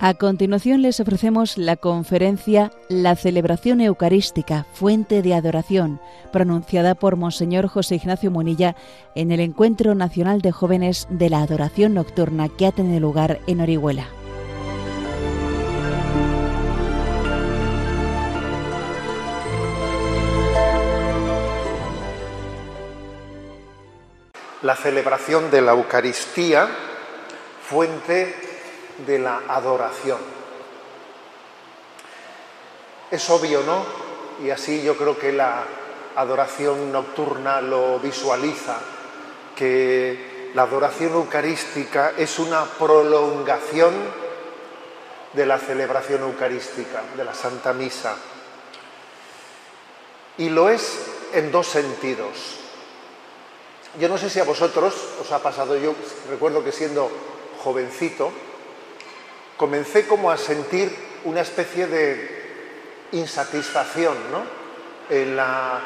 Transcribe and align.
A 0.00 0.14
continuación 0.14 0.82
les 0.82 1.00
ofrecemos 1.00 1.58
la 1.58 1.74
conferencia 1.74 2.70
La 2.88 3.16
celebración 3.16 3.80
eucarística, 3.80 4.64
fuente 4.72 5.22
de 5.22 5.34
adoración, 5.34 6.00
pronunciada 6.32 6.94
por 6.94 7.16
Monseñor 7.16 7.66
José 7.66 7.96
Ignacio 7.96 8.30
Munilla 8.30 8.76
en 9.16 9.32
el 9.32 9.40
Encuentro 9.40 9.96
Nacional 9.96 10.40
de 10.40 10.52
Jóvenes 10.52 11.08
de 11.10 11.30
la 11.30 11.42
Adoración 11.42 11.94
Nocturna 11.94 12.48
que 12.48 12.66
ha 12.66 12.70
tenido 12.70 13.00
lugar 13.00 13.40
en 13.48 13.60
Orihuela. 13.60 14.06
La 24.62 24.76
celebración 24.76 25.50
de 25.50 25.60
la 25.60 25.72
Eucaristía, 25.72 26.68
fuente 27.62 28.47
de 29.06 29.18
la 29.18 29.42
adoración. 29.48 30.18
Es 33.10 33.30
obvio, 33.30 33.62
¿no? 33.62 33.84
Y 34.44 34.50
así 34.50 34.82
yo 34.82 34.96
creo 34.96 35.18
que 35.18 35.32
la 35.32 35.64
adoración 36.16 36.92
nocturna 36.92 37.60
lo 37.60 37.98
visualiza, 38.00 38.78
que 39.56 40.50
la 40.54 40.62
adoración 40.62 41.12
eucarística 41.12 42.12
es 42.16 42.38
una 42.38 42.64
prolongación 42.64 43.94
de 45.32 45.46
la 45.46 45.58
celebración 45.58 46.22
eucarística, 46.22 47.02
de 47.16 47.24
la 47.24 47.34
Santa 47.34 47.72
Misa. 47.72 48.16
Y 50.38 50.50
lo 50.50 50.68
es 50.68 50.98
en 51.32 51.50
dos 51.50 51.66
sentidos. 51.66 52.58
Yo 53.98 54.08
no 54.08 54.18
sé 54.18 54.30
si 54.30 54.40
a 54.40 54.44
vosotros 54.44 54.94
os 55.20 55.32
ha 55.32 55.40
pasado, 55.40 55.76
yo 55.76 55.94
recuerdo 56.30 56.62
que 56.62 56.72
siendo 56.72 57.10
jovencito, 57.62 58.32
comencé 59.58 60.06
como 60.06 60.30
a 60.30 60.38
sentir 60.38 60.90
una 61.24 61.42
especie 61.42 61.88
de 61.88 62.38
insatisfacción 63.12 64.16
en 65.10 65.36
la 65.36 65.80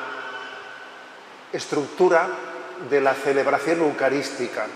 estructura 1.53 2.29
de 2.91 3.01
la 3.01 3.15
celebración 3.15 3.81
eucarística. 3.81 4.67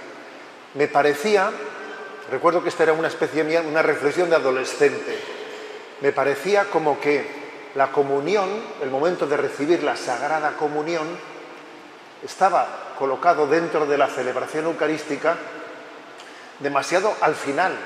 Me 0.74 0.88
parecía, 0.88 1.50
recuerdo 2.30 2.62
que 2.62 2.70
esta 2.70 2.84
era 2.84 2.94
una 2.94 3.08
especie 3.08 3.44
mía, 3.44 3.62
una 3.62 3.82
reflexión 3.82 4.30
de 4.30 4.36
adolescente, 4.36 5.18
me 6.00 6.12
parecía 6.12 6.64
como 6.64 6.98
que 6.98 7.46
la 7.74 7.92
comunión, 7.92 8.48
el 8.82 8.90
momento 8.90 9.26
de 9.26 9.36
recibir 9.36 9.82
la 9.82 9.96
sagrada 9.96 10.56
comunión, 10.56 11.06
estaba 12.24 12.94
colocado 12.98 13.46
dentro 13.46 13.86
de 13.86 13.98
la 13.98 14.08
celebración 14.08 14.64
eucarística 14.64 15.36
demasiado 16.60 17.14
al 17.20 17.34
final, 17.34 17.76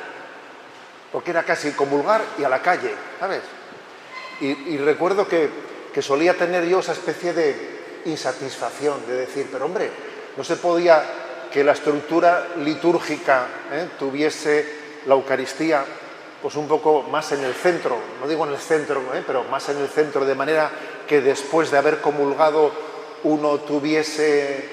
porque 1.13 1.31
era 1.31 1.43
casi 1.43 1.73
comulgar 1.73 2.23
y 2.39 2.45
a 2.45 2.49
la 2.49 2.63
calle, 2.63 2.95
¿sabes? 3.19 3.43
Y, 4.41 4.79
recuerdo 4.79 5.29
que, 5.29 5.51
solía 6.01 6.35
tener 6.35 6.65
yo 6.65 6.81
esa 6.81 6.93
especie 6.93 7.35
de 7.35 7.55
insatisfacción, 8.07 9.07
de 9.07 9.15
decir, 9.15 9.49
pero 9.53 9.67
hombre, 9.67 9.91
no 10.37 10.43
se 10.43 10.57
podía 10.57 11.03
que 11.53 11.63
la 11.63 11.73
estructura 11.73 12.47
litúrgica 12.57 13.47
¿eh? 13.71 13.89
tuviese 13.99 15.03
la 15.07 15.15
Eucaristía 15.15 15.85
pues 16.41 16.55
un 16.55 16.67
poco 16.67 17.03
más 17.03 17.33
en 17.33 17.45
el 17.45 17.53
centro, 17.53 17.99
no 18.19 18.27
digo 18.27 18.47
en 18.47 18.53
el 18.53 18.59
centro, 18.59 19.03
¿eh? 19.15 19.23
pero 19.27 19.45
más 19.45 19.69
en 19.69 19.77
el 19.79 19.89
centro, 19.89 20.25
de 20.25 20.35
manera 20.35 20.71
que 21.07 21.21
después 21.21 21.71
de 21.71 21.77
haber 21.77 22.01
comulgado 22.01 22.73
uno 23.25 23.59
tuviese 23.59 24.65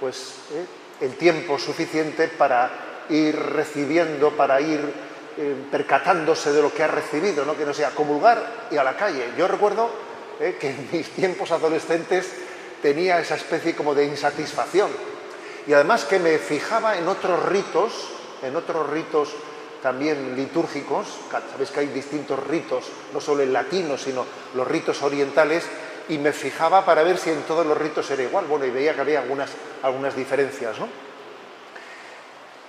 pues 0.00 0.34
¿eh? 0.52 1.04
el 1.04 1.14
tiempo 1.14 1.58
suficiente 1.58 2.26
para 2.26 3.04
ir 3.10 3.36
recibiendo, 3.36 4.30
para 4.32 4.60
ir 4.60 4.80
eh, 5.36 5.56
percatándose 5.70 6.52
de 6.52 6.62
lo 6.62 6.72
que 6.72 6.82
ha 6.82 6.88
recibido, 6.88 7.44
¿no? 7.44 7.56
que 7.56 7.64
no 7.64 7.72
sea 7.72 7.90
comulgar 7.90 8.68
y 8.70 8.76
a 8.76 8.84
la 8.84 8.96
calle. 8.96 9.30
Yo 9.36 9.48
recuerdo 9.48 9.90
eh, 10.40 10.56
que 10.60 10.70
en 10.70 10.88
mis 10.92 11.08
tiempos 11.10 11.50
adolescentes 11.50 12.30
tenía 12.82 13.20
esa 13.20 13.36
especie 13.36 13.74
como 13.74 13.94
de 13.94 14.04
insatisfacción 14.04 14.90
y 15.66 15.72
además 15.72 16.04
que 16.04 16.18
me 16.18 16.38
fijaba 16.38 16.98
en 16.98 17.08
otros 17.08 17.44
ritos, 17.46 18.10
en 18.42 18.56
otros 18.56 18.90
ritos 18.90 19.34
también 19.82 20.36
litúrgicos, 20.36 21.06
sabéis 21.50 21.70
que 21.70 21.80
hay 21.80 21.86
distintos 21.88 22.38
ritos, 22.46 22.86
no 23.12 23.20
solo 23.20 23.42
el 23.42 23.52
latino, 23.52 23.98
sino 23.98 24.24
los 24.54 24.66
ritos 24.66 25.02
orientales, 25.02 25.64
y 26.08 26.18
me 26.18 26.32
fijaba 26.32 26.84
para 26.84 27.02
ver 27.02 27.18
si 27.18 27.30
en 27.30 27.42
todos 27.42 27.66
los 27.66 27.76
ritos 27.76 28.10
era 28.10 28.22
igual, 28.22 28.46
bueno, 28.46 28.64
y 28.64 28.70
veía 28.70 28.94
que 28.94 29.00
había 29.00 29.20
algunas, 29.20 29.50
algunas 29.82 30.14
diferencias, 30.14 30.78
¿no? 30.78 30.88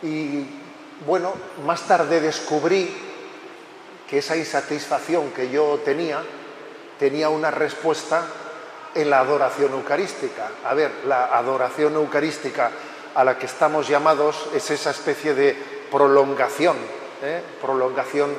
Y 0.01 0.62
bueno, 1.05 1.33
más 1.65 1.81
tarde 1.87 2.21
descubrí 2.21 2.95
que 4.09 4.19
esa 4.19 4.35
insatisfacción 4.37 5.31
que 5.31 5.49
yo 5.49 5.79
tenía 5.83 6.21
tenía 6.99 7.29
una 7.29 7.51
respuesta 7.51 8.23
en 8.95 9.09
la 9.09 9.19
adoración 9.19 9.73
eucarística. 9.73 10.49
A 10.63 10.73
ver, 10.73 10.91
la 11.05 11.25
adoración 11.37 11.95
eucarística 11.95 12.71
a 13.15 13.23
la 13.23 13.37
que 13.37 13.45
estamos 13.45 13.87
llamados 13.87 14.47
es 14.53 14.69
esa 14.71 14.91
especie 14.91 15.33
de 15.33 15.57
prolongación, 15.91 16.77
¿eh? 17.21 17.41
prolongación 17.61 18.31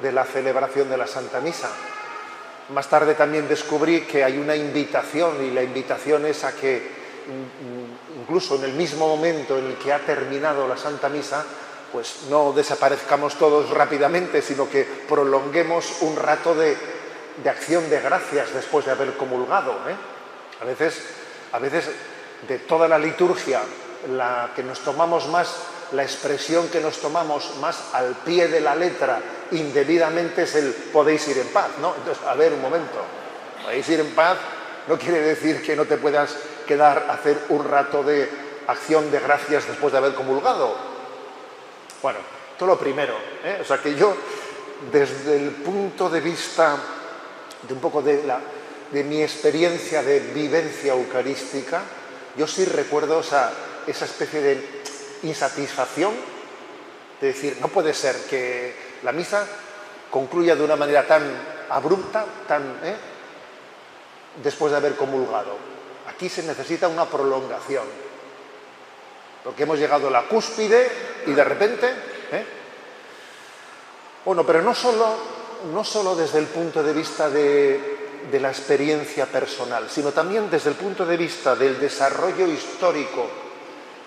de 0.00 0.12
la 0.12 0.24
celebración 0.24 0.88
de 0.90 0.96
la 0.96 1.06
Santa 1.06 1.40
Misa. 1.40 1.68
Más 2.70 2.88
tarde 2.88 3.14
también 3.14 3.48
descubrí 3.48 4.02
que 4.02 4.24
hay 4.24 4.38
una 4.38 4.56
invitación 4.56 5.44
y 5.44 5.50
la 5.50 5.62
invitación 5.62 6.24
es 6.26 6.44
a 6.44 6.52
que 6.52 6.80
mm, 7.26 8.20
mm, 8.20 8.20
incluso 8.22 8.56
en 8.56 8.64
el 8.64 8.72
mismo 8.72 9.08
momento 9.08 9.58
en 9.58 9.66
el 9.66 9.74
que 9.76 9.92
ha 9.92 9.98
terminado 9.98 10.68
la 10.68 10.76
Santa 10.76 11.08
Misa, 11.08 11.44
pues 11.92 12.22
no 12.30 12.52
desaparezcamos 12.52 13.36
todos 13.36 13.70
rápidamente, 13.70 14.40
sino 14.42 14.68
que 14.68 14.84
prolonguemos 15.08 16.00
un 16.00 16.16
rato 16.16 16.54
de, 16.54 16.76
acción 17.44 17.88
de 17.90 18.00
gracias 18.00 18.54
después 18.54 18.86
de 18.86 18.92
haber 18.92 19.16
comulgado. 19.16 19.72
¿eh? 19.88 19.94
A, 20.60 20.64
veces, 20.64 21.00
a 21.52 21.58
veces 21.58 21.90
de 22.48 22.58
toda 22.60 22.88
la 22.88 22.98
liturgia, 22.98 23.60
la 24.10 24.50
que 24.56 24.62
nos 24.62 24.80
tomamos 24.80 25.28
más, 25.28 25.54
la 25.92 26.02
expresión 26.02 26.68
que 26.68 26.80
nos 26.80 26.98
tomamos 26.98 27.56
más 27.60 27.78
al 27.92 28.14
pie 28.24 28.48
de 28.48 28.60
la 28.60 28.74
letra 28.74 29.20
indebidamente 29.50 30.44
es 30.44 30.54
el 30.54 30.72
podéis 30.72 31.28
ir 31.28 31.38
en 31.38 31.48
paz, 31.48 31.68
¿no? 31.80 31.94
Entonces, 31.94 32.24
a 32.26 32.34
ver 32.34 32.54
un 32.54 32.62
momento, 32.62 32.98
podéis 33.62 33.88
ir 33.90 34.00
en 34.00 34.14
paz 34.14 34.38
no 34.88 34.98
quiere 34.98 35.20
decir 35.20 35.62
que 35.62 35.76
no 35.76 35.84
te 35.84 35.96
puedas 35.96 36.34
quedar 36.66 37.06
a 37.08 37.14
hacer 37.14 37.38
un 37.50 37.64
rato 37.64 38.02
de 38.02 38.28
acción 38.66 39.10
de 39.10 39.20
gracias 39.20 39.66
después 39.68 39.92
de 39.92 39.98
haber 39.98 40.14
comulgado 40.14 40.91
bueno, 42.02 42.18
todo 42.58 42.70
lo 42.70 42.78
primero. 42.78 43.14
¿eh? 43.44 43.58
O 43.60 43.64
sea 43.64 43.78
que 43.78 43.94
yo, 43.94 44.14
desde 44.90 45.36
el 45.36 45.50
punto 45.50 46.10
de 46.10 46.20
vista 46.20 46.76
de 47.62 47.74
un 47.74 47.80
poco 47.80 48.02
de, 48.02 48.22
mi 49.04 49.22
experiencia 49.22 50.02
de 50.02 50.20
vivencia 50.20 50.92
eucarística, 50.92 51.82
yo 52.36 52.46
sí 52.46 52.64
recuerdo 52.64 53.20
esa, 53.20 53.52
especie 53.86 54.40
de 54.40 54.82
insatisfacción 55.22 56.12
de 57.20 57.28
decir, 57.28 57.58
no 57.60 57.68
puede 57.68 57.94
ser 57.94 58.16
que 58.28 58.74
la 59.04 59.12
misa 59.12 59.46
concluya 60.10 60.56
de 60.56 60.64
una 60.64 60.76
manera 60.76 61.06
tan 61.06 61.22
abrupta, 61.70 62.26
tan 62.48 62.80
¿eh? 62.82 62.96
después 64.42 64.72
de 64.72 64.78
haber 64.78 64.96
comulgado. 64.96 65.56
Aquí 66.08 66.28
se 66.28 66.42
necesita 66.42 66.88
una 66.88 67.06
prolongación 67.06 67.84
porque 69.44 69.64
hemos 69.64 69.78
llegado 69.78 70.08
a 70.08 70.10
la 70.10 70.22
cúspide 70.22 70.90
y 71.26 71.32
de 71.32 71.44
repente... 71.44 71.86
¿eh? 72.32 72.46
Bueno, 74.24 74.46
pero 74.46 74.62
no 74.62 74.74
solo, 74.74 75.16
no 75.72 75.82
solo 75.82 76.14
desde 76.14 76.38
el 76.38 76.46
punto 76.46 76.82
de 76.82 76.92
vista 76.92 77.28
de, 77.28 78.02
de 78.30 78.40
la 78.40 78.50
experiencia 78.50 79.26
personal, 79.26 79.88
sino 79.90 80.12
también 80.12 80.48
desde 80.48 80.70
el 80.70 80.76
punto 80.76 81.04
de 81.04 81.16
vista 81.16 81.56
del 81.56 81.80
desarrollo 81.80 82.46
histórico, 82.46 83.26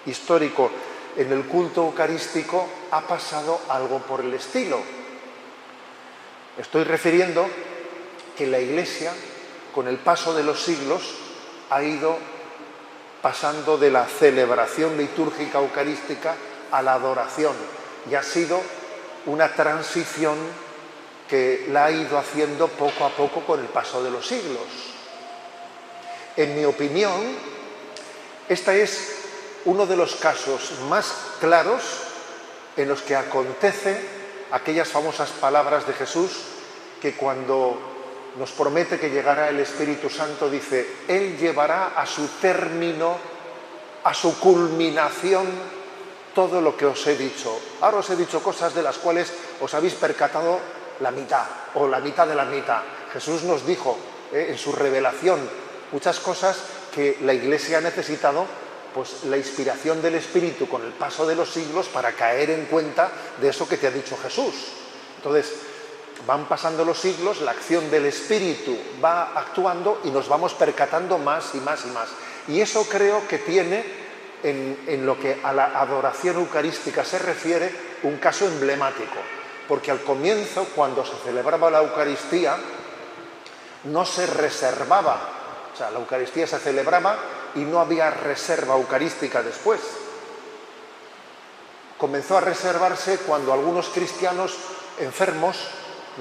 histórico 0.06 0.72
en 1.18 1.32
el 1.32 1.46
culto 1.46 1.84
eucarístico 1.84 2.68
ha 2.92 3.02
pasado 3.02 3.60
algo 3.70 4.00
por 4.00 4.22
el 4.22 4.34
estilo. 4.34 4.80
Estoy 6.58 6.84
refiriendo 6.84 7.46
que 8.38 8.48
la 8.48 8.60
Iglesia, 8.60 9.14
con 9.74 9.88
el 9.88 9.98
paso 9.98 10.34
de 10.34 10.44
los 10.44 10.62
siglos, 10.62 11.16
ha 11.70 11.84
ido 11.84 12.18
pasando 13.26 13.80
de 13.80 13.90
la 13.90 14.06
celebración 14.06 14.96
litúrgica 14.98 15.58
eucarística 15.58 16.36
a 16.70 16.84
la 16.84 16.94
adoración. 16.94 17.56
Y 18.08 18.14
ha 18.14 18.22
sido 18.22 18.62
una 19.26 19.52
transición 19.52 20.38
que 21.28 21.66
la 21.72 21.86
ha 21.86 21.92
ido 21.92 22.20
haciendo 22.20 22.68
poco 22.68 23.04
a 23.04 23.10
poco 23.10 23.42
con 23.42 23.60
el 23.60 23.66
paso 23.66 24.04
de 24.04 24.12
los 24.12 24.28
siglos. 24.28 24.68
En 26.38 26.56
mi 26.56 26.66
opinión, 26.66 27.20
este 28.48 28.84
es 28.84 29.16
uno 29.66 29.88
de 29.88 29.98
los 29.98 30.18
casos 30.18 30.74
más 30.88 31.12
claros 31.40 31.82
en 32.78 32.88
los 32.88 33.02
que 33.02 33.16
acontece 33.16 34.08
aquellas 34.52 34.90
famosas 34.90 35.32
palabras 35.32 35.88
de 35.88 35.94
Jesús 35.94 36.32
que 37.02 37.16
cuando 37.16 37.95
nos 38.38 38.52
promete 38.52 39.00
que 39.00 39.10
llegará 39.10 39.50
el 39.50 39.60
Espíritu 39.60 40.10
Santo, 40.10 40.50
dice, 40.50 40.86
Él 41.08 41.38
llevará 41.38 41.94
a 41.96 42.06
su 42.06 42.28
término, 42.42 43.18
a 44.04 44.14
su 44.14 44.40
culminación, 44.40 45.48
todo 46.34 46.60
lo 46.60 46.76
que 46.76 46.86
os 46.86 47.08
he 47.08 47.16
dicho. 47.16 47.58
Ahora 47.82 47.98
os 47.98 48.10
he 48.10 48.16
dicho 48.16 48.44
cosas 48.44 48.76
de 48.76 48.84
las 48.84 48.98
cuales 48.98 49.32
os 49.62 49.74
habéis 49.74 49.94
percatado 49.94 50.60
la 51.00 51.12
mitad 51.12 51.46
o 51.76 51.88
la 51.88 52.00
mitad 52.00 52.28
de 52.28 52.36
la 52.36 52.46
mitad. 52.46 52.82
Jesús 53.14 53.44
nos 53.44 53.66
dijo 53.66 53.98
eh, 54.34 54.48
en 54.50 54.58
su 54.58 54.74
revelación 54.74 55.40
muchas 55.94 56.20
cosas 56.20 56.58
que 56.94 57.18
la 57.22 57.34
Iglesia 57.34 57.78
ha 57.78 57.82
necesitado 57.82 58.46
pues 58.94 59.24
la 59.26 59.38
inspiración 59.38 60.02
del 60.02 60.16
Espíritu 60.16 60.68
con 60.68 60.84
el 60.84 60.94
paso 60.94 61.26
de 61.26 61.36
los 61.36 61.50
siglos 61.50 61.88
para 61.88 62.14
caer 62.14 62.50
en 62.50 62.66
cuenta 62.66 63.12
de 63.40 63.50
eso 63.50 63.68
que 63.68 63.78
te 63.78 63.88
ha 63.88 63.92
dicho 63.92 64.18
Jesús. 64.22 64.54
Entonces, 65.18 65.54
van 66.26 66.46
pasando 66.46 66.84
los 66.84 67.00
siglos, 67.00 67.42
la 67.42 67.52
acción 67.52 67.90
del 67.92 68.06
Espíritu 68.06 68.78
va 69.04 69.34
actuando 69.36 70.02
y 70.04 70.10
nos 70.10 70.28
vamos 70.28 70.54
percatando 70.54 71.18
más 71.18 71.54
y 71.54 71.58
más 71.58 71.86
y 71.86 71.90
más. 71.90 72.10
Y 72.48 72.62
eso 72.62 72.86
creo 72.90 73.28
que 73.28 73.40
tiene, 73.40 73.84
en, 74.44 75.06
lo 75.06 75.20
que 75.20 75.40
a 75.44 75.54
la 75.54 75.80
adoración 75.80 76.38
eucarística 76.38 77.04
se 77.04 77.20
refiere, 77.20 77.74
un 78.04 78.18
caso 78.18 78.46
emblemático. 78.46 79.18
Porque 79.68 79.92
al 79.92 80.02
comienzo, 80.02 80.68
cuando 80.76 81.06
se 81.06 81.16
celebraba 81.24 81.72
la 81.72 81.82
Eucaristía, 81.82 82.56
no 83.86 84.06
se 84.06 84.26
reservaba, 84.28 85.30
o 85.74 85.78
sea, 85.78 85.92
la 85.92 86.00
Eucaristía 86.00 86.48
se 86.48 86.60
celebraba 86.60 87.18
y 87.56 87.60
no 87.60 87.80
había 87.80 88.10
reserva 88.12 88.76
eucarística 88.76 89.42
después. 89.42 89.80
Comenzó 91.98 92.38
a 92.38 92.42
reservarse 92.42 93.18
cuando 93.20 93.54
algunos 93.54 93.88
cristianos 93.90 94.56
enfermos 95.00 95.58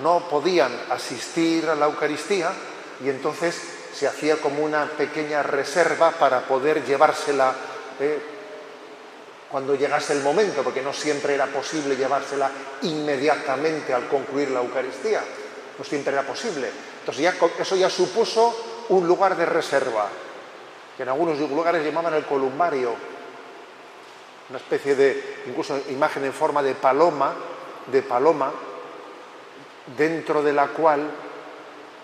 no 0.02 0.28
podían 0.28 0.72
asistir 0.90 1.68
a 1.68 1.74
la 1.74 1.86
Eucaristía 1.86 2.52
y 3.04 3.08
entonces 3.08 3.60
se 3.94 4.08
hacía 4.08 4.36
como 4.36 4.64
una 4.64 4.86
pequeña 4.86 5.42
reserva 5.42 6.10
para 6.12 6.40
poder 6.40 6.84
llevársela 6.84 7.54
eh, 8.00 8.18
cuando 9.50 9.76
llegase 9.76 10.14
el 10.14 10.22
momento, 10.22 10.64
porque 10.64 10.82
no 10.82 10.92
siempre 10.92 11.34
era 11.34 11.46
posible 11.46 11.96
llevársela 11.96 12.50
inmediatamente 12.82 13.94
al 13.94 14.08
concluir 14.08 14.50
la 14.50 14.60
Eucaristía, 14.60 15.22
no 15.78 15.84
siempre 15.84 16.12
era 16.12 16.22
posible. 16.22 16.68
Entonces 17.00 17.32
eso 17.60 17.76
ya 17.76 17.88
supuso 17.88 18.86
un 18.88 19.06
lugar 19.06 19.36
de 19.36 19.46
reserva, 19.46 20.08
que 20.96 21.04
en 21.04 21.08
algunos 21.08 21.38
lugares 21.38 21.84
llamaban 21.84 22.14
el 22.14 22.24
columbario, 22.24 22.94
una 24.50 24.58
especie 24.58 24.96
de, 24.96 25.42
incluso 25.46 25.80
imagen 25.88 26.24
en 26.24 26.32
forma 26.32 26.62
de 26.62 26.74
paloma, 26.74 27.32
de 27.86 28.02
paloma, 28.02 28.52
dentro 29.96 30.42
de 30.42 30.52
la 30.52 30.68
cual 30.68 31.10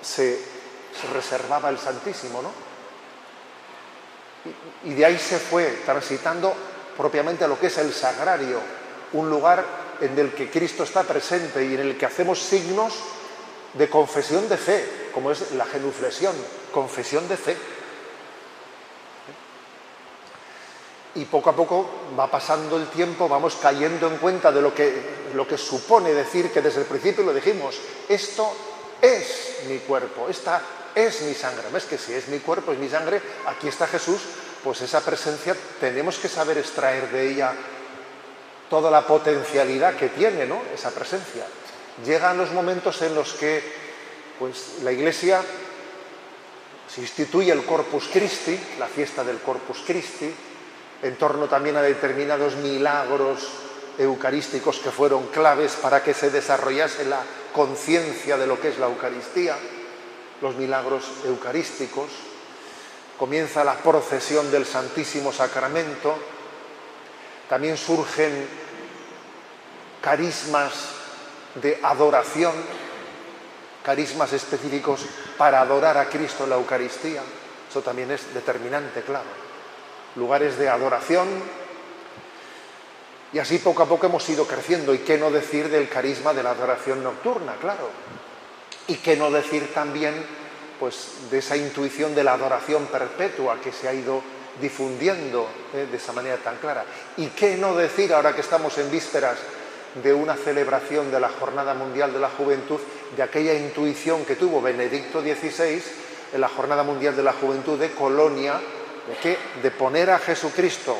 se, 0.01 0.39
reservaba 1.13 1.69
el 1.69 1.79
Santísimo, 1.79 2.43
¿no? 2.43 2.51
Y, 4.85 4.95
de 4.95 5.05
ahí 5.05 5.19
se 5.19 5.39
fue 5.39 5.81
transitando 5.85 6.55
propiamente 6.97 7.45
a 7.45 7.49
lo 7.49 7.59
que 7.59 7.67
es 7.67 7.79
el 7.79 7.93
sagrario, 7.93 8.61
un 9.13 9.29
lugar 9.29 9.65
en 10.01 10.19
el 10.19 10.33
que 10.33 10.51
Cristo 10.51 10.85
está 10.85 11.03
presente 11.03 11.65
y 11.65 11.75
en 11.75 11.81
el 11.81 11.99
que 11.99 12.07
hacemos 12.07 12.39
signos 12.39 12.95
de 13.75 13.89
confesión 13.89 14.49
de 14.49 14.57
fe, 14.57 15.09
como 15.13 15.31
es 15.31 15.53
la 15.53 15.65
genuflexión, 15.67 16.35
confesión 16.73 17.29
de 17.29 17.37
fe. 17.37 17.57
Y 21.15 21.25
poco 21.25 21.51
a 21.51 21.57
poco 21.57 21.91
va 22.19 22.31
pasando 22.31 22.77
el 22.77 22.87
tiempo, 22.89 23.29
vamos 23.29 23.57
cayendo 23.57 24.07
en 24.07 24.19
cuenta 24.19 24.53
de 24.53 24.63
lo 24.63 24.75
que, 24.75 25.31
lo 25.35 25.47
que 25.47 25.59
supone 25.59 26.13
decir 26.13 26.53
que 26.53 26.63
desde 26.63 26.81
el 26.83 26.87
principio 26.87 27.25
lo 27.25 27.35
dijimos, 27.35 27.77
esto 28.09 28.53
es 29.03 29.63
mi 29.69 29.79
cuerpo, 29.79 30.29
esta 30.29 30.63
es 30.95 31.23
mi 31.23 31.35
sangre. 31.35 31.65
¿Ves 31.73 31.85
que 31.85 31.99
si 31.99 32.13
es 32.13 32.29
mi 32.29 32.39
cuerpo, 32.39 32.73
es 32.73 32.79
mi 32.79 32.89
sangre, 32.89 33.21
aquí 33.47 33.69
está 33.69 33.87
Jesús, 33.87 34.21
pues 34.63 34.81
esa 34.83 35.05
presencia 35.05 35.57
tenemos 35.81 36.19
que 36.19 36.29
saber 36.29 36.59
extraer 36.59 37.11
de 37.11 37.31
ella 37.31 37.53
toda 38.69 38.91
la 38.91 39.07
potencialidad 39.07 39.97
que 39.97 40.11
tiene, 40.11 40.47
¿no? 40.47 40.63
Esa 40.73 40.91
presencia. 40.91 41.45
Llegan 42.05 42.39
los 42.39 42.53
momentos 42.53 43.03
en 43.03 43.15
los 43.15 43.33
que 43.33 43.63
pues, 44.39 44.77
la 44.83 44.93
Iglesia 44.93 45.43
se 46.89 47.01
instituye 47.01 47.53
el 47.53 47.65
Corpus 47.65 48.09
Christi, 48.13 48.59
la 48.79 48.87
fiesta 48.87 49.25
del 49.25 49.39
Corpus 49.39 49.83
Christi, 49.85 50.33
en 51.03 51.17
torno 51.17 51.49
también 51.49 51.77
a 51.77 51.83
determinados 51.83 52.57
milagros 52.57 53.49
eucarísticos 53.99 54.79
que 54.79 54.91
fueron 54.91 55.27
claves 55.29 55.73
para 55.73 56.03
que 56.03 56.15
se 56.15 56.31
desarrollase 56.31 57.05
la 57.05 57.21
conciencia 57.53 58.37
de 58.37 58.47
lo 58.47 58.61
que 58.61 58.69
es 58.69 58.79
la 58.79 58.87
Eucaristía, 58.87 59.57
los 60.41 60.57
milagros 60.57 61.05
eucarísticos. 61.25 62.11
Comienza 63.19 63.65
la 63.65 63.75
procesión 63.75 64.51
del 64.51 64.65
Santísimo 64.65 65.33
Sacramento. 65.33 66.17
También 67.49 67.77
surgen 67.77 68.47
carismas 70.01 70.73
de 71.57 71.79
adoración, 71.83 72.55
carismas 73.85 74.33
específicos 74.33 75.05
para 75.37 75.61
adorar 75.61 75.99
a 75.99 76.09
Cristo 76.09 76.45
en 76.45 76.51
la 76.51 76.57
Eucaristía. 76.57 77.23
Eso 77.69 77.83
también 77.83 78.11
es 78.11 78.33
determinante, 78.33 79.03
claro 79.03 79.40
lugares 80.17 80.59
de 80.59 80.69
adoración. 80.69 81.29
Y 83.33 83.39
así 83.39 83.59
poco 83.59 83.83
a 83.83 83.87
poco 83.87 84.07
hemos 84.07 84.29
ido 84.29 84.47
creciendo. 84.47 84.93
¿Y 84.95 84.99
qué 84.99 85.19
no 85.19 85.31
decir 85.31 85.69
del 85.69 85.89
carisma 85.89 86.33
de 86.35 86.43
la 86.43 86.51
adoración 86.51 87.03
nocturna, 87.03 87.57
claro? 87.61 87.89
Y 88.89 88.97
qué 88.97 89.17
no 89.17 89.31
decir 89.31 89.73
también 89.73 90.15
pues, 90.81 91.31
de 91.31 91.39
esa 91.39 91.57
intuición 91.57 92.15
de 92.15 92.25
la 92.25 92.33
adoración 92.33 92.87
perpetua 92.87 93.61
que 93.63 93.73
se 93.73 93.89
ha 93.89 93.95
ido 93.95 94.23
difundiendo 94.61 95.49
eh, 95.75 95.87
de 95.91 95.97
esa 95.97 96.13
manera 96.13 96.37
tan 96.39 96.57
clara. 96.57 96.85
¿Y 97.17 97.29
qué 97.29 97.57
no 97.57 97.75
decir 97.75 98.13
ahora 98.13 98.35
que 98.35 98.41
estamos 98.41 98.77
en 98.79 98.91
vísperas 98.91 99.39
de 100.03 100.13
una 100.13 100.37
celebración 100.37 101.11
de 101.11 101.21
la 101.21 101.29
Jornada 101.29 101.75
Mundial 101.75 102.13
de 102.13 102.21
la 102.21 102.31
Juventud, 102.31 102.79
de 103.17 103.23
aquella 103.23 103.55
intuición 103.55 104.25
que 104.25 104.37
tuvo 104.37 104.63
Benedicto 104.63 105.21
XVI 105.21 105.83
en 106.33 106.41
la 106.41 106.49
Jornada 106.49 106.83
Mundial 106.83 107.17
de 107.17 107.23
la 107.23 107.33
Juventud 107.33 107.79
de 107.79 107.91
Colonia, 107.91 108.61
que 109.23 109.37
de 109.63 109.71
poner 109.71 110.11
a 110.11 110.19
Jesucristo, 110.19 110.97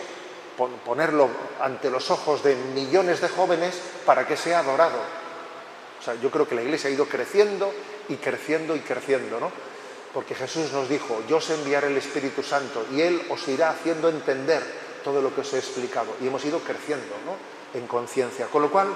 ponerlo 0.85 1.29
ante 1.61 1.91
los 1.91 2.11
ojos 2.11 2.43
de 2.43 2.55
millones 2.55 3.21
de 3.21 3.29
jóvenes 3.29 3.81
para 4.05 4.27
que 4.27 4.37
sea 4.37 4.61
adorado. 4.61 4.99
O 5.99 6.03
sea, 6.03 6.15
yo 6.15 6.31
creo 6.31 6.49
que 6.49 6.55
la 6.55 6.63
iglesia 6.63 6.89
ha 6.89 6.93
ido 6.93 7.07
creciendo 7.07 7.73
y 8.09 8.17
creciendo 8.17 8.75
y 8.75 8.81
creciendo, 8.81 9.39
¿no? 9.39 9.51
Porque 10.13 10.35
Jesús 10.35 10.73
nos 10.73 10.89
dijo, 10.89 11.23
yo 11.29 11.37
os 11.37 11.51
enviaré 11.51 11.87
el 11.87 11.97
Espíritu 11.97 12.43
Santo 12.43 12.87
y 12.93 13.01
Él 13.01 13.23
os 13.31 13.47
irá 13.49 13.71
haciendo 13.71 14.09
entender 14.09 14.63
todo 15.05 15.23
lo 15.23 15.35
que 15.35 15.43
os 15.43 15.53
he 15.53 15.59
explicado. 15.59 16.17
Y 16.21 16.27
hemos 16.27 16.45
ido 16.45 16.59
creciendo, 16.61 17.15
¿no? 17.25 17.79
En 17.79 17.87
conciencia. 17.87 18.47
Con 18.47 18.63
lo 18.63 18.71
cual, 18.71 18.89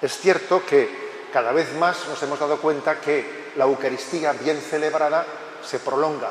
es 0.00 0.16
cierto 0.18 0.64
que 0.64 1.06
cada 1.32 1.52
vez 1.52 1.74
más 1.74 2.08
nos 2.08 2.22
hemos 2.22 2.38
dado 2.38 2.58
cuenta 2.58 3.00
que 3.00 3.52
la 3.56 3.64
Eucaristía 3.64 4.32
bien 4.32 4.60
celebrada 4.60 5.26
se 5.62 5.78
prolonga, 5.78 6.30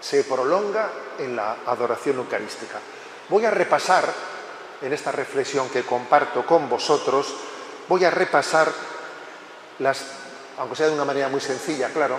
se 0.00 0.24
prolonga 0.24 0.90
en 1.18 1.36
la 1.36 1.58
adoración 1.66 2.16
eucarística. 2.16 2.78
Voy 3.28 3.44
a 3.44 3.50
repasar, 3.50 4.04
en 4.82 4.92
esta 4.92 5.12
reflexión 5.12 5.68
que 5.68 5.84
comparto 5.84 6.44
con 6.46 6.68
vosotros, 6.68 7.34
voy 7.88 8.04
a 8.04 8.10
repasar 8.10 8.72
las, 9.78 10.04
aunque 10.58 10.76
sea 10.76 10.88
de 10.88 10.94
una 10.94 11.04
manera 11.04 11.28
muy 11.28 11.40
sencilla, 11.40 11.90
claro, 11.90 12.18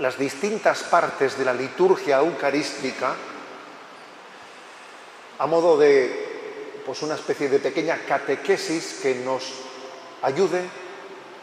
las 0.00 0.18
distintas 0.18 0.82
partes 0.82 1.38
de 1.38 1.44
la 1.44 1.54
liturgia 1.54 2.18
eucarística 2.18 3.14
a 5.38 5.46
modo 5.46 5.76
de 5.76 6.82
pues 6.86 7.02
una 7.02 7.14
especie 7.14 7.48
de 7.48 7.58
pequeña 7.58 7.98
catequesis 8.06 9.00
que 9.02 9.14
nos 9.16 9.42
ayude 10.22 10.62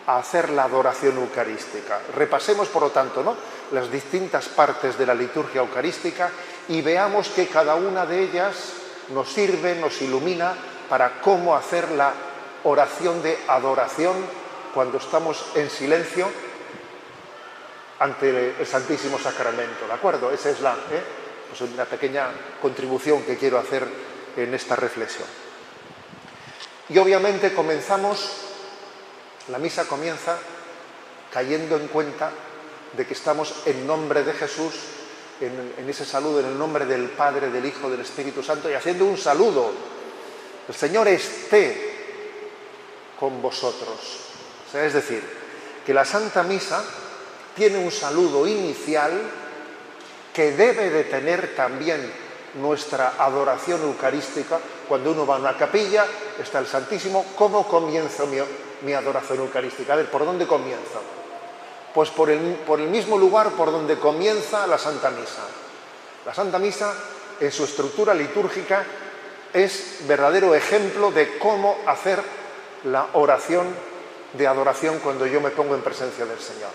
a 0.08 0.18
hacer 0.18 0.50
la 0.50 0.64
adoración 0.64 1.18
eucarística. 1.18 2.00
Repasemos, 2.16 2.68
por 2.70 2.84
lo 2.84 2.92
tanto, 2.92 3.24
¿no? 3.24 3.36
Las 3.72 3.92
distintas 3.92 4.48
partes 4.50 4.98
de 4.98 5.06
la 5.06 5.14
liturgia 5.14 5.62
eucarística 5.62 6.30
y 6.68 6.82
veamos 6.82 7.30
que 7.30 7.48
cada 7.48 7.76
una 7.76 8.06
de 8.06 8.24
ellas 8.24 8.56
nos 9.10 9.30
sirve, 9.30 9.76
nos 9.76 10.02
ilumina 10.02 10.54
para 10.88 11.22
cómo 11.22 11.56
hacer 11.56 11.92
la 11.92 12.14
oración 12.64 13.22
de 13.22 13.38
adoración 13.48 14.16
cuando 14.74 14.98
estamos 14.98 15.46
en 15.56 15.70
silencio 15.70 16.28
ante 18.00 18.56
el 18.60 18.68
Santísimo 18.68 19.20
Sacramento. 19.20 19.88
¿De 19.88 19.94
acuerdo? 19.94 20.32
Esa 20.32 20.50
es 20.50 20.62
la, 20.62 20.74
¿eh? 20.74 21.04
pues 21.50 21.62
una 21.62 21.86
pequeña 21.86 22.28
contribución 22.62 23.24
que 23.24 23.38
quiero 23.38 23.58
hacer 23.58 23.88
en 24.38 24.54
esta 24.54 24.76
reflexión. 24.76 25.28
Y 26.90 26.98
obviamente 26.98 27.54
comenzamos, 27.54 28.32
la 29.50 29.60
misa 29.60 29.86
comienza 29.86 30.38
cayendo 31.32 31.78
en 31.78 31.88
cuenta 31.88 32.32
de 32.94 33.06
que 33.06 33.14
estamos 33.14 33.54
en 33.66 33.86
nombre 33.86 34.24
de 34.24 34.34
Jesús, 34.34 34.74
en, 35.42 35.90
ese 35.90 36.06
saludo, 36.06 36.42
en 36.42 36.48
el 36.48 36.58
nombre 36.58 36.86
del 36.86 37.10
Padre, 37.10 37.50
del 37.50 37.66
Hijo, 37.66 37.90
del 37.90 38.02
Espíritu 38.02 38.44
Santo, 38.44 38.70
y 38.70 38.74
haciendo 38.74 39.06
un 39.06 39.18
saludo. 39.18 39.72
El 40.68 40.76
Señor 40.76 41.08
esté 41.08 41.90
con 43.20 43.42
vosotros. 43.42 44.00
es 44.74 44.94
decir, 44.94 45.24
que 45.86 45.94
la 45.94 46.06
Santa 46.06 46.44
Misa 46.44 46.84
tiene 47.56 47.78
un 47.78 47.92
saludo 47.92 48.48
inicial 48.48 49.12
que 50.34 50.52
debe 50.52 50.90
de 50.90 51.04
tener 51.06 51.56
también 51.56 52.12
nuestra 52.56 53.16
adoración 53.18 53.82
eucarística. 53.82 54.60
Cuando 54.88 55.12
uno 55.12 55.26
va 55.26 55.36
a 55.36 55.40
una 55.40 55.58
capilla, 55.58 56.06
está 56.40 56.60
el 56.60 56.68
Santísimo. 56.68 57.26
¿Cómo 57.36 57.68
comienzo 57.68 58.28
mi, 58.82 58.94
adoración 58.94 59.40
eucarística? 59.40 59.94
A 59.94 59.98
ver, 59.98 60.10
¿por 60.10 60.26
dónde 60.26 60.48
comienzo? 60.48 61.19
Pues 61.94 62.10
por 62.10 62.30
el, 62.30 62.40
mismo 62.90 63.18
lugar 63.18 63.52
por 63.52 63.72
donde 63.72 63.98
comienza 63.98 64.68
la 64.68 64.78
Santa 64.78 65.10
Misa. 65.10 65.44
La 66.26 66.34
Santa 66.34 66.60
Misa, 66.60 66.94
en 67.40 67.52
su 67.52 67.64
estructura 67.64 68.14
litúrgica, 68.14 68.86
es 69.54 70.00
verdadero 70.08 70.54
ejemplo 70.54 71.12
de 71.12 71.38
cómo 71.40 71.78
hacer 71.88 72.22
la 72.84 73.08
oración 73.14 73.68
de 74.34 74.48
adoración 74.48 75.00
cuando 75.00 75.26
yo 75.26 75.42
me 75.42 75.50
pongo 75.50 75.74
en 75.74 75.82
presencia 75.82 76.26
del 76.26 76.40
Señor. 76.40 76.70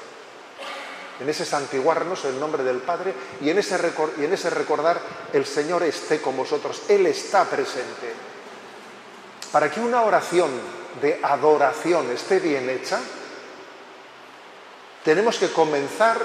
En 1.21 1.29
ese 1.29 1.45
santiguarnos 1.45 2.25
el 2.25 2.41
nombre 2.41 2.65
del 2.65 2.79
Padre 2.79 3.15
y 3.41 3.49
en 3.49 3.59
ese, 3.59 3.79
y 4.19 4.25
en 4.25 4.33
ese 4.33 4.51
recordar 4.51 5.01
el 5.33 5.47
Señor 5.47 5.85
esté 5.85 6.21
con 6.21 6.37
vosotros, 6.37 6.83
Él 6.89 7.07
está 7.07 7.45
presente. 7.45 8.13
Para 9.53 9.71
que 9.71 9.79
una 9.79 10.03
oración 10.03 10.51
de 11.01 11.21
adoración 11.23 12.11
esté 12.11 12.41
bien 12.41 12.69
hecha, 12.69 12.99
tenemos 15.05 15.39
que 15.39 15.53
comenzar 15.53 16.17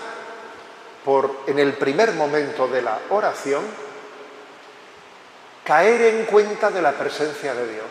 por, 1.04 1.44
en 1.48 1.60
el 1.60 1.74
primer 1.74 2.14
momento 2.14 2.68
de 2.68 2.82
la 2.82 2.98
oración, 3.10 3.64
caer 5.66 6.02
en 6.16 6.26
cuenta 6.26 6.72
de 6.72 6.82
la 6.82 6.94
presencia 6.94 7.54
de 7.54 7.74
Dios. 7.74 7.88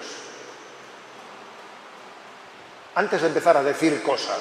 Antes 2.94 3.20
de 3.20 3.28
empezar 3.28 3.56
a 3.56 3.62
decir 3.62 4.02
cosas, 4.02 4.40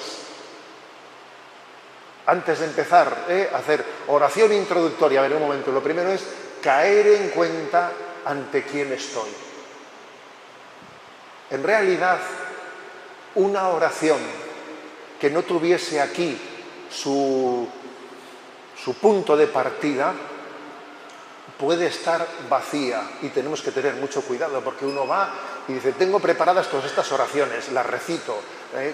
antes 2.26 2.60
de 2.60 2.66
empezar 2.66 3.26
eh, 3.28 3.50
a 3.54 3.58
hacer 3.58 3.86
oración 4.08 4.52
introductoria, 4.54 5.20
a 5.20 5.24
ver 5.24 5.34
un 5.34 5.44
momento, 5.44 5.72
lo 5.72 5.84
primero 5.84 6.10
es 6.10 6.24
caer 6.62 7.08
en 7.08 7.30
cuenta 7.30 7.92
ante 8.26 8.64
quién 8.64 8.92
estoy. 8.94 9.30
En 11.52 11.64
realidad, 11.64 12.20
una 13.36 13.70
oración 13.70 14.47
que 15.20 15.30
no 15.30 15.44
tuviese 15.44 16.02
aquí 16.02 16.38
su, 16.90 17.68
su 18.84 18.94
punto 18.96 19.36
de 19.36 19.48
partida, 19.48 20.14
puede 21.58 21.88
estar 21.88 22.26
vacía 22.50 23.02
y 23.22 23.30
tenemos 23.30 23.62
que 23.62 23.72
tener 23.72 23.96
mucho 23.96 24.22
cuidado 24.22 24.62
porque 24.62 24.86
uno 24.86 25.08
va 25.08 25.34
y 25.68 25.74
dice, 25.74 25.94
tengo 25.94 26.20
preparadas 26.20 26.70
todas 26.70 26.86
estas 26.86 27.12
oraciones, 27.12 27.72
las 27.72 27.86
recito. 27.86 28.38
Eh, 28.76 28.94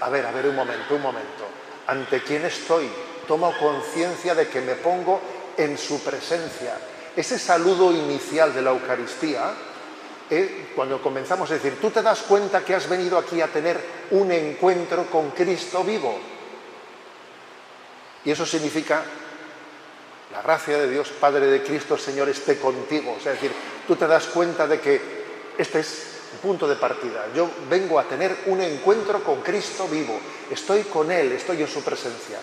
a 0.00 0.08
ver, 0.10 0.26
a 0.26 0.32
ver, 0.32 0.46
un 0.46 0.56
momento, 0.56 0.94
un 0.94 1.02
momento. 1.02 1.44
¿Ante 1.86 2.22
quién 2.22 2.44
estoy? 2.44 2.90
Tomo 3.26 3.54
conciencia 3.58 4.34
de 4.34 4.48
que 4.48 4.60
me 4.60 4.74
pongo 4.74 5.20
en 5.56 5.78
su 5.78 6.02
presencia. 6.02 6.76
Ese 7.16 7.38
saludo 7.38 7.92
inicial 7.92 8.54
de 8.54 8.62
la 8.62 8.70
Eucaristía, 8.70 9.52
eh, 10.30 10.72
cuando 10.76 11.02
comenzamos 11.02 11.50
a 11.50 11.54
decir, 11.54 11.78
tú 11.80 11.90
te 11.90 12.02
das 12.02 12.20
cuenta 12.22 12.64
que 12.64 12.74
has 12.74 12.88
venido 12.88 13.18
aquí 13.18 13.40
a 13.40 13.48
tener 13.48 13.80
un 14.12 14.30
encuentro 14.30 15.06
con 15.06 15.30
Cristo 15.30 15.82
vivo. 15.82 16.18
Y 18.24 18.30
eso 18.30 18.46
significa 18.46 19.02
la 20.32 20.42
gracia 20.42 20.78
de 20.78 20.88
Dios, 20.88 21.10
Padre 21.18 21.46
de 21.46 21.62
Cristo, 21.62 21.98
Señor, 21.98 22.28
esté 22.28 22.58
contigo. 22.58 23.16
es 23.18 23.24
decir, 23.24 23.50
tú 23.86 23.96
te 23.96 24.06
das 24.06 24.26
cuenta 24.26 24.66
de 24.66 24.78
que 24.80 25.00
este 25.58 25.80
es 25.80 26.06
un 26.34 26.38
punto 26.38 26.68
de 26.68 26.76
partida. 26.76 27.26
Yo 27.34 27.50
vengo 27.68 27.98
a 27.98 28.04
tener 28.04 28.36
un 28.46 28.60
encuentro 28.60 29.24
con 29.24 29.40
Cristo 29.40 29.88
vivo. 29.88 30.18
Estoy 30.50 30.82
con 30.84 31.10
Él, 31.10 31.32
estoy 31.32 31.62
en 31.62 31.68
su 31.68 31.82
presencia. 31.82 32.38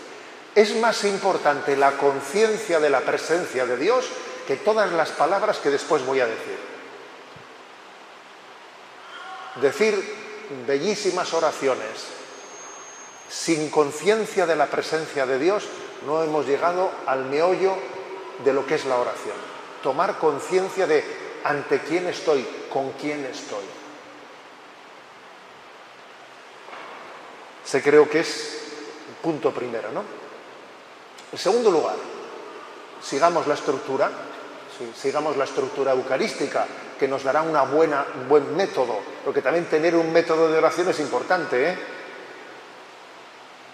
Es 0.53 0.75
más 0.75 1.05
importante 1.05 1.77
la 1.77 1.91
conciencia 1.93 2.79
de 2.79 2.89
la 2.89 3.01
presencia 3.01 3.65
de 3.65 3.77
Dios 3.77 4.05
que 4.45 4.57
todas 4.57 4.91
las 4.91 5.11
palabras 5.11 5.59
que 5.59 5.69
después 5.69 6.05
voy 6.05 6.19
a 6.19 6.25
decir. 6.25 6.76
Decir 9.61 10.15
bellísimas 10.65 11.33
oraciones 11.33 12.05
sin 13.29 13.69
conciencia 13.69 14.45
de 14.45 14.55
la 14.55 14.67
presencia 14.67 15.25
de 15.25 15.39
Dios 15.39 15.65
no 16.05 16.23
hemos 16.23 16.45
llegado 16.45 16.91
al 17.05 17.25
meollo 17.25 17.75
de 18.43 18.53
lo 18.53 18.65
que 18.65 18.75
es 18.75 18.85
la 18.85 18.97
oración. 18.97 19.35
Tomar 19.81 20.17
conciencia 20.17 20.87
de 20.87 21.03
ante 21.43 21.79
quién 21.79 22.07
estoy, 22.07 22.45
con 22.71 22.91
quién 22.91 23.25
estoy. 23.25 23.63
Se 27.63 27.81
creo 27.81 28.09
que 28.09 28.21
es 28.21 28.57
punto 29.21 29.51
primero, 29.51 29.91
¿no? 29.91 30.03
En 31.31 31.37
segundo 31.37 31.69
lugar, 31.69 31.95
sigamos 33.01 33.47
la 33.47 33.55
estructura, 33.55 34.09
sigamos 34.95 35.35
la 35.35 35.43
estructura 35.43 35.91
eucarística, 35.91 36.65
que 36.97 37.07
nos 37.07 37.23
dará 37.23 37.41
una 37.41 37.63
buena, 37.63 38.05
un 38.21 38.27
buen 38.27 38.55
método, 38.55 38.99
porque 39.23 39.41
también 39.41 39.65
tener 39.65 39.95
un 39.95 40.11
método 40.11 40.49
de 40.49 40.57
oración 40.57 40.89
es 40.89 40.99
importante, 40.99 41.69
¿eh? 41.69 41.77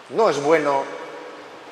No 0.10 0.30
es 0.30 0.42
bueno 0.42 0.84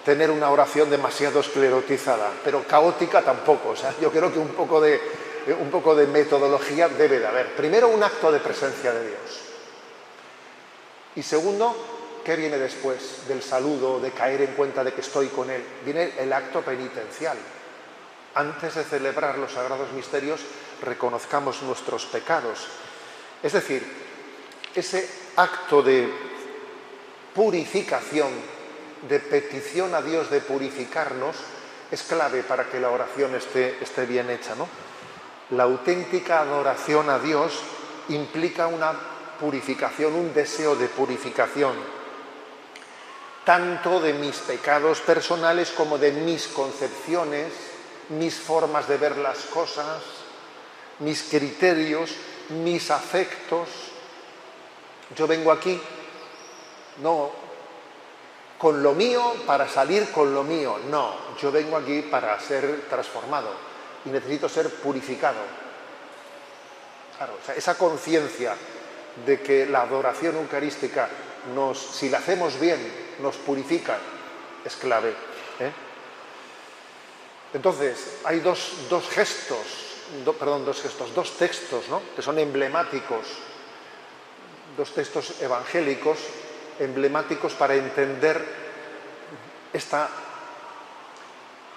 tener 0.04 0.32
una 0.32 0.50
oración 0.50 0.90
demasiado 0.90 1.40
esclerotizada, 1.40 2.32
pero 2.44 2.64
caótica 2.64 3.22
tampoco. 3.22 3.70
O 3.70 3.76
sea, 3.76 3.94
yo 4.02 4.12
creo 4.12 4.32
que 4.32 4.40
un 4.40 4.50
poco 4.50 4.82
de, 4.82 5.00
un 5.60 5.70
poco 5.70 5.96
de 5.96 6.08
metodología 6.08 6.90
debe 6.90 7.20
de 7.20 7.28
haber. 7.28 7.56
Primero, 7.56 7.90
un 7.90 8.04
acto 8.04 8.32
de 8.32 8.40
presencia 8.40 8.92
de 8.94 9.08
Dios. 9.08 9.42
Y 11.16 11.24
segundo, 11.24 11.76
¿qué 12.24 12.36
viene 12.36 12.58
después 12.58 13.28
del 13.28 13.44
saludo, 13.44 14.00
de 14.00 14.12
caer 14.12 14.42
en 14.42 14.54
cuenta 14.54 14.84
de 14.84 14.94
que 14.94 15.02
estoy 15.02 15.28
con 15.28 15.50
Él? 15.50 15.64
Viene 15.84 16.14
el 16.18 16.32
acto 16.32 16.62
penitencial. 16.62 17.38
Antes 18.34 18.76
de 18.76 18.84
celebrar 18.86 19.38
los 19.38 19.52
sagrados 19.52 19.92
misterios, 19.92 20.40
reconozcamos 20.82 21.62
nuestros 21.62 22.06
pecados. 22.06 22.68
Es 23.42 23.54
decir, 23.54 23.86
ese 24.76 25.08
acto 25.36 25.82
de 25.82 26.12
purificación 27.34 28.30
de 29.08 29.20
petición 29.20 29.96
a 29.96 30.02
Dios 30.02 30.30
de 30.30 30.42
purificarnos 30.42 31.36
es 31.90 32.04
clave 32.04 32.44
para 32.44 32.70
que 32.70 32.80
la 32.80 32.90
oración 32.90 33.36
esté, 33.36 33.78
esté 33.82 34.06
bien 34.06 34.30
hecha. 34.30 34.56
¿no? 34.56 34.68
La 35.52 35.64
auténtica 35.64 36.40
adoración 36.40 37.10
a 37.10 37.20
Dios 37.20 37.60
implica 38.10 38.68
una 38.68 38.94
purificación, 39.40 40.14
un 40.14 40.34
deseo 40.34 40.76
de 40.76 40.88
purificación, 40.88 41.74
tanto 43.44 44.00
de 44.00 44.14
mis 44.14 44.38
pecados 44.38 45.02
personales 45.02 45.72
como 45.72 45.98
de 45.98 46.12
mis 46.12 46.48
concepciones, 46.48 47.52
mis 48.10 48.36
formas 48.36 48.88
de 48.88 48.98
ver 48.98 49.18
las 49.18 49.40
cosas, 49.46 50.21
mis 51.02 51.24
criterios, 51.24 52.16
mis 52.50 52.90
afectos. 52.90 53.68
Yo 55.16 55.28
vengo 55.28 55.52
aquí 55.52 55.80
no 57.02 57.32
con 58.58 58.84
lo 58.84 58.94
mío 58.94 59.34
para 59.46 59.68
salir 59.68 60.12
con 60.12 60.34
lo 60.34 60.44
mío. 60.44 60.80
No, 60.90 61.16
yo 61.42 61.52
vengo 61.52 61.78
aquí 61.78 62.04
para 62.04 62.40
ser 62.40 62.86
transformado 62.90 63.50
y 64.06 64.10
necesito 64.10 64.48
ser 64.48 64.70
purificado. 64.70 65.40
Claro, 67.18 67.34
esa 67.56 67.76
conciencia 67.76 68.56
de 69.26 69.42
que 69.42 69.66
la 69.66 69.82
adoración 69.82 70.38
eucarística, 70.38 71.10
nos, 71.56 71.78
si 71.80 72.10
la 72.10 72.20
hacemos 72.20 72.60
bien, 72.60 72.80
nos 73.20 73.36
purifica, 73.38 73.98
es 74.64 74.76
clave. 74.76 75.10
¿eh? 75.60 75.72
Entonces, 77.54 78.20
hay 78.24 78.40
dos, 78.40 78.74
gestos, 79.10 79.91
perdón, 80.38 80.66
dos 80.66 80.82
gestos, 80.82 81.14
dos 81.16 81.38
textos 81.38 81.88
¿no? 81.90 82.02
que 82.16 82.22
son 82.22 82.38
emblemáticos, 82.40 83.26
dos 84.78 84.94
textos 84.94 85.42
evangélicos 85.42 86.20
emblemáticos 86.80 87.54
para 87.54 87.76
entender 87.76 88.44
esta, 89.72 90.10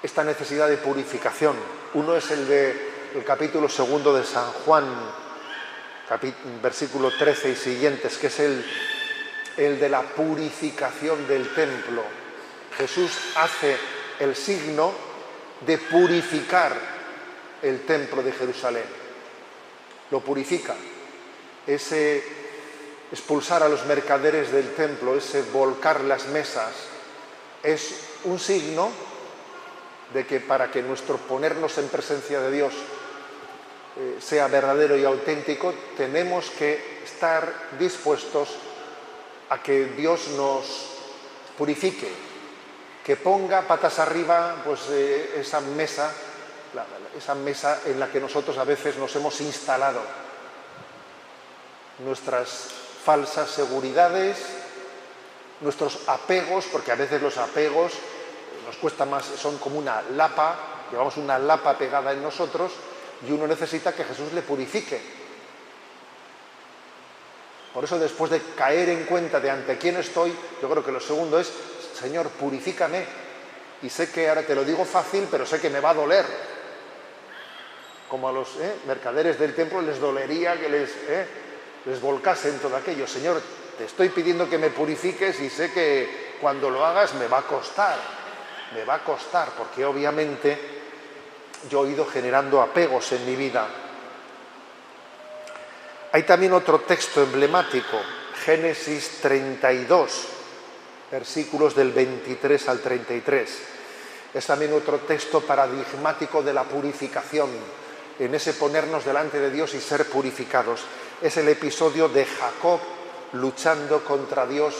esta 0.02 0.24
necesidad 0.24 0.68
de 0.68 0.78
purificación. 0.78 1.56
Uno 1.94 2.16
es 2.16 2.30
el 2.30 2.48
del 2.48 3.24
capítulo 3.24 3.68
segundo 3.68 4.14
de 4.14 4.24
San 4.24 4.50
Juan, 4.64 4.84
versículo 6.62 7.10
13 7.10 7.50
y 7.50 7.56
siguientes, 7.56 8.18
que 8.18 8.28
es 8.28 8.40
el, 8.40 8.64
el 9.56 9.78
de 9.78 9.88
la 9.88 10.02
purificación 10.02 11.28
del 11.28 11.54
templo. 11.54 12.02
Jesús 12.78 13.12
hace 13.36 13.76
el 14.18 14.34
signo 14.34 14.92
de 15.66 15.78
purificar 15.78 16.93
el 17.64 17.86
templo 17.86 18.22
de 18.22 18.32
Jerusalén. 18.32 18.84
Lo 20.10 20.20
purifica. 20.20 20.74
Ese 21.66 22.22
expulsar 23.10 23.62
a 23.62 23.68
los 23.68 23.86
mercaderes 23.86 24.52
del 24.52 24.74
templo, 24.74 25.16
ese 25.16 25.42
volcar 25.42 26.02
las 26.02 26.26
mesas, 26.26 26.72
es 27.62 28.00
un 28.24 28.38
signo 28.38 28.90
de 30.12 30.26
que 30.26 30.40
para 30.40 30.70
que 30.70 30.82
nuestro 30.82 31.16
ponernos 31.16 31.78
en 31.78 31.88
presencia 31.88 32.40
de 32.40 32.50
Dios 32.50 32.74
eh, 33.96 34.16
sea 34.20 34.48
verdadero 34.48 34.96
y 34.96 35.04
auténtico, 35.04 35.72
tenemos 35.96 36.50
que 36.50 37.00
estar 37.04 37.70
dispuestos 37.78 38.50
a 39.48 39.62
que 39.62 39.86
Dios 39.96 40.28
nos 40.36 40.90
purifique, 41.56 42.10
que 43.04 43.16
ponga 43.16 43.62
patas 43.62 43.98
arriba 43.98 44.62
pues, 44.64 44.80
eh, 44.90 45.36
esa 45.40 45.60
mesa 45.60 46.12
esa 47.16 47.34
mesa 47.34 47.80
en 47.86 48.00
la 48.00 48.08
que 48.08 48.20
nosotros 48.20 48.58
a 48.58 48.64
veces 48.64 48.96
nos 48.96 49.14
hemos 49.16 49.40
instalado 49.40 50.00
nuestras 52.00 52.68
falsas 53.04 53.50
seguridades, 53.50 54.38
nuestros 55.60 56.08
apegos, 56.08 56.66
porque 56.72 56.92
a 56.92 56.96
veces 56.96 57.22
los 57.22 57.36
apegos 57.38 57.92
nos 58.66 58.76
cuesta 58.76 59.04
más, 59.04 59.24
son 59.24 59.58
como 59.58 59.78
una 59.78 60.02
lapa, 60.02 60.56
llevamos 60.90 61.16
una 61.16 61.38
lapa 61.38 61.76
pegada 61.76 62.12
en 62.12 62.22
nosotros 62.22 62.72
y 63.26 63.30
uno 63.30 63.46
necesita 63.46 63.92
que 63.92 64.04
Jesús 64.04 64.32
le 64.32 64.42
purifique. 64.42 65.24
Por 67.72 67.84
eso 67.84 67.98
después 67.98 68.30
de 68.30 68.40
caer 68.56 68.88
en 68.88 69.04
cuenta 69.04 69.40
de 69.40 69.50
ante 69.50 69.78
quién 69.78 69.96
estoy, 69.96 70.32
yo 70.62 70.70
creo 70.70 70.84
que 70.84 70.92
lo 70.92 71.00
segundo 71.00 71.38
es, 71.40 71.52
Señor, 71.98 72.28
purifícame. 72.28 73.04
Y 73.82 73.90
sé 73.90 74.10
que 74.10 74.28
ahora 74.28 74.42
te 74.42 74.54
lo 74.54 74.64
digo 74.64 74.84
fácil, 74.84 75.26
pero 75.30 75.44
sé 75.44 75.60
que 75.60 75.70
me 75.70 75.80
va 75.80 75.90
a 75.90 75.94
doler. 75.94 76.24
Como 78.14 78.28
a 78.28 78.32
los 78.32 78.54
¿eh? 78.60 78.76
mercaderes 78.86 79.40
del 79.40 79.56
templo 79.56 79.82
les 79.82 79.98
dolería 79.98 80.56
que 80.56 80.68
les, 80.68 80.88
¿eh? 81.08 81.26
les 81.84 82.00
volcasen 82.00 82.60
todo 82.60 82.76
aquello. 82.76 83.08
Señor, 83.08 83.42
te 83.76 83.86
estoy 83.86 84.10
pidiendo 84.10 84.48
que 84.48 84.56
me 84.56 84.70
purifiques 84.70 85.40
y 85.40 85.50
sé 85.50 85.72
que 85.72 86.36
cuando 86.40 86.70
lo 86.70 86.86
hagas 86.86 87.14
me 87.14 87.26
va 87.26 87.38
a 87.38 87.42
costar, 87.42 87.98
me 88.72 88.84
va 88.84 88.94
a 88.94 88.98
costar, 89.02 89.48
porque 89.58 89.84
obviamente 89.84 90.56
yo 91.68 91.84
he 91.84 91.90
ido 91.90 92.06
generando 92.06 92.62
apegos 92.62 93.10
en 93.10 93.26
mi 93.26 93.34
vida. 93.34 93.66
Hay 96.12 96.22
también 96.22 96.52
otro 96.52 96.82
texto 96.82 97.20
emblemático, 97.20 98.00
Génesis 98.44 99.18
32, 99.22 100.26
versículos 101.10 101.74
del 101.74 101.90
23 101.90 102.68
al 102.68 102.78
33. 102.78 103.58
Es 104.34 104.46
también 104.46 104.72
otro 104.72 104.98
texto 104.98 105.40
paradigmático 105.40 106.44
de 106.44 106.54
la 106.54 106.62
purificación, 106.62 107.50
en 108.18 108.34
ese 108.34 108.54
ponernos 108.54 109.04
delante 109.04 109.38
de 109.40 109.50
Dios 109.50 109.74
y 109.74 109.80
ser 109.80 110.06
purificados. 110.06 110.84
Es 111.20 111.36
el 111.36 111.48
episodio 111.48 112.08
de 112.08 112.24
Jacob 112.24 112.80
luchando 113.32 114.04
contra 114.04 114.46
Dios, 114.46 114.74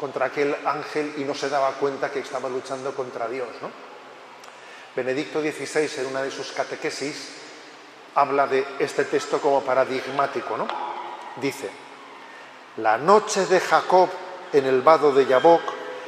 contra 0.00 0.26
aquel 0.26 0.54
ángel 0.64 1.14
y 1.18 1.24
no 1.24 1.34
se 1.34 1.48
daba 1.48 1.72
cuenta 1.72 2.10
que 2.10 2.20
estaba 2.20 2.48
luchando 2.48 2.94
contra 2.94 3.28
Dios. 3.28 3.48
Benedicto 4.94 5.40
XVI, 5.40 6.00
en 6.00 6.06
una 6.06 6.22
de 6.22 6.30
sus 6.30 6.52
catequesis, 6.52 7.30
habla 8.14 8.46
de 8.46 8.64
este 8.78 9.04
texto 9.04 9.40
como 9.40 9.62
paradigmático. 9.62 10.56
¿no? 10.56 10.66
Dice, 11.40 11.70
la 12.78 12.98
noche 12.98 13.46
de 13.46 13.60
Jacob 13.60 14.08
en 14.52 14.66
el 14.66 14.82
vado 14.82 15.12
de 15.12 15.26
Yabok 15.26 15.62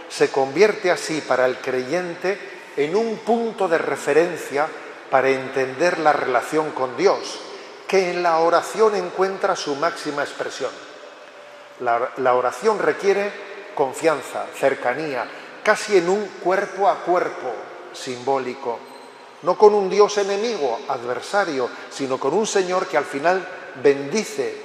se 0.09 0.31
convierte 0.31 0.91
así 0.91 1.21
para 1.21 1.47
el 1.47 1.59
creyente 1.59 2.39
en 2.77 2.95
un 2.95 3.19
punto 3.19 3.67
de 3.67 3.79
referencia 3.79 4.69
para 5.11 5.29
entender 5.29 5.99
la 5.99 6.13
relación 6.13 6.71
con 6.73 6.97
Dios, 6.97 7.39
que 7.87 8.11
en 8.11 8.23
la 8.23 8.39
oración 8.39 8.95
encuentra 8.95 9.55
su 9.55 9.77
máxima 9.77 10.23
expresión. 10.23 10.71
La, 11.81 12.35
oración 12.35 12.79
requiere 12.79 13.31
confianza, 13.75 14.47
cercanía, 14.59 15.27
casi 15.63 15.99
en 15.99 16.09
un 16.09 16.27
cuerpo 16.43 16.89
a 16.89 17.05
cuerpo 17.05 17.53
simbólico, 17.93 18.79
no 19.43 19.57
con 19.59 19.75
un 19.75 19.91
Dios 19.91 20.17
enemigo, 20.19 20.81
adversario, 20.89 21.69
sino 21.91 22.19
con 22.19 22.33
un 22.33 22.47
Señor 22.47 22.87
que 22.87 22.97
al 22.97 23.05
final 23.05 23.47
bendice 23.83 24.63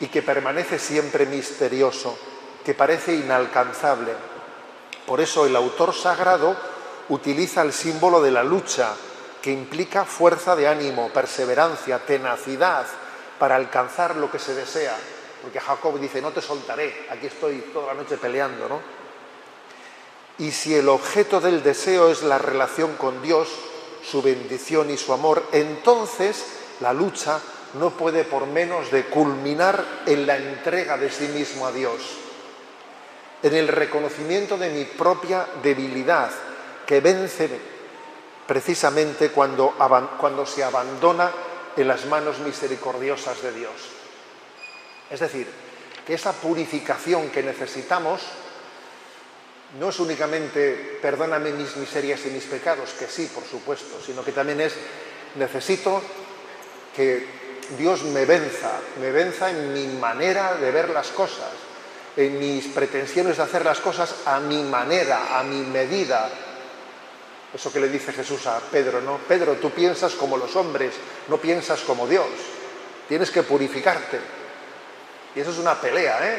y 0.00 0.06
que 0.08 0.22
permanece 0.22 0.78
siempre 0.78 1.26
misterioso, 1.26 2.18
que 2.64 2.74
parece 2.74 3.14
inalcanzable. 3.14 4.12
Por 5.06 5.20
eso 5.20 5.46
el 5.46 5.54
autor 5.54 5.94
sagrado 5.94 6.56
utiliza 7.10 7.62
el 7.62 7.72
símbolo 7.72 8.20
de 8.20 8.30
la 8.32 8.42
lucha, 8.42 8.94
que 9.42 9.50
implica 9.50 10.04
fuerza 10.04 10.54
de 10.54 10.68
ánimo, 10.68 11.10
perseverancia, 11.10 11.98
tenacidad 12.00 12.86
para 13.38 13.56
alcanzar 13.56 14.16
lo 14.16 14.30
que 14.30 14.38
se 14.38 14.54
desea. 14.54 14.96
Porque 15.42 15.60
Jacob 15.60 15.98
dice, 15.98 16.20
no 16.20 16.30
te 16.30 16.42
soltaré, 16.42 17.06
aquí 17.10 17.26
estoy 17.26 17.70
toda 17.72 17.94
la 17.94 18.02
noche 18.02 18.18
peleando, 18.18 18.68
¿no? 18.68 18.80
Y 20.38 20.52
si 20.52 20.74
el 20.74 20.88
objeto 20.88 21.40
del 21.40 21.62
deseo 21.62 22.10
es 22.10 22.22
la 22.22 22.38
relación 22.38 22.96
con 22.96 23.22
Dios, 23.22 23.48
su 24.02 24.22
bendición 24.22 24.90
y 24.90 24.96
su 24.96 25.12
amor, 25.12 25.42
entonces 25.52 26.44
la 26.80 26.92
lucha 26.92 27.40
no 27.74 27.90
puede 27.90 28.24
por 28.24 28.46
menos 28.46 28.90
de 28.90 29.04
culminar 29.04 29.84
en 30.06 30.26
la 30.26 30.36
entrega 30.36 30.96
de 30.96 31.10
sí 31.10 31.28
mismo 31.28 31.66
a 31.66 31.72
Dios, 31.72 32.00
en 33.42 33.54
el 33.54 33.68
reconocimiento 33.68 34.56
de 34.56 34.70
mi 34.70 34.84
propia 34.84 35.46
debilidad, 35.62 36.30
que 36.86 37.00
vence 37.00 37.48
precisamente 38.50 39.30
cuando, 39.30 39.76
se 40.44 40.64
abandona 40.64 41.30
en 41.76 41.86
las 41.86 42.04
manos 42.06 42.40
misericordiosas 42.40 43.40
de 43.42 43.52
Dios. 43.52 43.72
Es 45.08 45.20
decir, 45.20 45.46
que 46.04 46.14
esa 46.14 46.32
purificación 46.32 47.30
que 47.30 47.44
necesitamos 47.44 48.22
no 49.78 49.90
es 49.90 50.00
únicamente 50.00 50.98
perdóname 51.00 51.52
mis 51.52 51.76
miserias 51.76 52.26
y 52.26 52.30
mis 52.30 52.42
pecados, 52.42 52.90
que 52.98 53.06
sí, 53.06 53.30
por 53.32 53.44
supuesto, 53.44 54.00
sino 54.04 54.24
que 54.24 54.32
también 54.32 54.62
es 54.62 54.74
necesito 55.36 56.02
que 56.96 57.24
Dios 57.78 58.02
me 58.02 58.24
venza, 58.24 58.72
me 59.00 59.12
venza 59.12 59.48
en 59.48 59.72
mi 59.72 59.86
manera 59.86 60.56
de 60.56 60.72
ver 60.72 60.88
las 60.90 61.06
cosas, 61.10 61.52
en 62.16 62.36
mis 62.40 62.66
pretensiones 62.66 63.36
de 63.36 63.44
hacer 63.44 63.64
las 63.64 63.78
cosas 63.78 64.12
a 64.26 64.40
mi 64.40 64.64
manera, 64.64 65.38
a 65.38 65.44
mi 65.44 65.60
medida. 65.60 66.28
Eso 67.52 67.72
que 67.72 67.80
le 67.80 67.88
dice 67.88 68.12
Jesús 68.12 68.46
a 68.46 68.60
Pedro, 68.60 69.00
¿no? 69.00 69.18
Pedro, 69.18 69.54
tú 69.54 69.70
piensas 69.70 70.14
como 70.14 70.36
los 70.36 70.54
hombres, 70.54 70.94
no 71.28 71.38
piensas 71.38 71.80
como 71.80 72.06
Dios. 72.06 72.28
Tienes 73.08 73.30
que 73.30 73.42
purificarte. 73.42 74.20
Y 75.34 75.40
eso 75.40 75.50
es 75.50 75.58
una 75.58 75.74
pelea, 75.74 76.32
¿eh? 76.32 76.38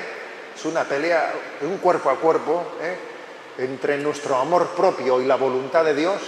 Es 0.56 0.66
una 0.66 0.84
pelea, 0.84 1.34
un 1.62 1.78
cuerpo 1.78 2.10
a 2.10 2.16
cuerpo, 2.18 2.64
¿eh? 2.82 2.98
entre 3.58 3.98
nuestro 3.98 4.38
amor 4.38 4.70
propio 4.70 5.22
y 5.22 5.26
la 5.26 5.36
voluntad 5.36 5.84
de 5.84 5.94
Dios, 5.94 6.22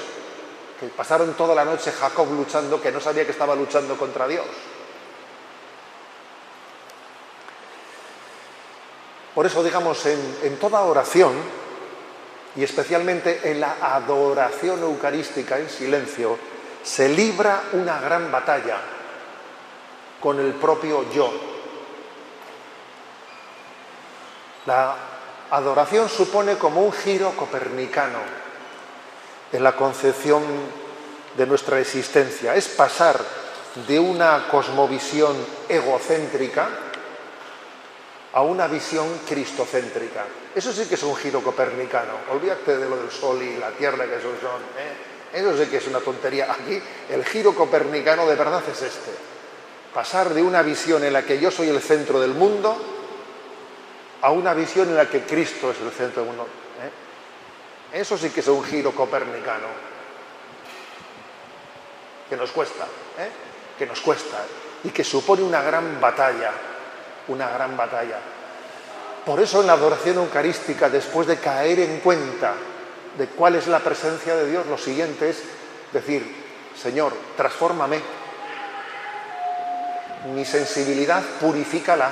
que 0.80 0.88
pasaron 0.88 1.34
toda 1.34 1.56
la 1.56 1.64
noche 1.64 1.92
Jacob 1.92 2.30
luchando, 2.32 2.82
que 2.82 2.92
no 2.92 3.00
sabía 3.00 3.26
que 3.26 3.32
estaba 3.32 3.56
luchando 3.56 3.98
contra 3.98 4.28
Dios. 4.28 4.46
Por 9.34 9.46
eso, 9.46 9.64
digamos, 9.64 10.06
en, 10.06 10.38
en 10.44 10.58
toda 10.58 10.82
oración, 10.82 11.34
y 12.56 12.64
especialmente 12.64 13.52
en 13.52 13.60
la 13.60 13.78
adoración 13.82 14.82
eucarística 14.82 15.58
en 15.58 15.70
silencio, 15.70 16.38
se 16.84 17.10
libra 17.10 17.64
una 17.74 18.00
gran 18.00 18.32
batalla 18.32 18.78
con 20.20 20.40
el 20.40 20.54
propio 20.54 21.12
yo. 21.12 21.32
La 24.66 24.96
adoración 25.50 26.10
supone 26.10 26.58
como 26.58 26.82
un 26.82 26.94
giro 26.94 27.32
copernicano 27.32 28.20
en 29.52 29.64
la 29.64 29.76
concepción 29.76 30.44
de 31.36 31.46
nuestra 31.46 31.80
existencia. 31.80 32.56
Es 32.56 32.68
pasar 32.70 33.20
de 33.88 34.00
una 34.00 34.48
cosmovisión 34.50 35.36
egocéntrica 35.68 36.70
a 38.34 38.42
una 38.42 38.68
visión 38.68 39.08
cristocéntrica. 39.28 40.26
Eso 40.56 40.72
sí 40.72 40.86
que 40.86 40.96
es 40.96 41.04
un 41.04 41.16
giro 41.16 41.42
copernicano. 41.42 42.14
Olvídate 42.32 42.78
de 42.78 42.90
lo 42.90 42.98
del 42.98 43.12
sol 43.12 43.42
y 43.42 43.58
la 43.58 43.72
tierra 43.72 44.06
que 44.06 44.16
esos 44.18 44.40
son. 44.40 44.62
¿eh? 44.78 45.40
Eso 45.40 45.58
sí 45.58 45.70
que 45.70 45.78
es 45.78 45.88
una 45.88 46.00
tontería. 46.00 46.52
Aquí 46.52 46.80
el 47.10 47.26
giro 47.26 47.56
copernicano 47.56 48.28
de 48.28 48.36
verdad 48.36 48.62
es 48.70 48.82
este. 48.82 49.12
Pasar 49.94 50.34
de 50.34 50.42
una 50.42 50.62
visión 50.62 51.04
en 51.04 51.14
la 51.14 51.24
que 51.24 51.40
yo 51.40 51.50
soy 51.50 51.70
el 51.70 51.82
centro 51.82 52.20
del 52.20 52.34
mundo 52.34 52.78
a 54.22 54.32
una 54.32 54.54
visión 54.54 54.90
en 54.90 54.96
la 54.96 55.10
que 55.10 55.24
Cristo 55.24 55.72
es 55.72 55.82
el 55.82 55.92
centro 55.92 56.22
del 56.22 56.30
mundo. 56.30 56.48
¿eh? 57.94 58.00
Eso 58.00 58.18
sí 58.18 58.30
que 58.30 58.42
es 58.42 58.48
un 58.48 58.64
giro 58.64 58.92
copernicano. 58.92 59.68
Que 62.30 62.38
nos 62.38 62.52
cuesta, 62.52 62.86
¿eh? 63.18 63.30
que 63.78 63.86
nos 63.86 64.00
cuesta 64.02 64.38
y 64.84 64.90
que 64.90 65.04
supone 65.04 65.42
una 65.42 65.62
gran 65.62 66.00
batalla, 66.00 66.52
una 67.28 67.50
gran 67.50 67.76
batalla. 67.76 68.20
Por 69.26 69.40
eso 69.40 69.62
en 69.62 69.68
la 69.68 69.74
adoración 69.74 70.18
eucarística, 70.18 70.90
después 70.90 71.28
de 71.28 71.38
caer 71.38 71.80
en 71.80 72.00
cuenta 72.00 72.54
de 73.18 73.28
cuál 73.28 73.56
es 73.56 73.68
la 73.68 73.80
presencia 73.80 74.36
de 74.36 74.50
Dios, 74.50 74.66
lo 74.68 74.78
siguiente 74.78 75.30
es 75.30 75.42
decir, 75.94 76.44
Señor, 76.76 77.14
transfórmame, 77.38 78.02
mi 80.34 80.44
sensibilidad 80.44 81.22
purifícala 81.40 82.12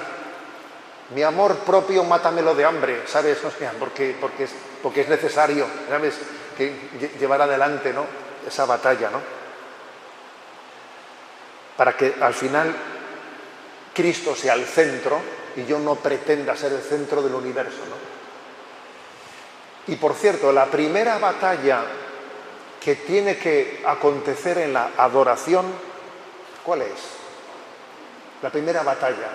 mi 1.13 1.23
amor 1.23 1.57
propio, 1.57 2.03
mátamelo 2.03 2.55
de 2.55 2.65
hambre, 2.65 3.01
¿sabes? 3.05 3.37
porque, 3.79 4.15
porque, 4.19 4.45
es, 4.45 4.51
porque 4.81 5.01
es 5.01 5.09
necesario, 5.09 5.67
¿sabes? 5.89 6.15
Llevar 7.19 7.41
adelante 7.41 7.93
¿no? 7.93 8.05
esa 8.47 8.65
batalla, 8.65 9.09
¿no? 9.09 9.19
Para 11.75 11.93
que 11.97 12.15
al 12.21 12.33
final 12.33 12.73
Cristo 13.93 14.35
sea 14.35 14.53
el 14.53 14.65
centro 14.65 15.19
y 15.55 15.65
yo 15.65 15.79
no 15.79 15.95
pretenda 15.95 16.55
ser 16.55 16.73
el 16.73 16.81
centro 16.81 17.21
del 17.21 17.35
universo, 17.35 17.79
¿no? 17.89 18.11
Y 19.87 19.95
por 19.95 20.13
cierto, 20.13 20.51
la 20.51 20.65
primera 20.65 21.17
batalla 21.17 21.81
que 22.79 22.95
tiene 22.95 23.37
que 23.37 23.83
acontecer 23.85 24.59
en 24.59 24.73
la 24.73 24.91
adoración, 24.97 25.65
¿cuál 26.63 26.83
es? 26.83 26.99
La 28.41 28.49
primera 28.49 28.83
batalla. 28.83 29.29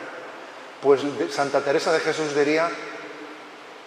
Pues 0.80 1.02
Santa 1.30 1.60
Teresa 1.62 1.92
de 1.92 2.00
Jesús 2.00 2.34
diría 2.34 2.68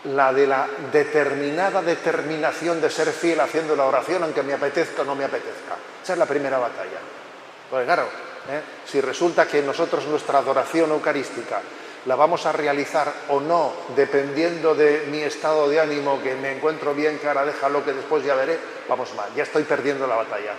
la 0.05 0.31
de 0.31 0.47
la 0.47 0.67
determinada 0.91 1.81
determinación 1.81 2.79
de 2.79 2.89
ser 2.89 3.11
fiel 3.11 3.39
haciendo 3.39 3.75
la 3.75 3.85
oración, 3.85 4.23
aunque 4.23 4.43
me 4.43 4.53
apetezca 4.53 5.01
o 5.01 5.05
no 5.05 5.15
me 5.15 5.25
apetezca. 5.25 5.75
Esa 6.01 6.13
es 6.13 6.19
la 6.19 6.25
primera 6.25 6.57
batalla. 6.57 6.99
Pues 7.69 7.85
claro, 7.85 8.03
¿eh? 8.49 8.61
si 8.85 9.01
resulta 9.01 9.47
que 9.47 9.61
nosotros 9.61 10.05
nuestra 10.05 10.39
adoración 10.39 10.91
eucarística 10.91 11.61
la 12.09 12.15
vamos 12.15 12.47
a 12.47 12.51
realizar 12.51 13.13
o 13.27 13.39
no, 13.39 13.71
dependiendo 13.95 14.73
de 14.73 15.05
mi 15.11 15.21
estado 15.21 15.69
de 15.69 15.79
ánimo, 15.79 16.19
que 16.23 16.33
me 16.33 16.53
encuentro 16.53 16.95
bien, 16.95 17.19
que 17.19 17.27
ahora 17.27 17.45
déjalo, 17.45 17.85
que 17.85 17.93
después 17.93 18.25
ya 18.25 18.33
veré, 18.33 18.57
vamos 18.87 19.13
mal, 19.13 19.29
ya 19.35 19.43
estoy 19.43 19.61
perdiendo 19.61 20.07
la 20.07 20.15
batalla. 20.15 20.53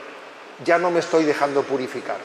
Ya 0.65 0.79
no 0.79 0.93
me 0.93 1.01
estoy 1.01 1.25
dejando 1.25 1.65
purificar. 1.65 2.19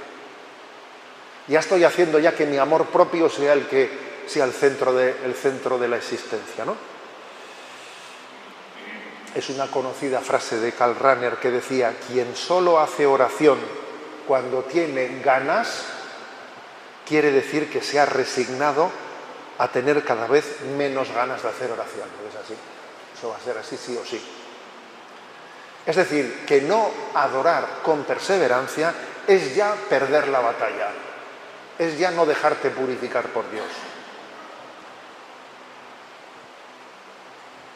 Ya 1.48 1.58
estoy 1.58 1.84
haciendo 1.84 2.20
ya 2.20 2.36
que 2.36 2.46
mi 2.46 2.60
amor 2.60 2.86
propio 2.86 3.28
sea 3.28 3.54
el 3.54 3.66
que 3.66 3.90
sea 4.28 4.46
el 4.46 4.54
centro 4.54 4.94
de, 4.94 5.16
centro 5.34 5.80
de 5.80 5.88
la 5.88 5.98
existencia, 5.98 6.64
¿no? 6.64 6.76
Es 9.34 9.50
una 9.50 9.66
conocida 9.72 10.22
frase 10.22 10.60
de 10.60 10.72
Karl 10.74 11.00
Rahner 11.00 11.38
que 11.38 11.50
decía, 11.50 11.96
quien 12.08 12.36
solo 12.36 12.80
hace 12.80 13.08
oración 13.08 13.58
cuando 14.28 14.62
tiene 14.66 15.20
ganas, 15.24 15.84
quiere 17.08 17.32
decir 17.32 17.72
que 17.72 17.82
se 17.82 18.00
ha 18.00 18.06
resignado 18.06 18.92
a 19.58 19.68
tener 19.70 20.04
cada 20.04 20.28
vez 20.28 20.62
menos 20.78 21.12
ganas 21.12 21.42
de 21.42 21.50
hacer 21.50 21.72
oración. 21.72 22.08
Es 22.30 22.36
así. 22.36 22.56
Eso 23.18 23.30
va 23.30 23.38
a 23.38 23.40
ser 23.40 23.58
así 23.58 23.78
sí 23.78 23.98
o 23.98 24.06
sí. 24.06 24.22
Es 25.86 25.96
decir, 25.96 26.46
que 26.46 26.62
no 26.62 26.90
adorar 27.14 27.82
con 27.84 28.04
perseverancia 28.04 28.94
es 29.28 29.56
ya 29.56 29.76
perder 29.88 30.28
la 30.28 30.40
batalla, 30.40 30.90
es 31.78 31.98
ya 31.98 32.12
no 32.12 32.26
dejarte 32.26 32.72
purificar 32.72 33.28
por 33.28 33.50
Dios. 33.52 33.68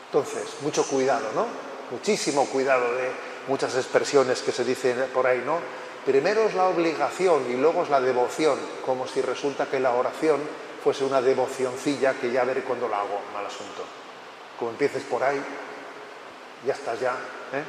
Entonces, 0.07 0.55
mucho 0.61 0.87
cuidado, 0.87 1.27
¿no? 1.35 1.45
Muchísimo 1.91 2.47
cuidado 2.47 2.95
de 2.95 3.11
muchas 3.47 3.75
expresiones 3.75 4.41
que 4.41 4.51
se 4.51 4.63
dicen 4.63 5.05
por 5.13 5.27
ahí, 5.27 5.43
¿no? 5.45 5.59
Primero 6.03 6.41
es 6.41 6.55
la 6.55 6.65
obligación 6.65 7.45
y 7.51 7.57
luego 7.57 7.83
es 7.83 7.89
la 7.89 8.01
devoción, 8.01 8.57
como 8.85 9.07
si 9.07 9.21
resulta 9.21 9.67
que 9.67 9.79
la 9.79 9.93
oración 9.93 10.39
fuese 10.83 11.03
una 11.03 11.21
devocioncilla 11.21 12.13
que 12.13 12.31
ya 12.31 12.43
veré 12.43 12.61
cuando 12.63 12.87
la 12.87 12.99
hago, 12.99 13.21
mal 13.33 13.45
asunto. 13.45 13.83
Como 14.57 14.71
empieces 14.71 15.03
por 15.03 15.23
ahí, 15.23 15.41
ya 16.65 16.73
estás 16.73 16.99
ya. 16.99 17.13
¿eh? 17.53 17.63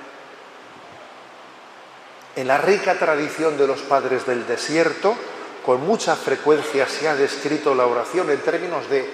En 2.37 2.47
la 2.47 2.59
rica 2.59 2.95
tradición 2.95 3.59
de 3.59 3.67
los 3.67 3.81
padres 3.81 4.27
del 4.27 4.47
desierto, 4.47 5.15
con 5.65 5.85
mucha 5.87 6.17
frecuencia 6.17 6.87
se 6.89 7.09
ha 7.09 7.15
descrito 7.15 7.75
la 7.75 7.87
oración 7.87 8.31
en 8.31 8.41
términos 8.41 8.89
de 8.89 9.09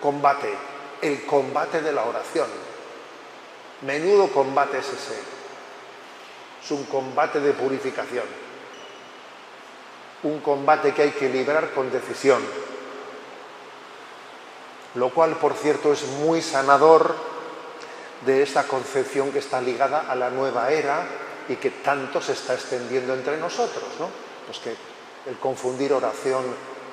combate, 0.00 0.54
el 1.02 1.24
combate 1.26 1.82
de 1.82 1.92
la 1.92 2.04
oración. 2.04 2.48
Menudo 3.82 4.28
combate 4.28 4.78
es 4.78 4.86
ese. 4.86 5.18
Es 6.62 6.70
un 6.70 6.84
combate 6.84 7.40
de 7.40 7.52
purificación. 7.52 8.24
Un 10.22 10.40
combate 10.40 10.94
que 10.94 11.02
hay 11.02 11.10
que 11.10 11.28
librar 11.28 11.70
con 11.72 11.90
decisión. 11.90 12.42
Lo 14.96 15.10
cual, 15.10 15.36
por 15.36 15.54
cierto, 15.54 15.92
es 15.92 16.04
muy 16.06 16.42
sanador 16.42 17.14
de 18.24 18.42
esa 18.42 18.66
concepción 18.66 19.30
que 19.30 19.38
está 19.38 19.60
ligada 19.60 20.10
a 20.10 20.14
la 20.14 20.30
nueva 20.30 20.70
era 20.72 21.06
y 21.48 21.56
que 21.56 21.70
tanto 21.70 22.20
se 22.20 22.32
está 22.32 22.54
extendiendo 22.54 23.14
entre 23.14 23.36
nosotros, 23.36 23.84
¿no? 24.00 24.08
Pues 24.46 24.58
que 24.58 24.74
el 25.28 25.36
confundir 25.38 25.92
oración 25.92 26.44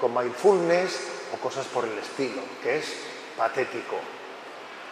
con 0.02 0.14
mindfulness 0.14 1.00
o 1.34 1.38
cosas 1.38 1.66
por 1.68 1.86
el 1.86 1.98
estilo, 1.98 2.42
que 2.62 2.80
es 2.80 2.86
patético, 3.38 3.96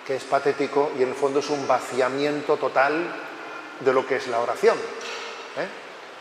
que 0.08 0.15
es 0.15 0.24
patético 0.24 0.91
y 0.97 1.04
en 1.04 1.10
el 1.10 1.15
fondo 1.15 1.39
es 1.39 1.50
un 1.50 1.67
vaciamiento 1.67 2.58
total 2.58 3.13
de 3.80 3.93
lo 3.93 4.08
que 4.08 4.15
es 4.15 4.28
la 4.28 4.39
oración. 4.39 4.78
¿eh? 5.58 5.67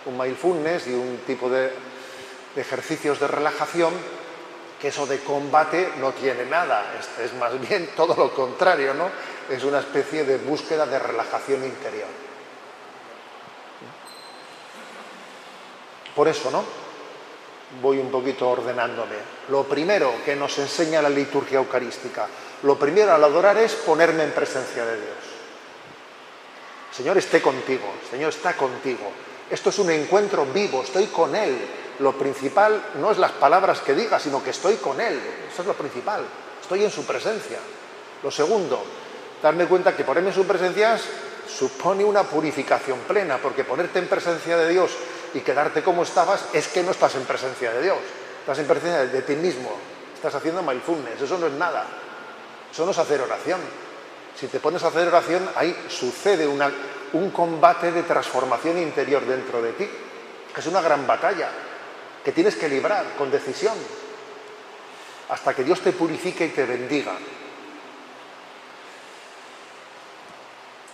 Un 0.06 0.18
mindfulness 0.18 0.88
y 0.88 0.94
un 0.94 1.20
tipo 1.26 1.48
de, 1.48 1.72
de, 2.54 2.60
ejercicios 2.60 3.20
de 3.20 3.28
relajación 3.28 3.94
que 4.80 4.88
eso 4.88 5.06
de 5.06 5.20
combate 5.20 5.92
no 5.98 6.12
tiene 6.12 6.46
nada, 6.46 6.94
es, 7.22 7.34
más 7.34 7.60
bien 7.60 7.90
todo 7.96 8.14
lo 8.14 8.34
contrario, 8.34 8.94
¿no? 8.94 9.10
Es 9.48 9.62
una 9.64 9.80
especie 9.80 10.24
de 10.24 10.38
búsqueda 10.38 10.86
de 10.86 10.98
relajación 10.98 11.64
interior. 11.64 12.08
Por 16.14 16.28
eso, 16.28 16.50
¿no? 16.50 16.64
Voy 17.80 17.98
un 17.98 18.10
poquito 18.10 18.48
ordenándome. 18.48 19.16
Lo 19.48 19.64
primero 19.64 20.14
que 20.24 20.34
nos 20.34 20.58
enseña 20.58 21.02
la 21.02 21.08
liturgia 21.08 21.58
eucarística, 21.58 22.26
lo 22.62 22.78
primero 22.78 23.12
al 23.12 23.22
adorar 23.22 23.58
es 23.58 23.74
ponerme 23.74 24.24
en 24.24 24.32
presencia 24.32 24.84
de 24.84 24.96
Dios. 24.96 25.30
Señor 26.90 27.18
esté 27.18 27.40
contigo, 27.40 27.86
Señor 28.10 28.30
está 28.30 28.54
contigo. 28.54 29.12
Esto 29.50 29.70
es 29.70 29.78
un 29.80 29.90
encuentro 29.90 30.46
vivo, 30.46 30.82
estoy 30.82 31.06
con 31.06 31.34
Él. 31.34 31.58
Lo 31.98 32.16
principal 32.16 32.82
no 33.00 33.10
es 33.10 33.18
las 33.18 33.32
palabras 33.32 33.80
que 33.80 33.94
diga, 33.94 34.18
sino 34.18 34.42
que 34.42 34.50
estoy 34.50 34.76
con 34.76 35.00
Él. 35.00 35.20
Eso 35.52 35.62
es 35.62 35.68
lo 35.68 35.74
principal. 35.74 36.24
Estoy 36.62 36.84
en 36.84 36.90
su 36.90 37.04
presencia. 37.04 37.58
Lo 38.22 38.30
segundo, 38.30 38.82
darme 39.42 39.66
cuenta 39.66 39.96
que 39.96 40.04
ponerme 40.04 40.30
en 40.30 40.34
su 40.34 40.46
presencia 40.46 40.98
supone 41.48 42.04
una 42.04 42.22
purificación 42.22 43.00
plena, 43.00 43.38
porque 43.38 43.64
ponerte 43.64 43.98
en 43.98 44.06
presencia 44.06 44.56
de 44.56 44.68
Dios 44.70 44.92
y 45.34 45.40
quedarte 45.40 45.82
como 45.82 46.04
estabas 46.04 46.44
es 46.52 46.68
que 46.68 46.82
no 46.82 46.92
estás 46.92 47.16
en 47.16 47.24
presencia 47.24 47.72
de 47.72 47.82
Dios. 47.82 47.98
Estás 48.40 48.58
en 48.60 48.66
presencia 48.66 49.06
de 49.06 49.22
ti 49.22 49.34
mismo. 49.34 49.70
Estás 50.14 50.34
haciendo 50.34 50.62
mindfulness. 50.62 51.20
Eso 51.20 51.38
no 51.38 51.48
es 51.48 51.52
nada. 51.54 51.86
Eso 52.70 52.84
no 52.84 52.92
es 52.92 52.98
hacer 52.98 53.20
oración. 53.20 53.60
Si 54.38 54.46
te 54.46 54.60
pones 54.60 54.82
a 54.84 54.88
hacer 54.88 55.08
oración, 55.08 55.48
ahí 55.56 55.76
sucede 55.88 56.46
una, 56.46 56.70
un 57.12 57.30
combate 57.30 57.92
de 57.92 58.02
transformación 58.02 58.78
interior 58.78 59.24
dentro 59.24 59.60
de 59.62 59.72
ti. 59.72 59.88
Es 60.56 60.66
una 60.66 60.80
gran 60.80 61.06
batalla 61.06 61.48
que 62.24 62.32
tienes 62.32 62.56
que 62.56 62.68
librar 62.68 63.14
con 63.16 63.30
decisión 63.30 63.74
hasta 65.28 65.54
que 65.54 65.64
Dios 65.64 65.80
te 65.80 65.92
purifique 65.92 66.46
y 66.46 66.50
te 66.50 66.64
bendiga. 66.64 67.12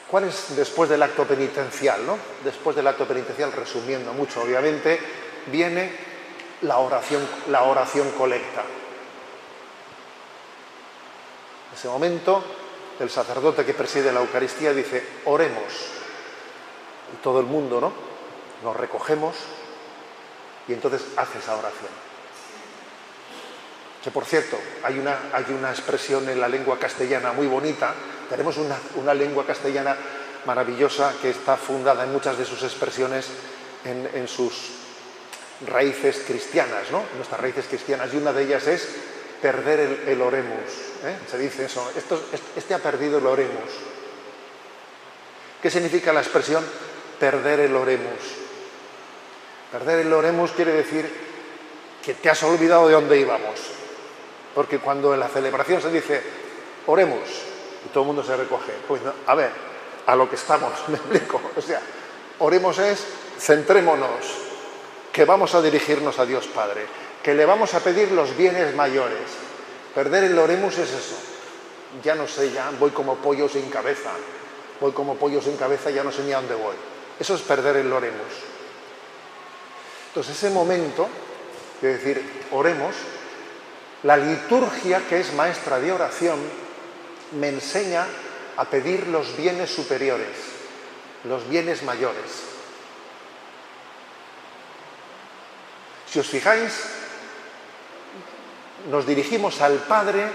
¿Cuál 0.09 0.25
es 0.25 0.55
después 0.55 0.89
del 0.89 1.03
acto 1.03 1.25
penitencial? 1.25 2.07
¿no? 2.07 2.19
Después 2.45 2.77
del 2.77 2.87
acto 2.87 3.07
penitencial, 3.07 3.53
resumiendo 3.53 4.13
mucho, 4.13 4.43
obviamente, 4.43 5.01
viene 5.47 5.91
la 6.63 6.79
oración, 6.79 7.27
la 7.49 7.65
oración 7.65 8.11
colecta. 8.13 8.63
En 11.71 11.77
ese 11.77 11.89
momento, 11.89 12.45
el 13.01 13.11
sacerdote 13.11 13.65
que 13.65 13.75
preside 13.75 14.13
la 14.13 14.21
Eucaristía 14.21 14.73
dice, 14.73 15.05
oremos. 15.25 15.96
Y 17.13 17.23
todo 17.23 17.41
el 17.41 17.47
mundo, 17.47 17.81
¿no? 17.81 17.93
Nos 18.63 18.77
recogemos 18.77 19.37
y 20.69 20.73
entonces 20.73 21.03
hace 21.17 21.39
esa 21.39 21.57
oración. 21.57 21.91
Que 24.03 24.11
por 24.11 24.25
cierto, 24.25 24.59
hay 24.83 24.99
una, 24.99 25.19
hay 25.33 25.47
una 25.51 25.71
expresión 25.71 26.29
en 26.29 26.41
la 26.41 26.49
lengua 26.49 26.79
castellana 26.79 27.33
muy 27.33 27.47
bonita, 27.47 27.93
tenemos 28.31 28.57
una, 28.57 28.77
una, 28.97 29.15
lengua 29.15 29.45
castellana 29.47 29.97
maravillosa 30.45 31.15
que 31.21 31.31
está 31.31 31.57
fundada 31.57 32.05
en 32.05 32.13
muchas 32.13 32.39
de 32.39 32.45
sus 32.45 32.63
expresiones 32.63 33.29
en, 33.85 34.09
en 34.15 34.29
sus 34.29 34.73
raíces 35.67 36.23
cristianas, 36.27 36.91
¿no? 36.91 37.03
Nuestras 37.17 37.41
raíces 37.41 37.67
cristianas, 37.67 38.13
y 38.13 38.17
una 38.17 38.33
de 38.33 38.43
ellas 38.45 38.67
es 38.67 38.89
perder 39.41 39.81
el, 39.81 40.09
el 40.09 40.23
oremus. 40.23 40.71
¿eh? 41.05 41.19
Se 41.31 41.39
dice 41.39 41.67
eso, 41.67 41.91
Esto, 41.97 42.21
este 42.57 42.75
ha 42.75 42.79
perdido 42.79 43.19
el 43.19 43.27
oremus. 43.27 43.71
¿Qué 45.63 45.71
significa 45.71 46.13
la 46.13 46.21
expresión 46.21 46.65
perder 47.19 47.61
el 47.61 47.77
oremus? 47.77 48.47
Perder 49.73 50.01
el 50.01 50.13
oremus 50.13 50.53
quiere 50.53 50.73
decir 50.73 51.11
que 52.05 52.15
te 52.15 52.31
has 52.31 52.43
olvidado 52.43 52.87
de 52.87 52.95
dónde 52.95 53.19
íbamos. 53.19 53.61
Porque 54.55 54.79
cuando 54.79 55.13
en 55.13 55.21
la 55.21 55.29
celebración 55.29 55.83
se 55.83 55.91
dice 55.91 56.23
oremos 56.87 57.29
y 57.85 57.89
todo 57.89 58.05
el 58.05 58.07
mundo 58.07 58.25
se 58.25 58.37
recoge, 58.37 58.73
pues 58.87 59.03
no, 59.03 59.13
a 59.27 59.35
ver, 59.35 59.51
a 60.07 60.17
lo 60.17 60.31
que 60.31 60.37
estamos, 60.37 60.73
me 60.89 60.97
explico. 60.97 61.41
O 61.57 61.61
sea, 61.61 61.81
oremos 62.39 62.79
es 62.79 63.05
centrémonos, 63.39 64.47
que 65.13 65.25
vamos 65.25 65.55
a 65.55 65.63
dirigirnos 65.63 66.19
a 66.19 66.27
Dios 66.27 66.47
Padre, 66.47 66.87
que 67.23 67.35
le 67.35 67.45
vamos 67.45 67.75
a 67.75 67.81
pedir 67.81 68.13
los 68.13 68.37
bienes 68.37 68.75
mayores. 68.75 69.19
Perder 69.95 70.25
el 70.25 70.39
oremus 70.39 70.79
es 70.79 70.93
eso. 70.93 71.17
Ya 72.03 72.15
no 72.15 72.29
sé, 72.29 72.53
ya 72.53 72.71
voy 72.79 72.91
como 72.91 73.17
pollo 73.17 73.49
sin 73.49 73.69
cabeza. 73.71 74.11
Voy 74.81 74.93
como 74.93 75.17
pollo 75.17 75.41
sin 75.41 75.57
cabeza, 75.57 75.91
ya 75.91 76.05
no 76.05 76.13
sé 76.13 76.23
ni 76.23 76.33
a 76.33 76.37
dónde 76.37 76.55
voy. 76.55 76.75
Eso 77.19 77.35
es 77.35 77.43
perder 77.43 77.77
el 77.77 77.93
oremus. 77.93 78.33
Entonces, 80.09 80.37
ese 80.37 80.51
momento 80.51 81.09
de 81.81 81.95
decir, 81.97 82.23
oremos, 82.53 82.95
la 84.03 84.17
liturgia, 84.17 85.07
que 85.09 85.21
es 85.21 85.33
maestra 85.35 85.79
de 85.79 85.93
oración, 85.93 86.39
me 87.33 87.49
enseña 87.49 88.07
a 88.57 88.65
pedir 88.65 89.09
los 89.09 89.37
bienes 89.37 89.71
superiores. 89.71 90.57
los 91.25 91.49
bienes 91.49 91.83
mayores. 91.83 92.31
Si 96.09 96.21
os 96.21 96.27
fijáis, 96.29 96.73
nos 98.91 99.07
dirigimos 99.07 99.61
al 99.61 99.79
Padre 99.91 100.29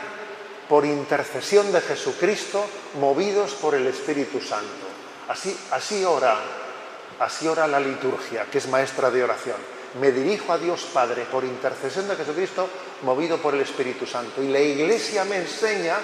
por 0.67 0.86
intercesión 0.86 1.72
de 1.72 1.82
Jesucristo, 1.82 2.65
movidos 3.00 3.54
por 3.54 3.76
el 3.76 3.88
Espíritu 3.88 4.41
Santo. 4.41 4.88
Así, 5.30 5.58
así 5.72 6.04
ora, 6.04 6.38
así 7.22 7.48
ora 7.48 7.66
la 7.68 7.80
liturgia, 7.80 8.46
que 8.52 8.58
es 8.58 8.68
maestra 8.68 9.10
de 9.10 9.24
oración. 9.24 9.58
Me 10.00 10.12
dirijo 10.12 10.54
a 10.54 10.58
Dios 10.58 10.88
Padre 10.94 11.26
por 11.32 11.44
intercesión 11.44 12.08
de 12.08 12.16
Jesucristo, 12.16 12.68
movido 13.04 13.38
por 13.38 13.54
el 13.54 13.62
Espíritu 13.62 14.06
Santo. 14.06 14.42
Y 14.44 14.50
la 14.50 14.60
Iglesia 14.60 15.24
me 15.26 15.38
enseña, 15.38 15.98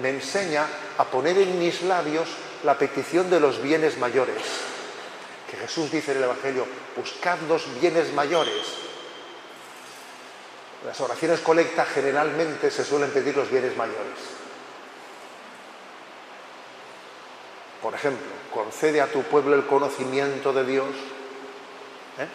me 0.00 0.10
enseña 0.10 0.66
a 0.98 1.04
poner 1.04 1.38
en 1.38 1.58
mis 1.58 1.82
labios 1.82 2.28
la 2.64 2.76
petición 2.78 3.30
de 3.30 3.40
los 3.40 3.62
bienes 3.62 3.98
mayores. 3.98 4.42
Que 5.50 5.56
Jesús 5.56 5.90
dice 5.90 6.12
en 6.12 6.18
el 6.18 6.24
Evangelio, 6.24 6.66
buscad 6.96 7.38
los 7.48 7.80
bienes 7.80 8.12
mayores 8.12 8.84
las 10.84 11.00
oraciones 11.00 11.40
colecta 11.40 11.86
generalmente 11.86 12.70
se 12.70 12.84
suelen 12.84 13.10
pedir 13.10 13.34
los 13.34 13.50
bienes 13.50 13.74
mayores. 13.74 14.18
Por 17.80 17.94
ejemplo, 17.94 18.33
concede 18.54 19.00
a 19.00 19.08
tu 19.08 19.22
pueblo 19.24 19.56
el 19.56 19.66
conocimiento 19.66 20.52
de 20.52 20.64
Dios, 20.64 20.88
¿eh? 22.18 22.28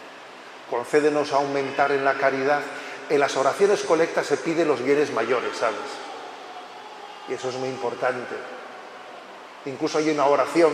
concédenos 0.70 1.32
aumentar 1.32 1.92
en 1.94 2.04
la 2.04 2.16
caridad. 2.16 2.62
En 3.10 3.20
las 3.20 3.38
oraciones 3.38 3.82
colectas 3.84 4.28
se 4.28 4.38
pide 4.38 4.66
los 4.66 4.84
bienes 4.84 5.12
mayores, 5.12 5.58
¿sabes? 5.58 5.80
Y 7.30 7.34
eso 7.34 7.50
es 7.50 7.56
muy 7.56 7.70
importante. 7.70 8.36
Incluso 9.66 9.98
hay 9.98 10.10
una 10.12 10.26
oración 10.26 10.74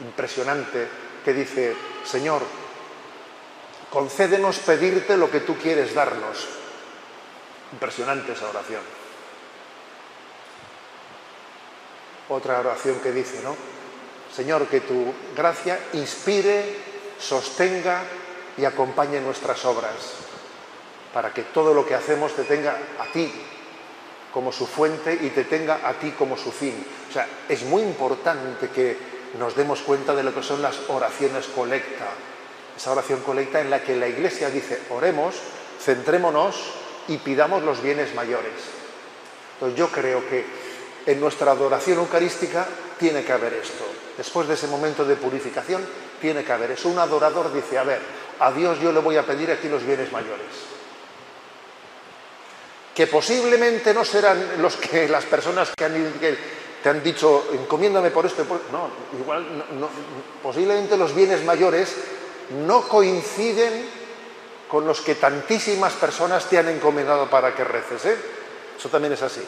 impresionante 0.00 0.86
que 1.24 1.32
dice, 1.32 1.74
Señor, 2.04 2.42
concédenos 3.90 4.58
pedirte 4.60 5.16
lo 5.16 5.30
que 5.30 5.40
tú 5.40 5.56
quieres 5.56 5.94
darnos. 5.94 6.46
Impresionante 7.72 8.32
esa 8.32 8.48
oración. 8.48 8.99
Otra 12.30 12.60
oración 12.60 13.00
que 13.00 13.12
dice, 13.12 13.40
¿no? 13.42 13.56
Señor, 14.34 14.66
que 14.68 14.80
tu 14.80 15.12
gracia 15.36 15.78
inspire, 15.94 16.76
sostenga 17.18 18.02
y 18.56 18.64
acompañe 18.64 19.20
nuestras 19.20 19.64
obras, 19.64 19.94
para 21.12 21.34
que 21.34 21.42
todo 21.42 21.74
lo 21.74 21.84
que 21.84 21.96
hacemos 21.96 22.34
te 22.34 22.44
tenga 22.44 22.78
a 23.00 23.06
ti 23.12 23.32
como 24.32 24.52
su 24.52 24.66
fuente 24.66 25.12
y 25.20 25.30
te 25.30 25.44
tenga 25.44 25.80
a 25.82 25.94
ti 25.94 26.12
como 26.12 26.36
su 26.36 26.52
fin. 26.52 26.86
O 27.08 27.12
sea, 27.12 27.26
es 27.48 27.64
muy 27.64 27.82
importante 27.82 28.68
que 28.68 28.96
nos 29.38 29.56
demos 29.56 29.80
cuenta 29.80 30.14
de 30.14 30.22
lo 30.22 30.32
que 30.32 30.42
son 30.42 30.62
las 30.62 30.88
oraciones 30.88 31.46
colecta, 31.48 32.06
esa 32.76 32.92
oración 32.92 33.20
colecta 33.22 33.60
en 33.60 33.70
la 33.70 33.82
que 33.82 33.96
la 33.96 34.06
Iglesia 34.06 34.50
dice, 34.50 34.80
oremos, 34.90 35.34
centrémonos 35.80 36.74
y 37.08 37.18
pidamos 37.18 37.64
los 37.64 37.82
bienes 37.82 38.14
mayores. 38.14 38.52
Entonces 39.54 39.78
yo 39.78 39.88
creo 39.88 40.26
que 40.28 40.69
en 41.06 41.20
nuestra 41.20 41.52
adoración 41.52 41.98
eucarística 41.98 42.66
tiene 42.98 43.24
que 43.24 43.32
haber 43.32 43.54
esto. 43.54 43.84
Después 44.16 44.46
de 44.46 44.54
ese 44.54 44.66
momento 44.66 45.04
de 45.04 45.16
purificación, 45.16 45.86
tiene 46.20 46.44
que 46.44 46.52
haber 46.52 46.72
eso. 46.72 46.88
Un 46.88 46.98
adorador 46.98 47.52
dice, 47.52 47.78
a 47.78 47.84
ver, 47.84 48.00
a 48.38 48.52
Dios 48.52 48.78
yo 48.80 48.92
le 48.92 49.00
voy 49.00 49.16
a 49.16 49.24
pedir 49.24 49.50
aquí 49.50 49.68
los 49.68 49.84
bienes 49.84 50.12
mayores. 50.12 50.46
Que 52.94 53.06
posiblemente 53.06 53.94
no 53.94 54.04
serán 54.04 54.60
los 54.60 54.76
que 54.76 55.08
las 55.08 55.24
personas 55.24 55.70
que, 55.76 56.38
te 56.82 56.88
han 56.88 57.02
dicho, 57.02 57.48
encomiéndame 57.52 58.10
por 58.10 58.26
esto. 58.26 58.44
No, 58.72 58.90
igual, 59.18 59.46
posiblemente 60.42 60.96
los 60.96 61.14
bienes 61.14 61.44
mayores 61.44 61.96
no 62.66 62.82
coinciden 62.88 64.00
con 64.68 64.86
los 64.86 65.00
que 65.00 65.14
tantísimas 65.14 65.94
personas 65.94 66.48
te 66.48 66.58
han 66.58 66.68
encomendado 66.68 67.28
para 67.28 67.54
que 67.54 67.64
reces. 67.64 68.04
¿eh? 68.04 68.16
Eso 68.78 68.88
también 68.88 69.14
es 69.14 69.22
así. 69.22 69.42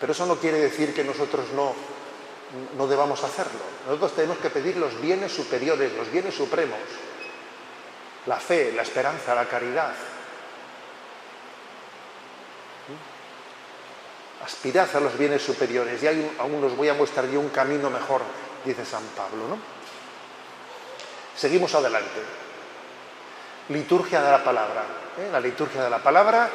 Pero 0.00 0.12
eso 0.12 0.26
no 0.26 0.36
quiere 0.36 0.58
decir 0.58 0.94
que 0.94 1.04
nosotros 1.04 1.46
no, 1.54 1.74
no 2.76 2.86
debamos 2.86 3.22
hacerlo. 3.24 3.60
Nosotros 3.86 4.14
tenemos 4.14 4.38
que 4.38 4.50
pedir 4.50 4.76
los 4.76 5.00
bienes 5.00 5.32
superiores, 5.32 5.92
los 5.94 6.10
bienes 6.10 6.34
supremos. 6.34 6.78
La 8.26 8.36
fe, 8.36 8.72
la 8.72 8.82
esperanza, 8.82 9.34
la 9.34 9.46
caridad. 9.46 9.94
Aspirad 14.44 14.94
a 14.94 15.00
los 15.00 15.16
bienes 15.16 15.42
superiores 15.42 16.02
y 16.02 16.06
aún 16.38 16.62
os 16.62 16.76
voy 16.76 16.88
a 16.88 16.94
mostrar 16.94 17.26
yo 17.28 17.40
un 17.40 17.48
camino 17.48 17.90
mejor, 17.90 18.22
dice 18.64 18.84
San 18.84 19.02
Pablo. 19.16 19.48
¿no? 19.48 19.58
Seguimos 21.36 21.74
adelante. 21.74 22.22
Liturgia 23.70 24.22
de 24.22 24.30
la 24.30 24.44
palabra. 24.44 24.84
¿eh? 25.18 25.28
La 25.32 25.40
liturgia 25.40 25.82
de 25.82 25.90
la 25.90 25.98
palabra, 25.98 26.48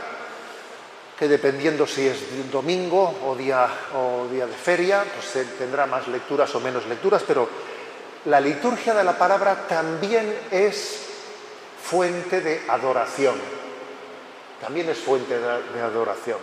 dependiendo 1.28 1.86
si 1.86 2.08
es 2.08 2.52
domingo 2.52 3.16
o 3.26 3.36
día, 3.36 3.68
o 3.96 4.28
día 4.32 4.48
de 4.48 4.54
feria, 4.54 5.04
pues 5.04 5.48
tendrá 5.58 5.86
más 5.86 6.08
lecturas 6.08 6.54
o 6.56 6.60
menos 6.60 6.86
lecturas, 6.88 7.24
pero 7.28 7.48
la 8.26 8.40
liturgia 8.40 8.94
de 8.94 9.04
la 9.04 9.18
palabra 9.18 9.68
también 9.68 10.34
es 10.52 11.08
fuente 11.84 12.42
de 12.42 12.64
adoración. 12.68 13.36
También 14.62 14.90
es 14.90 15.00
fuente 15.00 15.40
de 15.40 15.82
adoración. 15.82 16.38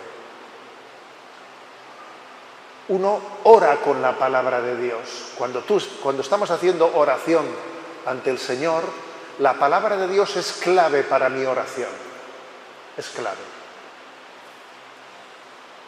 Uno 2.89 3.21
ora 3.43 3.75
con 3.77 4.01
la 4.01 4.17
palabra 4.17 4.61
de 4.61 4.75
Dios. 4.75 5.33
Cuando, 5.37 5.61
tú, 5.61 5.79
cuando 6.01 6.23
estamos 6.23 6.49
haciendo 6.49 6.91
oración 6.95 7.45
ante 8.05 8.31
el 8.31 8.39
Señor, 8.39 8.83
la 9.37 9.53
palabra 9.53 9.95
de 9.95 10.07
Dios 10.07 10.35
es 10.35 10.53
clave 10.53 11.03
para 11.03 11.29
mi 11.29 11.45
oración. 11.45 11.89
Es 12.97 13.09
clave. 13.09 13.48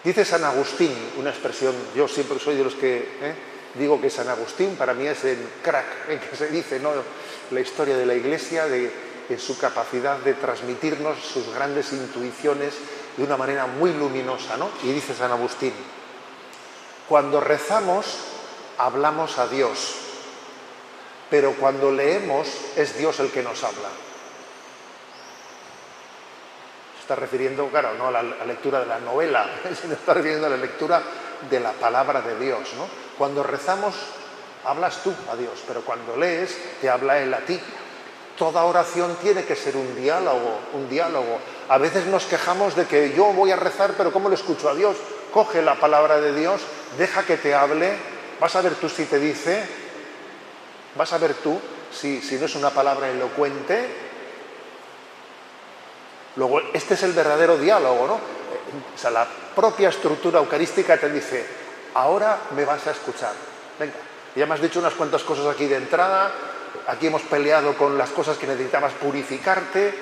Dice 0.03 0.25
San 0.25 0.43
Agustín, 0.43 0.93
una 1.17 1.29
expresión, 1.29 1.75
yo 1.95 2.07
siempre 2.07 2.39
soy 2.39 2.55
de 2.55 2.63
los 2.63 2.75
que 2.75 2.97
¿eh? 2.97 3.35
digo 3.75 4.01
que 4.01 4.09
San 4.09 4.27
Agustín 4.29 4.75
para 4.75 4.93
mí 4.93 5.05
es 5.05 5.23
el 5.25 5.37
crack 5.61 6.09
en 6.09 6.19
que 6.19 6.35
se 6.35 6.47
dice 6.47 6.79
¿no? 6.79 6.91
la 7.51 7.59
historia 7.59 7.95
de 7.95 8.05
la 8.05 8.15
Iglesia, 8.15 8.65
de, 8.65 8.91
su 9.37 9.57
capacidad 9.57 10.17
de 10.17 10.33
transmitirnos 10.33 11.17
sus 11.19 11.53
grandes 11.53 11.93
intuiciones 11.93 12.73
de 13.15 13.23
una 13.23 13.37
manera 13.37 13.65
muy 13.65 13.93
luminosa. 13.93 14.57
¿no? 14.57 14.69
Y 14.83 14.91
dice 14.91 15.13
San 15.13 15.31
Agustín, 15.31 15.71
cuando 17.07 17.39
rezamos, 17.39 18.05
hablamos 18.77 19.37
a 19.37 19.47
Dios 19.47 20.01
pero 21.31 21.53
cuando 21.53 21.91
leemos 21.93 22.45
es 22.75 22.97
Dios 22.97 23.17
el 23.21 23.31
que 23.31 23.41
nos 23.41 23.63
habla. 23.63 23.87
Se 26.99 27.00
está 27.11 27.19
refiriendo, 27.19 27.67
claro, 27.67 27.93
no 27.97 28.07
a 28.07 28.11
la, 28.11 28.23
lectura 28.45 28.79
de 28.79 28.85
la 28.85 28.99
novela, 28.99 29.45
se 29.81 29.91
está 29.91 30.13
refiriendo 30.13 30.47
a 30.47 30.49
la 30.49 30.55
lectura 30.55 31.01
de 31.49 31.59
la 31.59 31.73
palabra 31.73 32.21
de 32.21 32.39
Dios. 32.39 32.69
¿no? 32.77 32.87
Cuando 33.17 33.43
rezamos, 33.43 33.95
hablas 34.63 35.03
tú 35.03 35.13
a 35.29 35.35
Dios, 35.35 35.61
pero 35.67 35.81
cuando 35.81 36.15
lees, 36.15 36.57
te 36.79 36.89
habla 36.89 37.19
Él 37.19 37.33
a 37.33 37.39
ti. 37.39 37.59
Toda 38.37 38.63
oración 38.63 39.17
tiene 39.21 39.43
que 39.43 39.57
ser 39.57 39.75
un 39.75 39.93
diálogo, 39.95 40.59
un 40.73 40.89
diálogo. 40.89 41.37
A 41.67 41.77
veces 41.77 42.05
nos 42.05 42.25
quejamos 42.25 42.75
de 42.77 42.85
que 42.85 43.13
yo 43.13 43.25
voy 43.33 43.51
a 43.51 43.57
rezar, 43.57 43.95
pero 43.97 44.13
¿cómo 44.13 44.29
le 44.29 44.35
escucho 44.35 44.69
a 44.69 44.73
Dios? 44.73 44.95
Coge 45.33 45.61
la 45.61 45.75
palabra 45.75 46.21
de 46.21 46.33
Dios, 46.33 46.61
deja 46.97 47.23
que 47.23 47.35
te 47.35 47.53
hable, 47.53 47.91
vas 48.39 48.55
a 48.55 48.61
ver 48.61 48.75
tú 48.75 48.87
si 48.87 49.03
te 49.03 49.19
dice, 49.19 49.67
Vas 50.95 51.13
a 51.13 51.17
ver 51.17 51.35
tú 51.35 51.57
si, 51.91 52.21
no 52.37 52.45
es 52.45 52.55
una 52.55 52.69
palabra 52.69 53.09
elocuente. 53.09 54.10
Luego, 56.35 56.61
este 56.73 56.93
es 56.93 57.03
el 57.03 57.13
verdadero 57.13 57.57
diálogo, 57.57 58.07
¿no? 58.07 58.13
O 58.13 58.97
sea, 58.97 59.11
la 59.11 59.27
propia 59.55 59.89
estructura 59.89 60.39
eucarística 60.39 60.97
te 60.97 61.09
dice, 61.09 61.45
ahora 61.93 62.39
me 62.55 62.63
vas 62.63 62.87
a 62.87 62.91
escuchar. 62.91 63.33
Venga, 63.77 63.93
ya 64.35 64.45
me 64.45 64.53
has 64.53 64.61
dicho 64.61 64.79
unas 64.79 64.93
cuantas 64.93 65.23
cosas 65.23 65.47
aquí 65.47 65.67
de 65.67 65.75
entrada, 65.75 66.31
aquí 66.87 67.07
hemos 67.07 67.21
peleado 67.23 67.77
con 67.77 67.97
las 67.97 68.11
cosas 68.11 68.37
que 68.37 68.47
necesitabas 68.47 68.93
purificarte, 68.93 69.93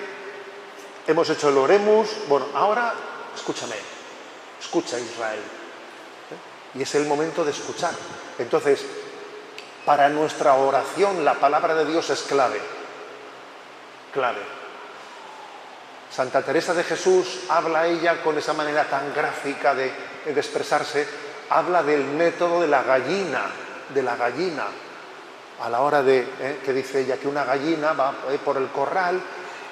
hemos 1.07 1.29
hecho 1.29 1.49
el 1.49 1.57
oremus, 1.57 2.09
bueno, 2.27 2.47
ahora 2.53 2.93
escúchame, 3.35 3.75
escucha 4.61 4.99
Israel. 4.99 5.39
¿Eh? 5.39 6.77
Y 6.77 6.81
es 6.83 6.93
el 6.93 7.07
momento 7.07 7.43
de 7.43 7.51
escuchar. 7.51 7.93
Entonces, 8.37 8.85
para 9.83 10.09
nuestra 10.09 10.53
oración 10.53 11.25
la 11.25 11.33
palabra 11.33 11.73
de 11.73 11.85
Dios 11.85 12.07
es 12.11 12.21
clave. 12.21 12.59
Clave. 14.13 14.58
Santa 16.11 16.41
Teresa 16.41 16.73
de 16.73 16.83
Jesús 16.83 17.41
habla 17.49 17.85
ella 17.87 18.21
con 18.23 18.37
esa 18.37 18.53
manera 18.53 18.85
tan 18.85 19.13
gráfica 19.13 19.75
de, 19.75 19.91
expresarse, 20.25 21.07
habla 21.49 21.83
del 21.83 22.03
método 22.03 22.61
de 22.61 22.67
la 22.67 22.83
gallina, 22.83 23.43
de 23.93 24.03
la 24.03 24.15
gallina, 24.15 24.65
a 25.61 25.69
la 25.69 25.81
hora 25.81 26.01
de, 26.01 26.19
eh, 26.39 26.59
que 26.63 26.73
dice 26.73 27.01
ella, 27.01 27.17
que 27.17 27.27
una 27.27 27.43
gallina 27.43 27.93
va 27.93 28.13
eh, 28.29 28.39
por 28.43 28.57
el 28.57 28.69
corral 28.69 29.21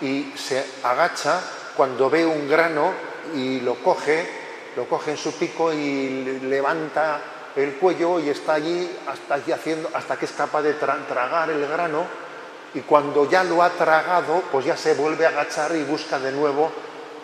y 0.02 0.34
se 0.36 0.64
agacha 0.84 1.42
cuando 1.76 2.10
ve 2.10 2.26
un 2.26 2.48
grano 2.48 2.94
y 3.34 3.62
lo 3.62 3.76
coge, 3.76 4.28
lo 4.76 4.86
coge 4.86 5.12
en 5.12 5.18
su 5.18 5.34
pico 5.34 5.74
y 5.74 6.40
levanta 6.44 7.20
el 7.56 7.76
cuello 7.76 8.20
y 8.20 8.30
está 8.30 8.54
allí 8.54 8.90
hasta, 9.08 9.36
haciendo, 9.54 9.90
hasta 9.94 10.18
que 10.18 10.26
es 10.26 10.32
capaz 10.32 10.62
de 10.62 10.74
tragar 10.74 11.50
el 11.50 11.68
grano 11.68 12.27
y 12.74 12.82
cuando 12.82 13.30
ya 13.30 13.44
lo 13.44 13.64
ha 13.64 13.70
tragado, 13.70 14.44
pues 14.52 14.66
ya 14.66 14.78
se 14.78 14.94
vuelve 14.94 15.26
a 15.26 15.30
agachar 15.30 15.76
y 15.76 15.84
busca 15.84 16.20
de 16.20 16.32
nuevo 16.32 16.72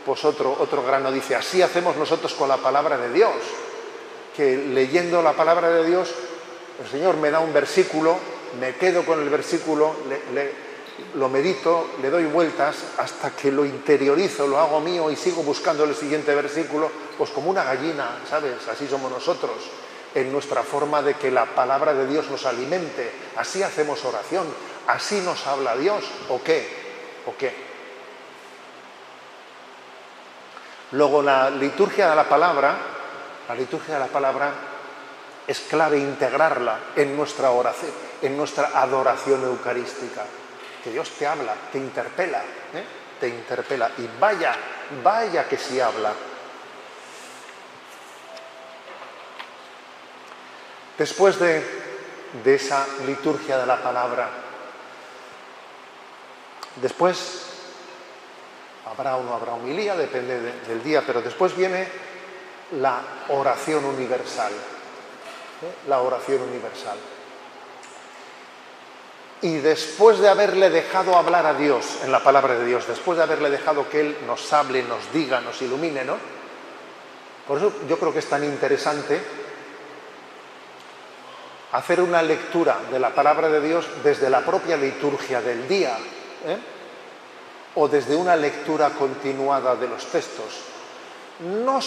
pues 0.05 0.25
otro, 0.25 0.55
otro 0.59 0.83
grano. 0.83 1.11
Dice, 1.11 1.35
así 1.35 1.61
hacemos 1.61 1.95
nosotros 1.95 2.33
con 2.33 2.49
la 2.49 2.57
palabra 2.57 2.97
de 2.97 3.11
Dios, 3.11 3.33
que 4.35 4.57
leyendo 4.57 5.21
la 5.21 5.33
palabra 5.33 5.69
de 5.69 5.85
Dios, 5.85 6.13
el 6.81 6.89
Señor 6.89 7.17
me 7.17 7.31
da 7.31 7.39
un 7.39 7.53
versículo, 7.53 8.17
me 8.59 8.75
quedo 8.75 9.05
con 9.05 9.21
el 9.21 9.29
versículo, 9.29 9.95
lo 11.15 11.29
medito, 11.29 11.87
le 12.01 12.09
doy 12.09 12.25
vueltas 12.25 12.77
hasta 12.97 13.31
que 13.31 13.51
lo 13.51 13.65
interiorizo, 13.65 14.47
lo 14.47 14.59
hago 14.59 14.79
mío 14.79 15.09
y 15.11 15.15
sigo 15.15 15.43
buscando 15.43 15.83
el 15.83 15.95
siguiente 15.95 16.33
versículo, 16.33 16.89
pues 17.17 17.29
como 17.29 17.49
una 17.49 17.63
gallina, 17.63 18.19
¿sabes? 18.29 18.67
Así 18.67 18.87
somos 18.87 19.11
nosotros, 19.11 19.55
en 20.15 20.31
nuestra 20.31 20.63
forma 20.63 21.01
de 21.01 21.15
que 21.15 21.31
la 21.31 21.45
palabra 21.45 21.93
de 21.93 22.07
Dios 22.07 22.29
nos 22.29 22.45
alimente. 22.45 23.11
Así 23.35 23.63
hacemos 23.63 24.03
oración, 24.05 24.45
así 24.87 25.21
nos 25.21 25.45
habla 25.47 25.75
Dios, 25.75 26.03
¿o 26.29 26.41
qué? 26.41 26.67
¿O 27.25 27.35
qué? 27.37 27.53
Luego 30.91 31.21
la 31.21 31.49
liturgia 31.49 32.09
de 32.09 32.15
la 32.15 32.29
palabra, 32.29 32.75
la 33.47 33.55
liturgia 33.55 33.95
de 33.95 33.99
la 33.99 34.07
palabra 34.07 34.51
es 35.47 35.59
clave 35.61 35.97
integrarla 35.97 36.79
en 36.95 37.15
nuestra 37.17 37.51
oración, 37.51 37.91
en 38.21 38.37
nuestra 38.37 38.71
adoración 38.75 39.43
eucarística 39.43 40.23
que 40.83 40.91
Dios 40.91 41.09
te 41.11 41.25
habla, 41.25 41.55
te 41.71 41.77
interpela, 41.77 42.39
¿eh? 42.39 42.83
te 43.19 43.29
interpela. 43.29 43.89
Y 43.97 44.09
vaya, 44.19 44.53
vaya 45.01 45.47
que 45.47 45.57
sí 45.57 45.79
habla. 45.79 46.11
Después 50.97 51.39
de, 51.39 51.83
esa 52.45 52.85
liturgia 53.05 53.57
de 53.57 53.65
la 53.65 53.81
palabra, 53.81 54.29
después 56.81 57.43
habrá 58.85 59.17
o 59.17 59.23
no 59.23 59.33
habrá 59.33 59.53
humilía, 59.53 59.95
depende 59.95 60.39
del 60.67 60.83
día, 60.83 61.03
pero 61.05 61.21
después 61.21 61.55
viene 61.55 61.87
la 62.79 63.01
oración 63.29 63.85
universal. 63.85 64.51
¿eh? 64.51 65.87
La 65.87 66.01
oración 66.01 66.41
universal 66.41 66.97
y 69.43 69.57
después 69.57 70.19
de 70.19 70.29
haberle 70.29 70.69
dejado 70.69 71.17
hablar 71.17 71.45
a 71.45 71.53
Dios 71.53 71.99
en 72.05 72.13
la 72.13 72.23
palabra 72.23 72.57
de 72.57 72.65
Dios, 72.65 72.87
después 72.87 73.17
de 73.17 73.23
haberle 73.23 73.49
dejado 73.49 73.89
que 73.89 73.99
Él 73.99 74.17
nos 74.25 74.53
hable, 74.53 74.81
nos 74.83 75.11
diga, 75.11 75.41
nos 75.41 75.61
ilumine, 75.61 76.05
¿no? 76.05 76.15
Por 77.45 77.57
eso 77.57 77.73
yo 77.89 77.99
creo 77.99 78.13
que 78.13 78.19
es 78.19 78.29
tan 78.29 78.45
interesante 78.45 79.21
hacer 81.73 81.99
una 81.99 82.21
lectura 82.21 82.79
de 82.89 82.97
la 82.99 83.13
palabra 83.13 83.49
de 83.49 83.59
Dios 83.59 83.85
desde 84.01 84.29
la 84.29 84.45
propia 84.45 84.77
liturgia 84.77 85.41
del 85.41 85.67
día, 85.67 85.97
¿eh? 86.45 86.57
o 87.75 87.87
desde 87.87 88.15
una 88.15 88.35
lectura 88.35 88.91
continuada 88.91 89.75
de 89.75 89.87
los 89.87 90.05
textos, 90.05 90.73
no, 91.39 91.81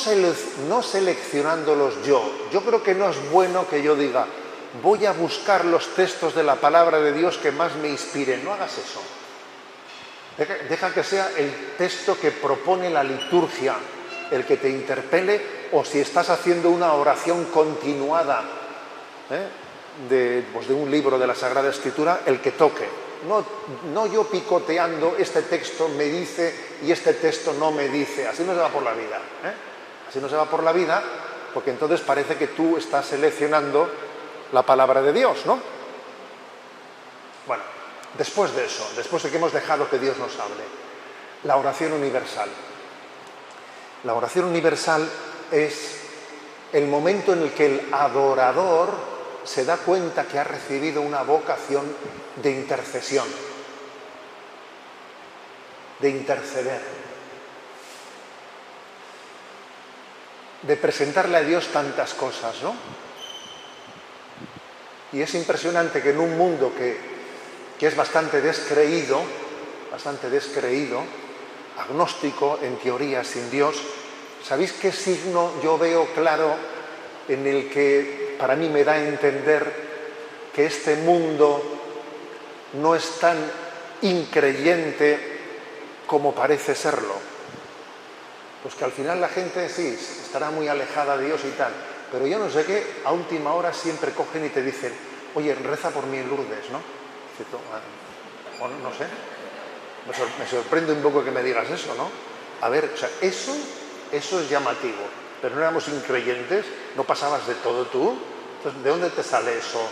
seleccionándolos 0.83 2.05
yo. 2.05 2.23
Yo 2.53 2.63
creo 2.63 2.83
que 2.83 2.95
no 2.95 3.09
es 3.09 3.31
bueno 3.31 3.69
que 3.69 3.83
yo 3.83 3.95
diga, 3.95 4.27
voy 4.83 5.07
a 5.07 5.13
buscar 5.13 5.65
los 5.65 5.95
textos 5.95 6.35
de 6.35 6.43
la 6.43 6.57
palabra 6.57 6.99
de 6.99 7.13
Dios 7.13 7.39
que 7.39 7.53
más 7.53 7.77
me 7.77 7.89
inspiren. 7.89 8.45
No 8.45 8.53
hagas 8.53 8.77
eso. 8.77 9.01
Deja, 10.69 10.93
que 10.93 11.03
sea 11.03 11.31
el 11.37 11.77
texto 11.79 12.19
que 12.21 12.31
propone 12.31 12.91
la 12.91 13.03
liturgia 13.03 13.75
el 14.31 14.45
que 14.45 14.59
te 14.59 14.69
interpele 14.69 15.69
o 15.73 15.85
si 15.85 16.01
estás 16.01 16.29
haciendo 16.29 16.69
una 16.69 16.93
oración 16.93 17.45
continuada 17.47 18.43
¿eh? 19.31 20.43
pues 20.53 20.69
de, 20.69 20.75
un 20.75 20.91
libro 20.91 21.19
de 21.19 21.27
la 21.27 21.35
Sagrada 21.35 21.71
Escritura, 21.71 22.21
el 22.27 22.41
que 22.41 22.51
toque. 22.51 23.06
No, 23.27 23.45
no 23.93 24.07
yo 24.07 24.25
picoteando, 24.25 25.17
este 25.19 25.43
texto 25.43 25.89
me 25.89 26.05
dice 26.05 26.79
y 26.83 26.93
este 26.93 27.15
texto 27.15 27.53
no 27.55 27.73
me 27.73 27.89
dice. 27.89 28.29
Así 28.29 28.45
no 28.45 28.53
se 28.53 28.61
va 28.61 28.69
por 28.69 28.83
la 28.83 28.93
vida. 28.93 29.17
¿eh? 29.45 29.55
Así 30.09 30.21
no 30.21 30.29
se 30.29 30.37
va 30.37 30.45
por 30.45 30.63
la 30.63 30.73
vida 30.73 31.03
porque 31.53 31.71
entonces 31.71 32.03
parece 32.03 32.37
que 32.37 32.49
tú 32.49 32.77
estás 32.77 33.07
seleccionando 33.07 33.89
la 34.53 34.63
palabra 34.63 35.01
de 35.01 35.13
Dios, 35.13 35.47
¿no? 35.47 35.59
Bueno, 37.47 37.63
después 38.19 38.55
de 38.55 38.67
eso, 38.67 38.87
después 38.95 39.23
de 39.23 39.31
que 39.31 39.39
hemos 39.39 39.53
dejado 39.55 39.89
que 39.89 39.99
Dios 39.99 40.19
nos 40.19 40.39
hable, 40.39 40.63
la 41.45 41.57
oración 41.57 41.95
universal. 41.95 42.51
La 44.05 44.15
oración 44.15 44.45
universal 44.45 45.09
es 45.51 46.01
el 46.73 46.87
momento 46.89 47.33
en 47.33 47.43
el 47.43 47.53
que 47.53 47.67
el 47.67 47.95
adorador 47.95 48.91
se 49.45 49.65
da 49.65 49.79
cuenta 49.79 50.27
que 50.27 50.39
ha 50.39 50.45
recibido 50.45 51.01
una 51.01 51.23
vocación 51.23 51.87
de 52.37 52.51
intercesión, 52.51 53.27
de 56.01 56.11
interceder, 56.11 56.81
de 60.63 60.77
presentarle 60.77 61.39
a 61.39 61.43
Dios 61.43 61.69
tantas 61.69 62.15
cosas, 62.15 62.63
¿no? 62.63 62.75
Y 65.13 65.23
es 65.23 65.35
impresionante 65.35 66.03
que 66.03 66.11
en 66.11 66.21
un 66.21 66.37
mundo 66.37 66.73
que, 66.77 67.17
es 67.81 67.97
bastante 67.97 68.41
descreído, 68.41 69.21
bastante 69.91 70.29
descreído, 70.29 71.01
agnóstico, 71.79 72.59
en 72.63 72.77
teoría, 72.77 73.23
sin 73.23 73.51
Dios, 73.51 73.77
¿sabéis 74.43 74.73
qué 74.73 74.93
signo 74.93 75.53
yo 75.63 75.79
veo 75.79 76.07
claro 76.15 76.55
en 77.29 77.47
el 77.47 77.71
que 77.71 78.37
para 78.39 78.57
mí 78.57 78.69
me 78.69 78.85
da 78.85 78.93
a 78.93 79.09
entender 79.09 79.87
que 80.55 80.67
este 80.67 80.97
mundo 80.97 81.76
no 82.75 82.95
es 82.95 83.19
tan 83.19 83.37
increyente 84.03 85.39
como 86.07 86.35
parece 86.35 86.75
serlo? 86.75 87.15
Pues 88.63 88.75
que 88.75 88.85
al 88.85 88.93
final 88.93 89.21
la 89.21 89.29
gente 89.29 89.69
sí, 89.69 89.97
estará 90.25 90.51
muy 90.51 90.69
alejada 90.69 91.17
de 91.17 91.27
Dios 91.27 91.41
y 91.45 91.51
tal, 91.57 91.73
pero 92.11 92.27
yo 92.27 92.39
no 92.39 92.51
sé 92.51 92.65
qué, 92.65 92.85
a 93.05 93.13
última 93.13 93.55
hora 93.55 93.73
siempre 93.73 94.13
cogen 94.13 94.47
y 94.47 94.49
te 94.49 94.63
dicen, 94.63 94.93
oye, 95.35 95.55
reza 95.55 95.91
por 95.91 96.07
mí 96.07 96.19
en 96.19 96.29
Lourdes, 96.29 96.71
¿no? 96.71 96.79
Ah, 97.73 98.69
no 98.83 98.91
sé, 98.95 99.05
me, 100.39 100.47
sorprende 100.47 100.93
un 100.93 101.03
poco 101.03 101.25
que 101.25 101.31
me 101.31 101.43
digas 101.43 101.69
eso, 101.71 101.95
¿no? 101.95 102.09
A 102.61 102.69
ver, 102.69 102.91
o 102.95 102.97
sea, 102.97 103.11
eso, 103.21 103.55
eso 104.11 104.41
es 104.41 104.49
llamativo, 104.49 105.03
pero 105.43 105.55
no 105.55 105.61
éramos 105.61 105.87
increyentes, 105.89 106.65
no 106.97 107.05
pasabas 107.05 107.47
de 107.47 107.55
todo 107.57 107.85
tú, 107.87 108.17
entonces, 108.59 108.83
¿de 108.83 108.91
dónde 108.91 109.11
te 109.11 109.23
sale 109.23 109.59
eso? 109.59 109.87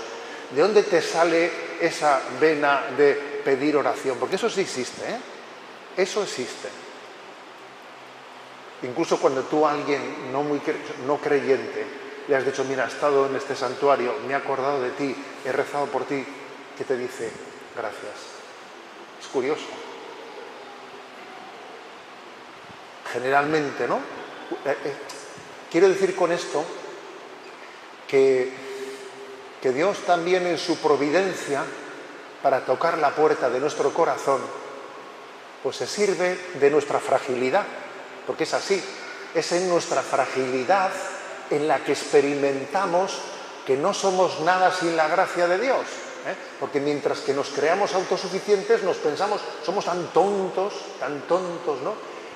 ¿De 0.50 0.62
dónde 0.62 0.82
te 0.82 1.02
sale 1.02 1.50
esa 1.80 2.20
vena 2.40 2.84
de 2.96 3.14
pedir 3.44 3.76
oración? 3.76 4.18
Porque 4.18 4.36
eso 4.36 4.48
sí 4.48 4.60
existe, 4.60 5.02
¿eh? 5.08 5.18
Eso 5.96 6.22
existe. 6.22 6.68
Incluso 8.82 9.18
cuando 9.18 9.42
tú 9.42 9.66
a 9.66 9.72
alguien 9.72 10.32
no, 10.32 10.42
muy, 10.42 10.60
no 11.06 11.18
creyente 11.18 11.86
le 12.28 12.36
has 12.36 12.44
dicho, 12.44 12.64
mira, 12.64 12.84
he 12.84 12.88
estado 12.88 13.26
en 13.26 13.36
este 13.36 13.54
santuario, 13.54 14.14
me 14.26 14.32
he 14.32 14.36
acordado 14.36 14.80
de 14.80 14.90
ti, 14.90 15.14
he 15.44 15.52
rezado 15.52 15.86
por 15.86 16.04
ti, 16.04 16.24
¿qué 16.76 16.84
te 16.84 16.96
dice? 16.96 17.30
Gracias. 17.76 18.14
Es 19.20 19.26
curioso. 19.28 19.66
Generalmente, 23.12 23.86
¿no? 23.86 23.96
Eh, 24.64 24.76
eh, 24.84 24.94
quiero 25.70 25.88
decir 25.88 26.16
con 26.16 26.32
esto 26.32 26.64
que, 28.08 28.52
que 29.64 29.72
Dios 29.72 30.00
también 30.00 30.46
en 30.46 30.58
su 30.58 30.76
providencia, 30.76 31.64
para 32.42 32.66
tocar 32.66 32.98
la 32.98 33.14
puerta 33.14 33.48
de 33.48 33.60
nuestro 33.60 33.94
corazón, 33.94 34.42
pues 35.62 35.76
se 35.76 35.86
sirve 35.86 36.38
de 36.60 36.70
nuestra 36.70 37.00
fragilidad, 37.00 37.64
porque 38.26 38.44
es 38.44 38.52
así, 38.52 38.84
es 39.34 39.52
en 39.52 39.66
nuestra 39.70 40.02
fragilidad 40.02 40.90
en 41.48 41.66
la 41.66 41.82
que 41.82 41.92
experimentamos 41.92 43.20
que 43.64 43.78
no 43.78 43.94
somos 43.94 44.40
nada 44.40 44.70
sin 44.70 44.98
la 44.98 45.08
gracia 45.08 45.48
de 45.48 45.58
Dios. 45.58 45.86
¿eh? 46.26 46.36
Porque 46.60 46.80
mientras 46.80 47.20
que 47.20 47.32
nos 47.32 47.48
creamos 47.48 47.94
autosuficientes, 47.94 48.82
nos 48.82 48.98
pensamos, 48.98 49.40
somos 49.64 49.86
tan 49.86 50.08
tontos, 50.08 50.74
tan 51.00 51.22
tontos, 51.22 51.80
¿no? 51.80 51.94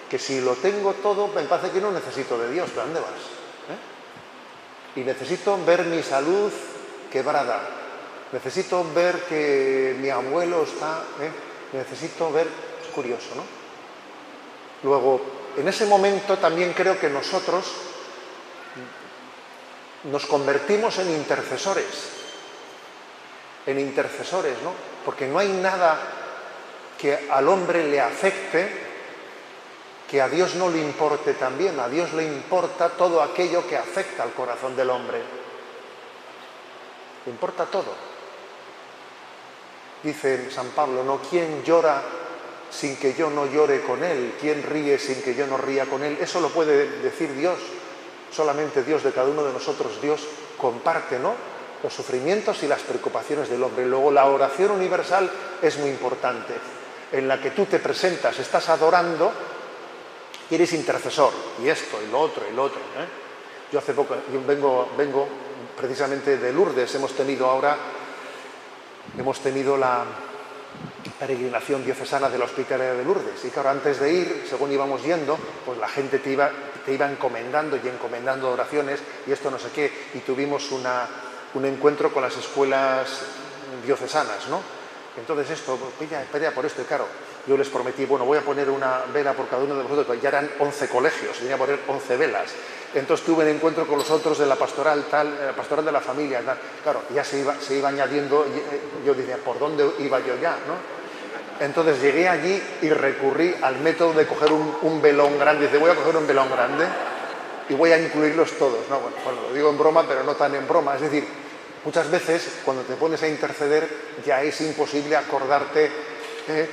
Que 0.09 0.19
si 0.19 0.41
lo 0.41 0.55
tengo 0.55 0.95
todo, 0.95 1.29
me 1.29 1.43
parece 1.43 1.73
que 1.73 1.81
no 1.83 1.91
necesito 1.91 2.39
de 2.39 2.51
Dios. 2.51 2.71
¿Pero 2.71 2.87
dónde 2.87 3.01
vas? 3.01 3.11
¿Eh? 3.69 5.01
Y 5.01 5.05
necesito 5.05 5.63
ver 5.67 5.85
mi 5.85 6.03
salud 6.03 6.51
quebrada. 7.11 7.61
Necesito 8.33 8.85
ver 8.95 9.25
que 9.25 9.97
mi 10.01 10.11
abuelo 10.11 10.63
está. 10.63 11.03
¿eh? 11.21 11.31
Necesito 11.73 12.31
ver. 12.33 12.47
Es 12.83 12.89
curioso, 12.89 13.35
¿no? 13.37 13.43
Luego, 14.83 15.21
en 15.57 15.67
ese 15.67 15.87
momento 15.87 16.39
también 16.39 16.73
creo 16.73 16.99
que 16.99 17.09
nosotros 17.09 17.65
nos 20.05 20.27
convertimos 20.27 20.99
en 20.99 21.11
intercesores, 21.11 21.87
en 23.67 23.81
intercesores, 23.81 24.55
¿no? 24.63 24.73
Porque 25.05 25.27
no 25.27 25.39
hay 25.39 25.49
nada 25.49 25.99
que 26.97 27.29
al 27.31 27.49
hombre 27.49 27.85
le 27.89 28.01
afecte 28.01 28.87
que 30.09 30.23
a 30.23 30.29
Dios 30.29 30.55
no 30.55 30.71
le 30.71 30.81
importe 30.81 31.35
también. 31.35 31.79
A 31.79 31.89
Dios 31.89 32.13
le 32.15 32.25
importa 32.25 32.89
todo 32.91 33.23
aquello 33.23 33.67
que 33.67 33.77
afecta 33.77 34.23
al 34.23 34.33
corazón 34.33 34.75
del 34.75 34.91
hombre. 34.91 35.21
Importa 37.29 37.67
todo. 37.67 37.93
Dice 40.03 40.51
San 40.51 40.69
Pablo, 40.69 41.03
¿no? 41.03 41.21
¿Quién 41.29 41.63
llora 41.65 42.03
sin 42.71 42.97
que 42.97 43.15
yo 43.15 43.31
no 43.31 43.47
llore 43.47 43.83
con 43.83 44.05
él? 44.05 44.35
¿Quién 44.41 44.63
ríe 44.63 44.99
sin 44.99 45.23
que 45.23 45.35
yo 45.35 45.47
no 45.47 45.57
ría 45.57 45.87
con 45.87 46.05
él? 46.05 46.19
Eso 46.21 46.41
lo 46.41 46.49
puede 46.51 47.01
decir 47.01 47.35
Dios. 47.35 47.59
Solamente 48.31 48.83
Dios 48.83 49.03
de 49.03 49.13
cada 49.13 49.29
uno 49.29 49.43
de 49.43 49.53
nosotros, 49.53 50.01
Dios 50.01 50.27
comparte, 50.57 51.19
¿no? 51.19 51.35
Los 51.83 51.95
sufrimientos 51.95 52.63
y 52.63 52.69
las 52.69 52.83
preocupaciones 52.83 53.49
del 53.49 53.63
hombre. 53.63 53.87
Luego 53.87 54.11
la 54.11 54.27
oración 54.27 54.73
universal 54.73 55.31
es 55.63 55.79
muy 55.79 55.91
importante, 55.91 56.55
en 57.13 57.27
la 57.27 57.41
que 57.41 57.53
tú 57.53 57.65
te 57.65 57.79
presentas, 57.79 58.39
estás 58.39 58.69
adorando 58.69 59.33
y 60.51 60.55
eres 60.55 60.73
intercesor, 60.73 61.33
y 61.63 61.69
esto, 61.69 61.99
y 62.03 62.11
lo 62.11 62.21
otro, 62.21 62.45
y 62.51 62.55
lo 62.55 62.65
otro. 62.65 62.81
¿eh? 62.81 63.28
Yo 63.71 63.79
hace 63.79 63.93
poco, 63.93 64.17
yo 64.33 64.41
vengo, 64.47 65.29
precisamente 65.77 66.39
de 66.39 66.53
Lourdes, 66.55 66.95
hemos 66.95 67.13
tenido 67.13 67.51
ahora, 67.51 67.77
hemos 69.19 69.41
tenido 69.41 69.77
la 69.77 70.05
peregrinación 71.19 71.85
diocesana 71.85 72.31
de 72.31 72.39
la 72.39 72.47
Hospitalaria 72.47 72.95
de 72.95 73.05
Lourdes, 73.05 73.45
y 73.45 73.51
claro, 73.51 73.69
antes 73.69 74.01
de 74.01 74.11
ir, 74.11 74.47
según 74.49 74.73
íbamos 74.73 75.03
yendo, 75.03 75.39
pues 75.67 75.77
la 75.77 75.89
gente 75.89 76.19
te 76.19 76.31
iba, 76.31 76.51
te 76.87 76.95
iba 76.95 77.11
encomendando 77.11 77.77
y 77.77 77.87
encomendando 77.87 78.51
oraciones, 78.51 79.01
y 79.27 79.33
esto 79.33 79.51
no 79.51 79.59
sé 79.59 79.69
qué, 79.75 79.93
y 80.15 80.21
tuvimos 80.21 80.73
una, 80.73 81.07
un 81.53 81.67
encuentro 81.67 82.11
con 82.11 82.23
las 82.23 82.39
escuelas 82.39 83.21
diocesanas, 83.85 84.49
¿no? 84.49 84.63
Entonces 85.19 85.51
esto, 85.51 85.77
pilla, 85.99 86.25
pilla 86.33 86.55
por 86.55 86.65
esto, 86.65 86.81
y 86.81 86.87
claro, 86.87 87.07
yo 87.47 87.59
les 87.59 87.69
prometí, 87.69 88.07
bueno, 88.07 88.25
voy 88.25 88.39
a 88.39 88.43
poner 88.43 88.71
una 88.71 89.03
vela 89.13 89.35
por 89.35 89.47
cada 89.47 89.63
uno 89.63 89.75
de 89.75 89.83
vosotros, 89.83 90.23
ya 90.23 90.31
eran 90.31 90.51
11 90.59 90.89
colegios, 90.89 91.37
tenía 91.37 91.57
que 91.57 91.59
poner 91.59 91.81
11 91.87 92.17
velas. 92.17 92.55
Entonces 92.95 93.27
tuve 93.27 93.45
un 93.45 93.51
encuentro 93.51 93.87
con 93.87 93.99
los 93.99 94.11
otros 94.11 94.39
de 94.39 94.47
la 94.47 94.57
pastoral, 94.57 95.05
tal, 95.11 95.35
la 95.47 95.53
pastoral 95.53 95.85
de 95.85 95.93
la 95.93 96.01
familia. 96.01 96.41
Claro, 96.83 97.03
ya 97.15 97.23
se 97.23 97.41
iba, 97.41 97.55
se 97.61 97.77
iba 97.77 97.91
añadiendo, 97.91 98.45
eh, 98.47 98.81
yo 99.05 99.15
decía, 99.15 99.37
¿por 99.37 99.59
dónde 99.59 99.91
iba 99.99 100.19
yo 100.21 100.37
ya? 100.41 100.53
¿no? 100.67 101.65
Entonces 101.65 102.01
llegué 102.01 102.29
allí 102.29 102.63
y 102.83 102.89
recurrí 102.91 103.55
al 103.61 103.79
método 103.81 104.15
de 104.15 104.27
coger 104.27 104.53
un, 104.53 105.03
velón 105.03 105.39
grande. 105.39 105.67
Dice, 105.67 105.79
voy 105.79 105.91
a 105.91 105.95
coger 105.95 106.17
un 106.17 106.27
velón 106.27 106.51
grande 106.51 106.87
y 107.69 107.75
voy 107.75 107.93
a 107.93 107.99
incluirlos 107.99 108.53
todos. 108.53 108.89
No, 108.89 109.01
bueno, 109.01 109.43
lo 109.49 109.55
digo 109.55 109.69
en 109.69 109.79
broma, 109.79 110.05
pero 110.09 110.25
no 110.25 110.35
tan 110.35 110.55
en 110.55 110.67
broma. 110.67 110.95
Es 110.95 111.03
decir, 111.03 111.27
muchas 111.85 112.11
veces 112.11 112.61
cuando 112.65 112.85
te 112.85 112.95
pones 112.95 113.23
a 113.23 113.29
interceder 113.29 113.89
ya 114.25 114.43
es 114.43 114.61
imposible 114.63 115.17
acordarte. 115.17 115.91
Eh, 116.49 116.69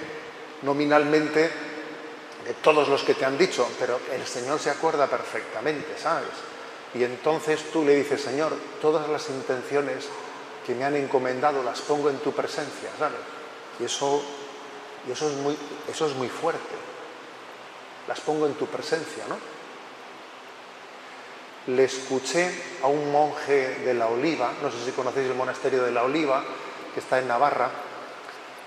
nominalmente 0.61 1.49
de 2.45 2.53
todos 2.55 2.87
los 2.87 3.03
que 3.03 3.15
te 3.15 3.25
han 3.25 3.37
dicho, 3.37 3.67
pero 3.79 3.99
el 4.13 4.25
Señor 4.25 4.59
se 4.59 4.69
acuerda 4.69 5.07
perfectamente, 5.07 5.97
¿sabes? 5.97 6.29
Y 6.93 7.03
entonces 7.03 7.71
tú 7.73 7.83
le 7.83 7.95
dices, 7.95 8.21
Señor, 8.21 8.53
todas 8.81 9.09
las 9.09 9.29
intenciones 9.29 10.07
que 10.65 10.75
me 10.75 10.85
han 10.85 10.95
encomendado 10.95 11.63
las 11.63 11.81
pongo 11.81 12.09
en 12.09 12.19
tu 12.19 12.31
presencia, 12.31 12.89
¿sabes? 12.97 13.19
Y 13.79 13.85
eso, 13.85 14.23
y 15.07 15.11
eso, 15.11 15.27
es, 15.27 15.35
muy, 15.37 15.57
eso 15.89 16.05
es 16.07 16.15
muy 16.15 16.29
fuerte. 16.29 16.75
Las 18.07 18.21
pongo 18.21 18.45
en 18.45 18.53
tu 18.53 18.67
presencia, 18.67 19.25
¿no? 19.27 19.37
Le 21.73 21.83
escuché 21.83 22.51
a 22.83 22.87
un 22.87 23.11
monje 23.11 23.79
de 23.79 23.93
la 23.95 24.07
Oliva, 24.07 24.53
no 24.61 24.69
sé 24.69 24.77
si 24.85 24.91
conocéis 24.91 25.27
el 25.27 25.35
monasterio 25.35 25.83
de 25.83 25.91
la 25.91 26.03
Oliva, 26.03 26.43
que 26.93 26.99
está 26.99 27.17
en 27.17 27.27
Navarra, 27.27 27.71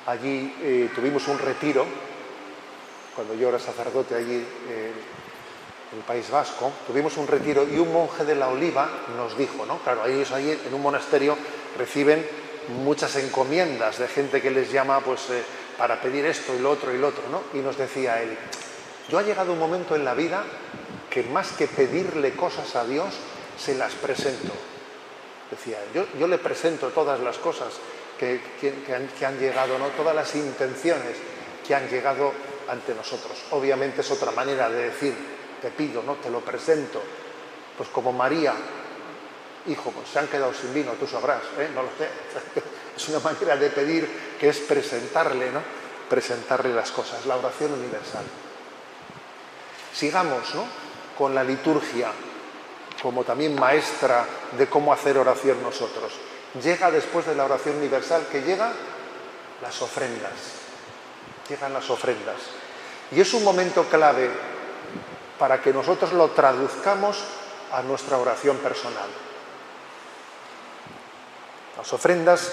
Allí 0.09 0.55
eh, 0.63 0.89
tuvimos 0.95 1.29
un 1.29 1.39
retiro, 1.39 1.85
cuando 3.19 3.35
yo 3.35 3.49
era 3.49 3.59
sacerdote 3.59 4.15
allí 4.15 4.37
eh, 4.37 4.93
en 5.91 5.99
el 5.99 6.05
País 6.05 6.31
Vasco, 6.31 6.71
tuvimos 6.87 7.17
un 7.17 7.27
retiro 7.27 7.67
y 7.69 7.77
un 7.77 7.93
monje 7.93 8.25
de 8.25 8.37
la 8.37 8.47
Oliva 8.47 8.89
nos 9.17 9.37
dijo, 9.37 9.67
¿no? 9.67 9.79
Claro, 9.79 10.07
ellos 10.07 10.31
allí 10.31 10.53
en 10.53 10.73
un 10.73 10.81
monasterio 10.81 11.37
reciben 11.77 12.25
muchas 12.85 13.17
encomiendas 13.17 13.99
de 13.99 14.07
gente 14.07 14.41
que 14.41 14.53
les 14.53 14.71
llama 14.71 15.01
pues 15.01 15.31
eh, 15.31 15.43
para 15.77 16.01
pedir 16.01 16.27
esto 16.27 16.55
y 16.55 16.61
lo 16.61 16.71
otro 16.71 16.95
y 16.95 16.99
lo 16.99 17.09
otro, 17.09 17.25
¿no? 17.29 17.43
Y 17.59 17.61
nos 17.61 17.77
decía 17.77 18.23
él, 18.23 18.39
yo 19.09 19.19
ha 19.19 19.23
llegado 19.23 19.53
un 19.53 19.59
momento 19.59 19.97
en 19.97 20.05
la 20.05 20.15
vida 20.15 20.45
que 21.11 21.25
más 21.25 21.51
que 21.51 21.67
pedirle 21.67 22.37
cosas 22.37 22.77
a 22.77 22.85
Dios, 22.85 23.09
se 23.59 23.75
las 23.75 23.95
presento. 23.95 24.53
Decía, 25.51 25.79
yo, 25.93 26.07
yo 26.21 26.29
le 26.29 26.39
presento 26.39 26.91
todas 26.91 27.19
las 27.19 27.37
cosas 27.39 27.73
que, 28.17 28.41
han, 29.27 29.39
llegado, 29.41 29.77
¿no? 29.77 29.89
todas 29.89 30.15
las 30.15 30.37
intenciones 30.37 31.17
que 31.67 31.75
han 31.75 31.89
llegado 31.89 32.33
ante 32.69 32.95
nosotros. 32.95 33.37
Obviamente 33.51 34.01
es 34.01 34.11
otra 34.11 34.31
manera 34.33 34.69
de 34.69 34.91
decir, 34.91 35.15
te 35.61 35.71
pido, 35.71 36.03
¿no? 36.03 36.15
te 36.17 36.31
lo 36.31 36.41
presento. 36.41 37.03
Pues 37.77 37.89
como 37.91 38.13
María, 38.13 38.55
hijo, 39.67 39.91
pues 39.91 40.09
se 40.09 40.19
han 40.19 40.29
quedado 40.29 40.53
sin 40.53 40.75
vino, 40.75 40.93
tú 40.93 41.07
sabrás, 41.07 41.43
¿eh? 41.59 41.71
no 41.75 41.83
lo 41.83 41.91
sé. 41.99 42.09
Es 42.99 43.09
una 43.11 43.21
manera 43.21 43.55
de 43.55 43.71
pedir 43.71 44.09
que 44.41 44.49
es 44.49 44.59
presentarle, 44.59 45.53
¿no? 45.53 45.61
Presentarle 46.11 46.75
las 46.75 46.91
cosas, 46.91 47.25
la 47.27 47.37
oración 47.37 47.73
universal. 47.73 48.25
Sigamos, 49.95 50.53
¿no? 50.57 50.65
Con 51.17 51.33
la 51.33 51.45
liturgia 51.45 52.11
como 53.01 53.23
también 53.23 53.55
maestra 53.55 54.27
de 54.59 54.67
cómo 54.67 54.93
hacer 54.93 55.17
oración 55.17 55.63
nosotros 55.63 56.13
llega 56.63 56.91
después 56.91 57.27
de 57.27 57.35
la 57.35 57.45
oración 57.45 57.77
universal, 57.77 58.27
que 58.31 58.43
llega 58.43 58.73
las 59.63 59.83
ofrendas. 59.83 60.33
Llegan 61.49 61.73
las 61.73 61.89
ofrendas. 61.91 62.37
Y 63.13 63.21
es 63.21 63.33
un 63.35 63.45
momento 63.45 63.85
clave 63.85 64.31
para 65.39 65.61
que 65.61 65.73
nosotros 65.73 66.13
lo 66.13 66.29
traduzcamos 66.31 67.23
a 67.73 67.83
nuestra 67.83 68.19
oración 68.19 68.57
personal. 68.59 69.09
Las 71.77 71.93
ofrendas 71.93 72.53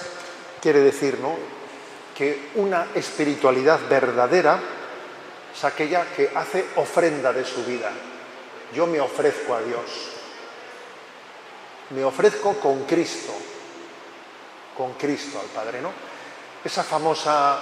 quiere 0.61 0.79
decir 0.79 1.19
¿no? 1.19 1.35
que 2.15 2.51
una 2.55 2.87
espiritualidad 2.93 3.79
verdadera 3.89 4.59
es 5.53 5.63
aquella 5.63 6.05
que 6.15 6.31
hace 6.35 6.65
ofrenda 6.75 7.33
de 7.33 7.45
su 7.45 7.63
vida. 7.65 7.91
Yo 8.73 8.87
me 8.87 8.99
ofrezco 8.99 9.55
a 9.55 9.61
Dios. 9.61 10.11
Me 11.91 12.03
ofrezco 12.03 12.53
con 12.55 12.83
Cristo 12.85 13.33
con 14.75 14.93
Cristo 14.93 15.39
al 15.39 15.47
Padre, 15.47 15.81
¿no? 15.81 15.91
Esa 16.63 16.83
famosa, 16.83 17.59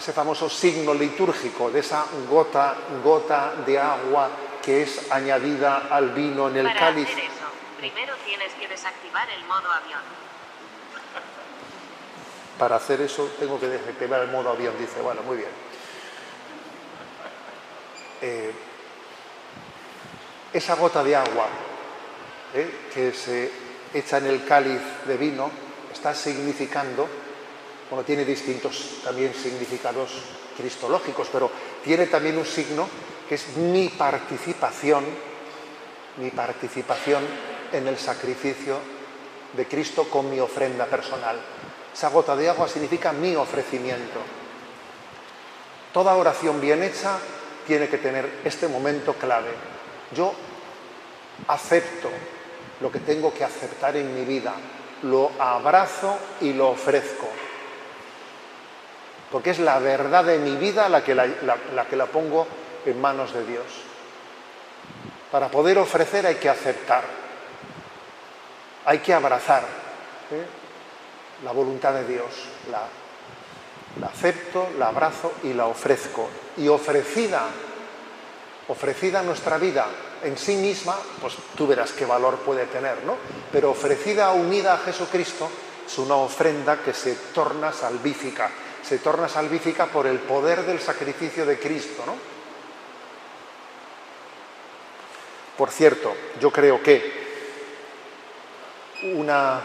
ese 0.00 0.14
famoso 0.14 0.48
signo 0.48 0.94
litúrgico 0.94 1.70
de 1.70 1.80
esa 1.80 2.06
gota, 2.26 2.74
gota 3.04 3.52
de 3.66 3.78
agua 3.78 4.30
que 4.62 4.82
es 4.82 5.12
añadida 5.12 5.88
al 5.90 6.10
vino 6.10 6.48
en 6.48 6.56
el 6.56 6.66
Para 6.68 6.80
cáliz. 6.80 7.06
Hacer 7.06 7.24
eso, 7.24 7.44
primero 7.76 8.14
tienes 8.24 8.50
que 8.54 8.66
desactivar 8.66 9.28
el 9.28 9.44
modo 9.44 9.70
avión. 9.70 10.00
Para 12.58 12.76
hacer 12.76 13.02
eso 13.02 13.30
tengo 13.38 13.60
que 13.60 13.68
desactivar 13.68 14.22
el 14.22 14.30
modo 14.30 14.48
avión, 14.48 14.74
dice, 14.78 15.02
bueno, 15.02 15.22
muy 15.22 15.36
bien. 15.36 15.50
Eh, 18.22 18.52
esa 20.54 20.76
gota 20.76 21.04
de 21.04 21.14
agua 21.14 21.46
eh, 22.54 22.88
que 22.94 23.12
se 23.12 23.52
echa 23.92 24.16
en 24.16 24.26
el 24.28 24.46
cáliz 24.46 24.80
de 25.04 25.16
vino 25.18 25.50
está 25.92 26.14
significando, 26.14 27.06
bueno, 27.90 28.04
tiene 28.04 28.24
distintos 28.24 29.00
también 29.02 29.34
significados 29.34 30.10
cristológicos, 30.56 31.28
pero 31.32 31.50
tiene 31.82 32.06
también 32.06 32.38
un 32.38 32.46
signo 32.46 32.88
que 33.28 33.34
es 33.34 33.56
mi 33.56 33.88
participación, 33.88 35.04
mi 36.18 36.30
participación 36.30 37.24
en 37.72 37.88
el 37.88 37.98
sacrificio 37.98 38.78
de 39.52 39.66
Cristo 39.66 40.08
con 40.08 40.30
mi 40.30 40.38
ofrenda 40.38 40.86
personal. 40.86 41.36
Esa 41.92 42.10
gota 42.10 42.36
de 42.36 42.48
agua 42.48 42.68
significa 42.68 43.12
mi 43.12 43.34
ofrecimiento. 43.34 44.20
Toda 45.92 46.14
oración 46.14 46.60
bien 46.60 46.84
hecha 46.84 47.18
tiene 47.66 47.88
que 47.88 47.98
tener 47.98 48.40
este 48.44 48.68
momento 48.68 49.14
clave. 49.14 49.50
Yo 50.14 50.32
acepto 51.48 52.08
lo 52.80 52.92
que 52.92 53.00
tengo 53.00 53.34
que 53.34 53.44
aceptar 53.44 53.96
en 53.96 54.14
mi 54.14 54.24
vida, 54.24 54.54
lo 55.02 55.32
abrazo 55.38 56.16
y 56.40 56.52
lo 56.52 56.70
ofrezco. 56.70 57.28
Porque 59.30 59.50
es 59.50 59.58
la 59.58 59.78
verdad 59.78 60.24
de 60.24 60.38
mi 60.38 60.56
vida 60.56 60.88
la 60.88 61.04
que 61.04 61.14
la, 61.14 61.26
que 61.88 61.96
la 61.96 62.06
pongo 62.06 62.46
en 62.84 63.00
manos 63.00 63.32
de 63.32 63.44
Dios. 63.46 63.64
Para 65.30 65.48
poder 65.48 65.78
ofrecer 65.78 66.26
hay 66.26 66.36
que 66.36 66.48
aceptar, 66.48 67.04
hay 68.84 68.98
que 68.98 69.14
abrazar 69.14 69.62
¿eh? 70.32 70.44
la 71.44 71.52
voluntad 71.52 71.92
de 71.94 72.06
Dios. 72.06 72.26
La, 72.70 72.82
la 74.00 74.06
acepto, 74.08 74.68
la 74.78 74.88
abrazo 74.88 75.32
y 75.44 75.52
la 75.52 75.66
ofrezco. 75.66 76.28
Y 76.56 76.68
ofrecida, 76.68 77.42
ofrecida 78.68 79.22
nuestra 79.22 79.58
vida 79.58 79.86
en 80.22 80.36
sí 80.36 80.56
misma, 80.56 80.96
pues 81.20 81.34
tú 81.56 81.66
verás 81.66 81.92
qué 81.92 82.04
valor 82.04 82.38
puede 82.38 82.66
tener, 82.66 83.04
¿no? 83.04 83.16
Pero 83.50 83.70
ofrecida, 83.70 84.32
unida 84.32 84.74
a 84.74 84.78
Jesucristo, 84.78 85.48
es 85.86 85.98
una 85.98 86.16
ofrenda 86.16 86.82
que 86.82 86.92
se 86.92 87.14
torna 87.34 87.72
salvífica, 87.72 88.50
se 88.82 88.98
torna 88.98 89.28
salvífica 89.28 89.86
por 89.86 90.06
el 90.06 90.18
poder 90.20 90.64
del 90.64 90.80
sacrificio 90.80 91.46
de 91.46 91.58
Cristo, 91.58 92.02
¿no? 92.06 92.14
Por 95.56 95.70
cierto, 95.70 96.14
yo 96.40 96.50
creo 96.50 96.82
que 96.82 97.20
una, 99.14 99.60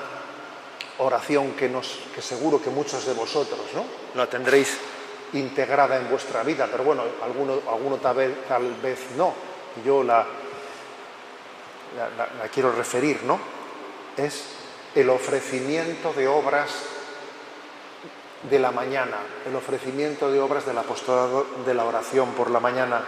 oración 0.99 1.51
que, 1.53 1.67
nos, 1.67 1.99
que 2.13 2.21
seguro 2.21 2.61
que 2.61 2.69
muchos 2.69 3.05
de 3.05 3.13
vosotros 3.13 3.61
¿no? 3.73 3.85
la 4.15 4.29
tendréis 4.29 4.77
integrada 5.33 5.97
en 5.97 6.09
vuestra 6.09 6.43
vida, 6.43 6.67
pero 6.71 6.83
bueno, 6.83 7.03
alguno, 7.23 7.61
alguno 7.69 7.97
tal, 7.97 8.15
vez, 8.15 8.47
tal 8.47 8.73
vez 8.75 8.99
no. 9.17 9.33
Yo 9.83 10.03
la, 10.03 10.25
la, 11.97 12.47
quiero 12.47 12.71
referir, 12.71 13.23
¿no? 13.23 13.37
Es 14.15 14.45
el 14.93 15.09
ofrecimiento 15.09 16.13
de 16.13 16.27
obras 16.27 16.69
de 18.43 18.59
la 18.59 18.71
mañana, 18.71 19.17
el 19.45 19.55
ofrecimiento 19.55 20.31
de 20.31 20.39
obras 20.39 20.65
del 20.65 20.77
apostolado 20.77 21.45
de 21.65 21.73
la 21.73 21.85
oración 21.85 22.33
por 22.33 22.51
la 22.51 22.59
mañana. 22.59 23.01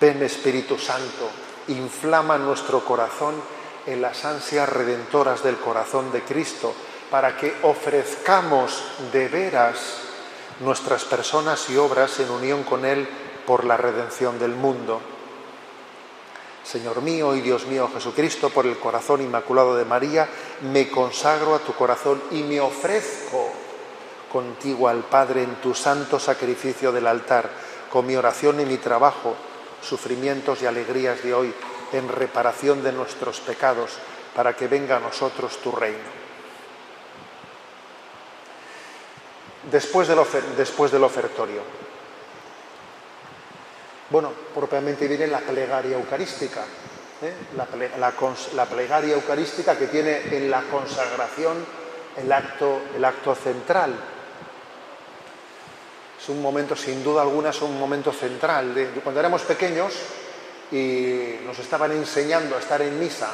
Ven 0.00 0.22
Espíritu 0.22 0.78
Santo, 0.78 1.30
inflama 1.68 2.36
nuestro 2.36 2.84
corazón 2.84 3.34
en 3.86 4.02
las 4.02 4.24
ansias 4.24 4.68
redentoras 4.68 5.42
del 5.42 5.56
corazón 5.56 6.12
de 6.12 6.22
Cristo, 6.22 6.74
para 7.10 7.36
que 7.38 7.54
ofrezcamos 7.62 8.82
de 9.12 9.28
veras 9.28 10.02
nuestras 10.60 11.04
personas 11.04 11.70
y 11.70 11.76
obras 11.76 12.20
en 12.20 12.30
unión 12.30 12.64
con 12.64 12.84
Él 12.84 13.08
por 13.46 13.64
la 13.64 13.78
redención 13.78 14.38
del 14.38 14.52
mundo. 14.52 15.00
Señor 16.68 17.00
mío 17.00 17.34
y 17.34 17.40
Dios 17.40 17.66
mío 17.66 17.88
Jesucristo, 17.94 18.50
por 18.50 18.66
el 18.66 18.78
corazón 18.78 19.22
inmaculado 19.22 19.74
de 19.74 19.86
María, 19.86 20.28
me 20.70 20.90
consagro 20.90 21.54
a 21.54 21.60
tu 21.60 21.72
corazón 21.72 22.22
y 22.30 22.42
me 22.42 22.60
ofrezco 22.60 23.48
contigo 24.30 24.86
al 24.86 25.04
Padre 25.04 25.44
en 25.44 25.54
tu 25.62 25.72
santo 25.72 26.20
sacrificio 26.20 26.92
del 26.92 27.06
altar, 27.06 27.48
con 27.90 28.06
mi 28.06 28.16
oración 28.16 28.60
y 28.60 28.66
mi 28.66 28.76
trabajo, 28.76 29.34
sufrimientos 29.80 30.60
y 30.60 30.66
alegrías 30.66 31.22
de 31.22 31.32
hoy, 31.32 31.54
en 31.94 32.06
reparación 32.06 32.82
de 32.82 32.92
nuestros 32.92 33.40
pecados, 33.40 33.92
para 34.36 34.54
que 34.54 34.68
venga 34.68 34.98
a 34.98 35.00
nosotros 35.00 35.56
tu 35.62 35.72
reino. 35.72 36.18
Después 39.72 40.06
del, 40.06 40.18
después 40.54 40.92
del 40.92 41.04
ofertorio. 41.04 41.87
Bueno, 44.10 44.32
propiamente 44.54 45.06
viene 45.06 45.26
la 45.26 45.40
plegaria 45.40 45.96
eucarística, 45.96 46.64
¿eh? 47.20 47.34
la, 48.54 48.64
plegaria 48.64 49.14
eucarística 49.14 49.76
que 49.76 49.88
tiene 49.88 50.34
en 50.34 50.50
la 50.50 50.62
consagración 50.62 51.58
el 52.16 52.32
acto, 52.32 53.34
central. 53.34 53.94
Es 56.18 56.28
un 56.30 56.40
momento, 56.40 56.74
sin 56.74 57.04
duda 57.04 57.20
alguna, 57.20 57.50
es 57.50 57.60
un 57.60 57.78
momento 57.78 58.10
central. 58.10 58.74
Cuando 59.02 59.20
éramos 59.20 59.42
pequeños 59.42 59.92
y 60.72 61.40
nos 61.44 61.58
estaban 61.58 61.92
enseñando 61.92 62.56
a 62.56 62.60
estar 62.60 62.80
en 62.80 62.98
misa, 62.98 63.30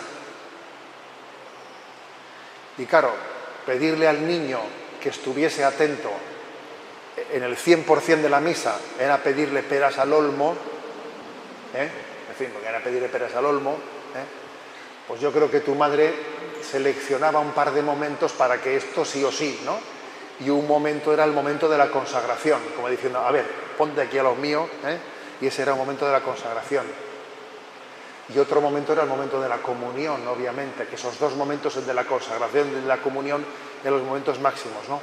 y 2.78 2.84
claro, 2.84 3.12
pedirle 3.64 4.08
al 4.08 4.26
niño 4.26 4.58
que 5.00 5.10
estuviese 5.10 5.64
atento 5.64 6.10
en 7.16 7.42
el 7.42 7.56
100% 7.56 8.22
de 8.22 8.28
la 8.28 8.40
misa 8.40 8.78
era 8.98 9.18
pedirle 9.18 9.62
peras 9.62 9.98
al 9.98 10.12
olmo, 10.12 10.54
¿eh? 11.74 11.88
en 12.30 12.36
fin, 12.36 12.48
porque 12.52 12.68
era 12.68 12.82
pedirle 12.82 13.08
peras 13.08 13.34
al 13.34 13.46
olmo, 13.46 13.72
¿eh? 13.72 15.06
pues 15.06 15.20
yo 15.20 15.32
creo 15.32 15.50
que 15.50 15.60
tu 15.60 15.74
madre 15.74 16.14
seleccionaba 16.62 17.40
un 17.40 17.52
par 17.52 17.72
de 17.72 17.82
momentos 17.82 18.32
para 18.32 18.60
que 18.60 18.76
esto 18.76 19.04
sí 19.04 19.22
o 19.22 19.30
sí, 19.30 19.60
¿no? 19.64 19.78
Y 20.40 20.50
un 20.50 20.66
momento 20.66 21.12
era 21.12 21.24
el 21.24 21.32
momento 21.32 21.68
de 21.68 21.78
la 21.78 21.90
consagración, 21.90 22.60
como 22.74 22.88
diciendo, 22.88 23.20
a 23.20 23.30
ver, 23.30 23.44
ponte 23.78 24.00
aquí 24.00 24.18
a 24.18 24.24
los 24.24 24.36
míos, 24.36 24.68
¿eh? 24.84 24.98
y 25.40 25.46
ese 25.46 25.62
era 25.62 25.72
el 25.72 25.78
momento 25.78 26.06
de 26.06 26.12
la 26.12 26.20
consagración. 26.20 26.86
Y 28.34 28.38
otro 28.38 28.60
momento 28.60 28.94
era 28.94 29.02
el 29.02 29.08
momento 29.08 29.40
de 29.40 29.48
la 29.48 29.58
comunión, 29.58 30.26
obviamente, 30.26 30.86
que 30.86 30.96
esos 30.96 31.18
dos 31.20 31.36
momentos, 31.36 31.76
el 31.76 31.86
de 31.86 31.94
la 31.94 32.04
consagración 32.04 32.68
y 32.68 32.80
de 32.80 32.86
la 32.86 32.96
comunión, 32.96 33.44
eran 33.82 33.98
los 33.98 34.06
momentos 34.06 34.40
máximos, 34.40 34.88
¿no? 34.88 35.00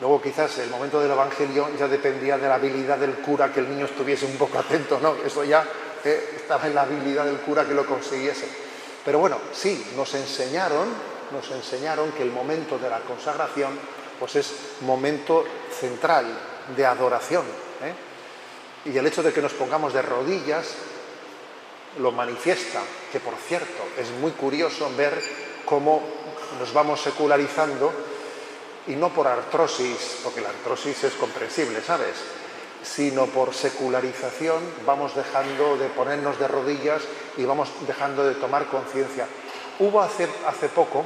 Luego 0.00 0.20
quizás 0.20 0.58
el 0.58 0.70
momento 0.70 1.00
del 1.00 1.10
Evangelio 1.10 1.68
ya 1.78 1.86
dependía 1.86 2.36
de 2.36 2.48
la 2.48 2.56
habilidad 2.56 2.98
del 2.98 3.14
cura 3.14 3.52
que 3.52 3.60
el 3.60 3.70
niño 3.70 3.86
estuviese 3.86 4.26
un 4.26 4.36
poco 4.36 4.58
atento, 4.58 4.98
¿no? 5.00 5.14
Eso 5.24 5.44
ya 5.44 5.64
eh, 6.04 6.34
estaba 6.36 6.66
en 6.66 6.74
la 6.74 6.82
habilidad 6.82 7.24
del 7.24 7.38
cura 7.38 7.64
que 7.64 7.74
lo 7.74 7.86
consiguiese. 7.86 8.48
Pero 9.04 9.20
bueno, 9.20 9.38
sí, 9.52 9.92
nos 9.96 10.12
enseñaron, 10.14 10.88
nos 11.32 11.50
enseñaron 11.50 12.10
que 12.12 12.22
el 12.22 12.30
momento 12.30 12.78
de 12.78 12.90
la 12.90 13.00
consagración 13.00 13.78
pues 14.18 14.36
es 14.36 14.52
momento 14.80 15.44
central 15.78 16.26
de 16.76 16.86
adoración. 16.86 17.44
¿eh? 17.82 18.90
Y 18.90 18.96
el 18.96 19.06
hecho 19.06 19.22
de 19.22 19.32
que 19.32 19.42
nos 19.42 19.52
pongamos 19.52 19.92
de 19.92 20.02
rodillas 20.02 20.66
lo 21.98 22.10
manifiesta, 22.10 22.80
que 23.12 23.20
por 23.20 23.34
cierto 23.36 23.84
es 23.96 24.10
muy 24.10 24.32
curioso 24.32 24.90
ver 24.96 25.20
cómo 25.64 26.02
nos 26.58 26.72
vamos 26.72 27.00
secularizando 27.00 27.92
y 28.86 28.96
no 28.96 29.08
por 29.10 29.26
artrosis, 29.26 30.20
porque 30.22 30.40
la 30.40 30.50
artrosis 30.50 31.04
es 31.04 31.14
comprensible, 31.14 31.80
¿sabes? 31.82 32.14
Sino 32.82 33.26
por 33.26 33.54
secularización 33.54 34.62
vamos 34.84 35.14
dejando 35.14 35.76
de 35.76 35.88
ponernos 35.88 36.38
de 36.38 36.48
rodillas 36.48 37.02
y 37.36 37.44
vamos 37.44 37.70
dejando 37.86 38.24
de 38.24 38.34
tomar 38.34 38.66
conciencia. 38.66 39.26
Hubo 39.78 40.02
hace, 40.02 40.28
hace 40.46 40.68
poco 40.68 41.04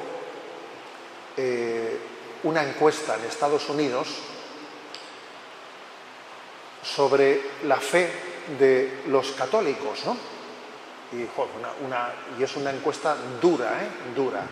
eh, 1.37 1.99
una 2.43 2.63
encuesta 2.65 3.15
en 3.15 3.25
Estados 3.25 3.69
Unidos 3.69 4.09
sobre 6.83 7.41
la 7.65 7.77
fe 7.77 8.11
de 8.59 9.03
los 9.07 9.33
católicos, 9.33 10.01
¿no? 10.05 10.17
Y, 11.13 11.23
y 12.39 12.43
es 12.43 12.57
una 12.57 12.71
encuesta 12.71 13.17
dura, 13.41 13.83
¿eh? 13.83 13.89
Dura, 14.15 14.43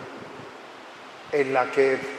en 1.33 1.53
la 1.53 1.71
que 1.71 2.16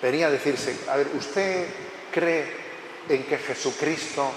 venía 0.00 0.26
a 0.26 0.30
decirse, 0.30 0.76
a 0.88 0.96
ver, 0.96 1.08
¿usted 1.14 1.68
cree 2.12 2.46
en 3.08 3.24
que 3.24 3.38
Jesucristo 3.38 4.30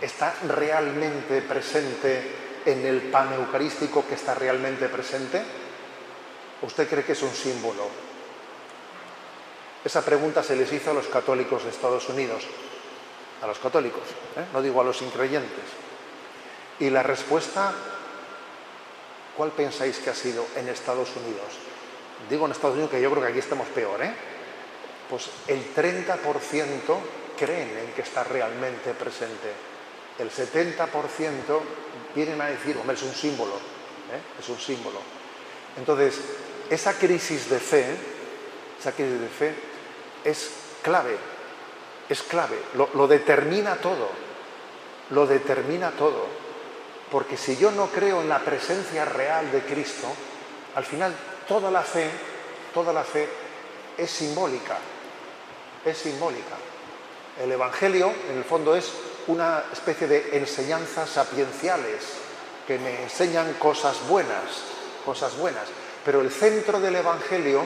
está 0.00 0.34
realmente 0.48 1.42
presente 1.42 2.22
en 2.64 2.86
el 2.86 3.02
pan 3.02 3.32
eucarístico 3.32 4.06
que 4.06 4.14
está 4.14 4.34
realmente 4.34 4.88
presente? 4.88 5.42
¿Usted 6.62 6.88
cree 6.88 7.04
que 7.04 7.12
es 7.12 7.22
un 7.22 7.34
símbolo? 7.34 7.88
Esa 9.84 10.04
pregunta 10.04 10.42
se 10.42 10.54
les 10.54 10.72
hizo 10.72 10.92
a 10.92 10.94
los 10.94 11.08
católicos 11.08 11.64
de 11.64 11.70
Estados 11.70 12.08
Unidos, 12.08 12.44
a 13.42 13.46
los 13.46 13.58
católicos, 13.58 14.02
¿eh? 14.36 14.44
no 14.52 14.62
digo 14.62 14.80
a 14.80 14.84
los 14.84 15.02
increyentes. 15.02 15.64
Y 16.78 16.90
la 16.90 17.02
respuesta, 17.02 17.72
¿cuál 19.36 19.50
pensáis 19.50 19.98
que 19.98 20.10
ha 20.10 20.14
sido 20.14 20.46
en 20.56 20.68
Estados 20.68 21.10
Unidos? 21.16 21.58
Digo 22.30 22.46
en 22.46 22.52
Estados 22.52 22.74
Unidos 22.74 22.92
que 22.92 23.02
yo 23.02 23.10
creo 23.10 23.22
que 23.22 23.30
aquí 23.30 23.40
estamos 23.40 23.66
peor, 23.68 24.00
¿eh? 24.02 24.14
Pues 25.12 25.28
el 25.46 25.74
30% 25.74 26.96
creen 27.38 27.68
en 27.76 27.92
que 27.92 28.00
está 28.00 28.24
realmente 28.24 28.94
presente. 28.94 29.52
El 30.18 30.30
70% 30.30 31.60
vienen 32.14 32.40
a 32.40 32.46
decir, 32.46 32.78
hombre, 32.78 32.96
es 32.96 33.02
un 33.02 33.12
símbolo, 33.12 33.52
¿eh? 33.52 34.40
es 34.40 34.48
un 34.48 34.58
símbolo. 34.58 35.00
Entonces, 35.76 36.18
esa 36.70 36.94
crisis 36.94 37.50
de 37.50 37.60
fe, 37.60 37.94
esa 38.80 38.92
crisis 38.92 39.20
de 39.20 39.28
fe 39.28 39.54
es 40.24 40.50
clave, 40.80 41.18
es 42.08 42.22
clave, 42.22 42.56
lo, 42.72 42.88
lo 42.94 43.06
determina 43.06 43.76
todo, 43.76 44.08
lo 45.10 45.26
determina 45.26 45.90
todo. 45.90 46.24
Porque 47.10 47.36
si 47.36 47.58
yo 47.58 47.70
no 47.70 47.88
creo 47.88 48.22
en 48.22 48.30
la 48.30 48.38
presencia 48.38 49.04
real 49.04 49.52
de 49.52 49.60
Cristo, 49.60 50.06
al 50.74 50.86
final 50.86 51.14
toda 51.46 51.70
la 51.70 51.82
fe, 51.82 52.08
toda 52.72 52.94
la 52.94 53.04
fe 53.04 53.28
es 53.98 54.10
simbólica, 54.10 54.78
es 55.84 55.98
simbólica. 55.98 56.56
El 57.42 57.52
Evangelio, 57.52 58.12
en 58.30 58.38
el 58.38 58.44
fondo, 58.44 58.74
es 58.76 58.92
una 59.26 59.64
especie 59.72 60.06
de 60.06 60.36
enseñanzas 60.36 61.10
sapienciales 61.10 62.02
que 62.66 62.78
me 62.78 63.02
enseñan 63.02 63.54
cosas 63.54 63.96
buenas, 64.08 64.42
cosas 65.04 65.36
buenas. 65.36 65.64
Pero 66.04 66.20
el 66.20 66.30
centro 66.30 66.80
del 66.80 66.96
Evangelio 66.96 67.64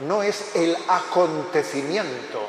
no 0.00 0.22
es 0.22 0.54
el 0.54 0.76
acontecimiento, 0.88 2.46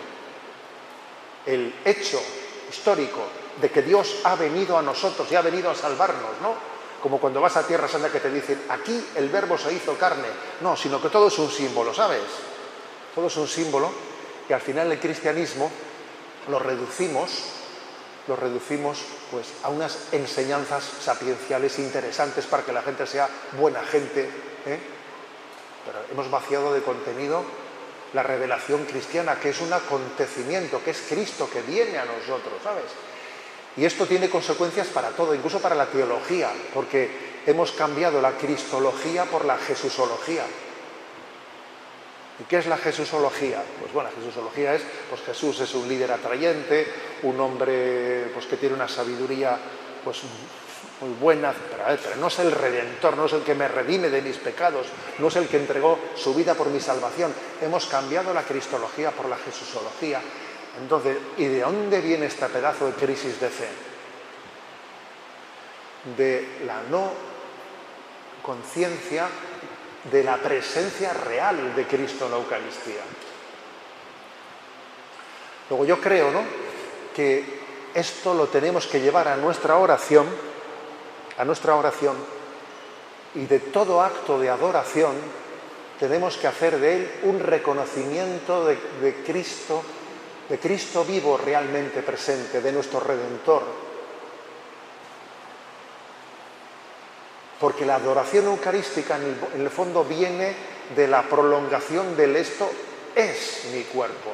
el 1.46 1.76
hecho 1.84 2.22
histórico 2.70 3.22
de 3.60 3.70
que 3.70 3.82
Dios 3.82 4.22
ha 4.24 4.36
venido 4.36 4.78
a 4.78 4.82
nosotros 4.82 5.32
y 5.32 5.36
ha 5.36 5.42
venido 5.42 5.70
a 5.70 5.76
salvarnos, 5.76 6.42
¿no? 6.42 6.74
Como 7.02 7.20
cuando 7.20 7.42
vas 7.42 7.58
a 7.58 7.68
Tierra 7.68 7.88
Santa 7.88 8.10
que 8.10 8.22
te 8.22 8.32
dicen, 8.32 8.64
aquí 8.70 9.06
el 9.16 9.30
verbo 9.30 9.58
se 9.58 9.74
hizo 9.74 9.98
carne. 9.98 10.28
No, 10.62 10.78
sino 10.78 11.02
que 11.02 11.10
todo 11.10 11.28
es 11.28 11.38
un 11.38 11.52
símbolo, 11.52 11.94
¿sabes? 11.94 12.22
Todo 13.14 13.28
es 13.28 13.36
un 13.36 13.48
símbolo 13.48 14.13
que 14.48 14.54
al 14.54 14.62
final 14.62 14.92
el 14.92 15.00
cristianismo 15.00 15.72
lo 16.50 16.60
reducimos, 16.60 17.32
lo 18.28 18.36
reducimos 18.36 19.00
pues, 19.32 19.48
a 19.64 19.70
unas 19.70 20.14
enseñanzas 20.14 20.84
sapienciales 21.02 21.80
interesantes 21.80 22.46
para 22.46 22.64
que 22.64 22.74
la 22.74 22.82
gente 22.82 23.06
sea 23.08 23.30
buena 23.58 23.82
gente. 23.84 24.30
¿eh? 24.66 24.80
Pero 25.86 26.00
hemos 26.12 26.30
vaciado 26.30 26.74
de 26.74 26.82
contenido 26.82 27.44
la 28.14 28.24
revelación 28.24 28.86
cristiana, 28.86 29.40
que 29.40 29.50
es 29.50 29.62
un 29.62 29.74
acontecimiento, 29.74 30.84
que 30.84 30.92
es 30.92 31.02
Cristo 31.10 31.50
que 31.52 31.62
viene 31.62 31.98
a 31.98 32.06
nosotros, 32.06 32.62
¿sabes? 32.64 32.86
Y 33.76 33.86
esto 33.86 34.06
tiene 34.06 34.30
consecuencias 34.30 34.88
para 34.88 35.10
todo, 35.10 35.34
incluso 35.34 35.60
para 35.60 35.74
la 35.76 35.88
teología, 35.88 36.52
porque 36.74 37.42
hemos 37.48 37.72
cambiado 37.72 38.22
la 38.22 38.38
cristología 38.38 39.26
por 39.26 39.46
la 39.46 39.58
jesusología. 39.58 40.44
¿Y 42.40 42.44
qué 42.46 42.58
es 42.58 42.66
la 42.66 42.78
Jesusología? 42.78 43.62
Pues 43.80 43.94
bueno, 43.94 44.10
la 44.10 44.16
Jesusología 44.16 44.74
es, 44.74 44.82
pues 45.10 45.22
Jesús 45.22 45.60
es 45.60 45.74
un 45.76 45.88
líder 45.88 46.12
atrayente, 46.12 46.88
un 47.24 47.40
hombre 47.40 48.30
pues, 48.34 48.48
que 48.48 48.58
tiene 48.58 48.76
una 48.76 48.88
sabiduría 48.88 49.58
pues, 50.04 50.22
muy 51.00 51.12
buena, 51.20 51.54
pero, 51.54 52.16
no 52.16 52.28
es 52.28 52.40
el 52.40 52.52
redentor, 52.52 53.18
no 53.18 53.26
es 53.26 53.34
el 53.34 53.44
que 53.44 53.54
me 53.54 53.68
redime 53.68 54.10
de 54.10 54.22
mis 54.22 54.38
pecados, 54.38 54.88
no 55.20 55.28
es 55.28 55.36
el 55.36 55.48
que 55.48 55.58
entregó 55.58 56.00
su 56.16 56.34
vida 56.34 56.56
por 56.56 56.70
mi 56.70 56.80
salvación. 56.80 57.34
Hemos 57.62 57.86
cambiado 57.86 58.34
la 58.34 58.44
Cristología 58.44 59.12
por 59.12 59.28
la 59.28 59.38
Jesusología. 59.38 60.20
Entonces, 60.82 61.18
¿y 61.38 61.46
de 61.46 61.62
dónde 61.62 62.02
viene 62.02 62.26
este 62.26 62.48
pedazo 62.48 62.88
de 62.88 62.94
crisis 62.94 63.40
de 63.40 63.50
fe? 63.50 63.68
De 66.18 66.64
la 66.66 66.82
no 66.90 67.12
conciencia 68.42 69.28
de 70.12 70.24
la 70.24 70.38
presencia 70.38 71.14
real 71.14 71.76
de 71.76 71.88
Cristo 71.88 72.26
en 72.26 72.32
la 72.32 72.38
Eucaristía. 72.38 73.02
Luego 75.70 75.86
yo 75.86 76.00
creo 76.00 76.32
¿no? 76.32 76.42
que 77.16 77.62
esto 77.94 78.34
lo 78.34 78.48
tenemos 78.48 78.88
que 78.88 79.00
llevar 79.00 79.28
a 79.28 79.38
nuestra 79.38 79.78
oración, 79.78 80.28
a 81.38 81.46
nuestra 81.46 81.76
oración, 81.76 82.16
y 83.36 83.46
de 83.46 83.60
todo 83.60 84.02
acto 84.02 84.40
de 84.40 84.50
adoración 84.50 85.14
tenemos 86.00 86.38
que 86.38 86.48
hacer 86.48 86.80
de 86.80 86.96
él 86.96 87.12
un 87.24 87.40
reconocimiento 87.40 88.66
de, 88.66 88.78
de 89.02 89.24
Cristo, 89.24 89.82
de 90.50 90.60
Cristo 90.60 91.06
vivo 91.06 91.38
realmente 91.38 92.02
presente, 92.02 92.62
de 92.62 92.72
nuestro 92.72 93.00
Redentor, 93.00 93.64
porque 97.64 97.86
la 97.86 97.96
adoración 97.96 98.48
eucarística 98.48 99.16
en 99.16 99.62
el, 99.62 99.70
fondo 99.70 100.04
viene 100.04 100.54
de 100.94 101.08
la 101.08 101.22
prolongación 101.22 102.14
del 102.18 102.36
esto 102.36 102.70
es 103.16 103.70
mi 103.72 103.84
cuerpo. 103.84 104.32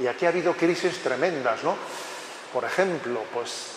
Y 0.00 0.08
aquí 0.08 0.26
ha 0.26 0.30
habido 0.30 0.54
crisis 0.54 1.00
tremendas, 1.00 1.62
¿no? 1.62 1.76
Por 2.52 2.64
ejemplo, 2.64 3.20
pues 3.32 3.68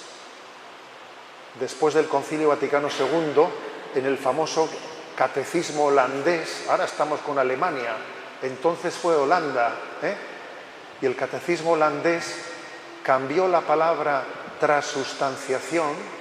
después 1.60 1.94
del 1.94 2.08
Concilio 2.08 2.48
Vaticano 2.48 2.88
II, 2.88 3.44
en 3.94 4.08
el 4.08 4.18
famoso 4.18 4.68
catecismo 5.16 5.86
holandés, 5.86 6.66
ahora 6.68 6.86
estamos 6.86 7.20
con 7.20 7.38
Alemania, 7.38 7.94
entonces 8.42 8.96
fue 8.96 9.16
Holanda, 9.16 9.76
¿eh? 10.02 10.16
y 11.00 11.06
el 11.06 11.16
catecismo 11.16 11.74
holandés 11.74 12.26
cambió 13.04 13.48
la 13.48 13.62
palabra 13.62 14.24
transustanciación 14.60 16.19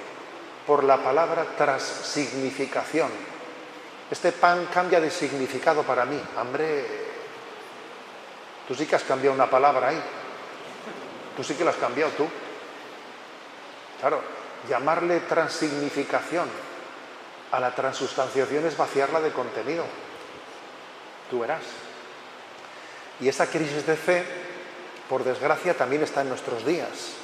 por 0.69 0.83
la 0.83 0.97
palabra 0.97 1.45
transignificación. 1.57 3.09
Este 4.11 4.31
pan 4.31 4.67
cambia 4.71 5.01
de 5.01 5.09
significado 5.09 5.81
para 5.81 6.05
mí. 6.05 6.21
Hombre, 6.39 6.85
tú 8.67 8.75
sí 8.75 8.85
que 8.85 8.95
has 8.95 9.03
cambiado 9.03 9.33
una 9.33 9.49
palabra 9.49 9.87
ahí. 9.87 9.99
Tú 11.35 11.43
sí 11.43 11.55
que 11.55 11.63
la 11.65 11.71
has 11.71 11.77
cambiado 11.77 12.11
tú. 12.11 12.27
Claro, 13.99 14.21
llamarle 14.69 15.21
transignificación 15.21 16.47
a 17.51 17.59
la 17.59 17.73
transustanciación 17.73 18.67
es 18.67 18.77
vaciarla 18.77 19.21
de 19.21 19.31
contenido. 19.31 19.85
Tú 21.31 21.39
verás. 21.39 21.63
Y 23.19 23.27
esa 23.27 23.47
crisis 23.47 23.87
de 23.87 23.95
fe, 23.95 24.23
por 25.09 25.23
desgracia, 25.23 25.75
también 25.75 26.03
está 26.03 26.21
en 26.21 26.29
nuestros 26.29 26.63
días. 26.63 27.15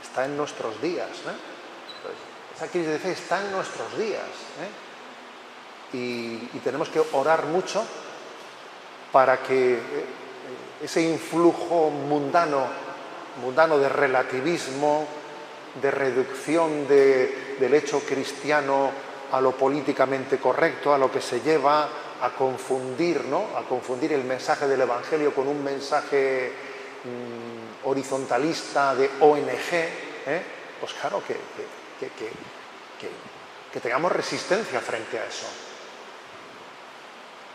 Está 0.00 0.26
en 0.26 0.36
nuestros 0.36 0.80
días. 0.80 1.08
¿eh? 1.08 2.31
Esa 2.62 2.70
crisis 2.70 2.90
de 2.90 2.98
fe 3.00 3.10
está 3.10 3.44
en 3.44 3.50
nuestros 3.50 3.98
días. 3.98 4.22
¿eh? 4.22 5.96
Y, 5.96 6.58
tenemos 6.60 6.88
que 6.90 7.02
orar 7.14 7.46
mucho 7.46 7.84
para 9.10 9.42
que 9.42 9.72
eh, 9.74 9.80
ese 10.80 11.02
influjo 11.02 11.90
mundano, 11.90 12.64
mundano 13.42 13.78
de 13.78 13.88
relativismo, 13.88 15.08
de 15.82 15.90
reducción 15.90 16.86
del 16.86 17.74
hecho 17.74 17.98
cristiano 17.98 18.92
a 19.32 19.40
lo 19.40 19.56
políticamente 19.56 20.38
correcto, 20.38 20.94
a 20.94 20.98
lo 20.98 21.10
que 21.10 21.20
se 21.20 21.40
lleva 21.40 21.88
a 22.22 22.30
confundir, 22.30 23.24
¿no? 23.24 23.46
a 23.56 23.62
confundir 23.68 24.12
el 24.12 24.22
mensaje 24.22 24.68
del 24.68 24.82
Evangelio 24.82 25.34
con 25.34 25.48
un 25.48 25.64
mensaje 25.64 26.52
mm, 27.02 27.88
horizontalista 27.88 28.94
de 28.94 29.10
ONG, 29.18 29.72
¿eh? 30.26 30.42
pues 30.78 30.94
claro 30.94 31.24
que, 31.26 31.81
tengamos 33.80 34.12
resistencia 34.12 34.80
frente 34.80 35.18
a 35.18 35.26
eso. 35.26 35.46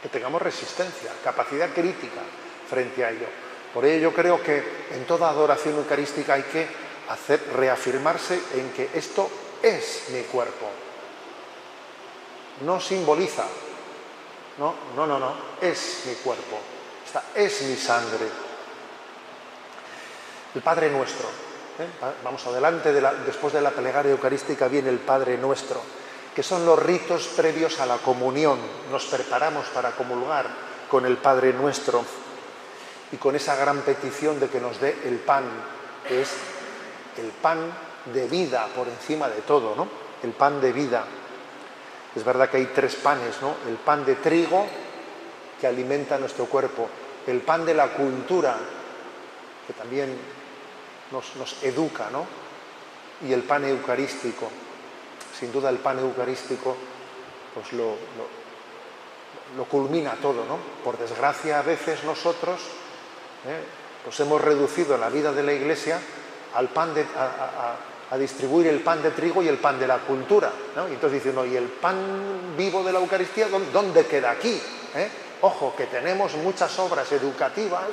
Que 0.01 0.09
tengamos 0.09 0.41
resistencia, 0.41 1.11
capacidad 1.23 1.69
crítica 1.73 2.21
frente 2.69 3.03
a 3.03 3.11
ello. 3.11 3.27
Por 3.73 3.85
ello 3.85 4.09
yo 4.09 4.13
creo 4.15 4.41
que 4.41 4.87
en 4.91 5.05
toda 5.05 5.29
adoración 5.29 5.75
eucarística 5.75 6.33
hay 6.33 6.43
que 6.43 6.67
hacer, 7.09 7.41
reafirmarse 7.53 8.39
en 8.55 8.71
que 8.71 8.89
esto 8.93 9.29
es 9.61 10.05
mi 10.09 10.21
cuerpo. 10.23 10.69
No 12.61 12.79
simboliza. 12.79 13.45
No, 14.57 14.73
no, 14.95 15.05
no, 15.05 15.19
no. 15.19 15.35
Es 15.61 16.03
mi 16.07 16.15
cuerpo. 16.15 16.59
Esta 17.05 17.23
es 17.35 17.61
mi 17.63 17.75
sangre. 17.75 18.27
El 20.55 20.61
Padre 20.61 20.89
nuestro. 20.89 21.46
Vamos 22.23 22.45
adelante, 22.47 22.91
después 23.25 23.53
de 23.53 23.61
la 23.61 23.69
plegaria 23.69 24.11
eucarística 24.11 24.67
viene 24.67 24.89
el 24.89 24.97
Padre 24.97 25.37
Nuestro, 25.37 25.79
que 26.33 26.41
son 26.41 26.65
los 26.65 26.81
ritos 26.81 27.27
previos 27.35 27.79
a 27.79 27.85
la 27.85 27.97
comunión. 27.97 28.57
Nos 28.91 29.05
preparamos 29.05 29.67
para 29.67 29.91
comulgar 29.91 30.47
con 30.89 31.05
el 31.05 31.17
Padre 31.17 31.53
Nuestro 31.53 32.03
y 33.11 33.17
con 33.17 33.35
esa 33.35 33.55
gran 33.55 33.81
petición 33.81 34.39
de 34.39 34.49
que 34.49 34.59
nos 34.59 34.79
dé 34.81 34.97
el 35.05 35.17
pan, 35.17 35.43
que 36.07 36.21
es 36.23 36.31
el 37.17 37.27
pan 37.27 37.71
de 38.11 38.27
vida 38.27 38.67
por 38.75 38.87
encima 38.87 39.29
de 39.29 39.41
todo, 39.41 39.75
¿no? 39.75 39.87
El 40.23 40.31
pan 40.31 40.59
de 40.59 40.73
vida. 40.73 41.05
Es 42.15 42.23
verdad 42.23 42.49
que 42.49 42.57
hay 42.57 42.71
tres 42.73 42.95
panes, 42.95 43.39
¿no? 43.39 43.55
El 43.67 43.75
pan 43.75 44.03
de 44.03 44.15
trigo 44.15 44.65
que 45.61 45.67
alimenta 45.67 46.17
nuestro 46.17 46.45
cuerpo, 46.45 46.89
el 47.27 47.41
pan 47.41 47.65
de 47.65 47.75
la 47.75 47.89
cultura, 47.89 48.57
que 49.67 49.73
también 49.73 50.17
nos, 51.11 51.63
educa, 51.63 52.09
¿no? 52.11 52.25
Y 53.27 53.33
el 53.33 53.43
pan 53.43 53.65
eucarístico, 53.65 54.47
sin 55.37 55.51
duda 55.51 55.69
el 55.69 55.77
pan 55.77 55.99
eucarístico, 55.99 56.75
pues 57.53 57.73
lo, 57.73 57.95
lo, 59.55 59.65
culmina 59.65 60.13
todo, 60.21 60.45
¿no? 60.45 60.57
Por 60.83 60.97
desgracia 60.97 61.59
a 61.59 61.63
veces 61.63 62.03
nosotros 62.03 62.61
¿eh? 63.45 63.63
pues 64.03 64.19
hemos 64.19 64.41
reducido 64.41 64.97
la 64.97 65.09
vida 65.09 65.31
de 65.31 65.43
la 65.43 65.53
Iglesia 65.53 65.99
al 66.53 66.69
pan 66.69 66.93
de, 66.93 67.01
a, 67.01 68.17
distribuir 68.17 68.67
el 68.67 68.81
pan 68.81 69.01
de 69.01 69.11
trigo 69.11 69.43
y 69.43 69.47
el 69.47 69.57
pan 69.57 69.79
de 69.79 69.87
la 69.87 69.97
cultura, 69.99 70.51
¿no? 70.75 70.87
Y 70.87 70.93
entonces 70.93 71.23
dicen, 71.23 71.51
¿y 71.51 71.55
el 71.55 71.65
pan 71.65 72.55
vivo 72.55 72.83
de 72.83 72.93
la 72.93 72.99
Eucaristía 72.99 73.47
dónde 73.73 74.05
queda 74.05 74.31
aquí? 74.31 74.61
¿Eh? 74.95 75.09
Ojo, 75.41 75.75
que 75.75 75.87
tenemos 75.87 76.35
muchas 76.35 76.77
obras 76.79 77.11
educativas 77.11 77.83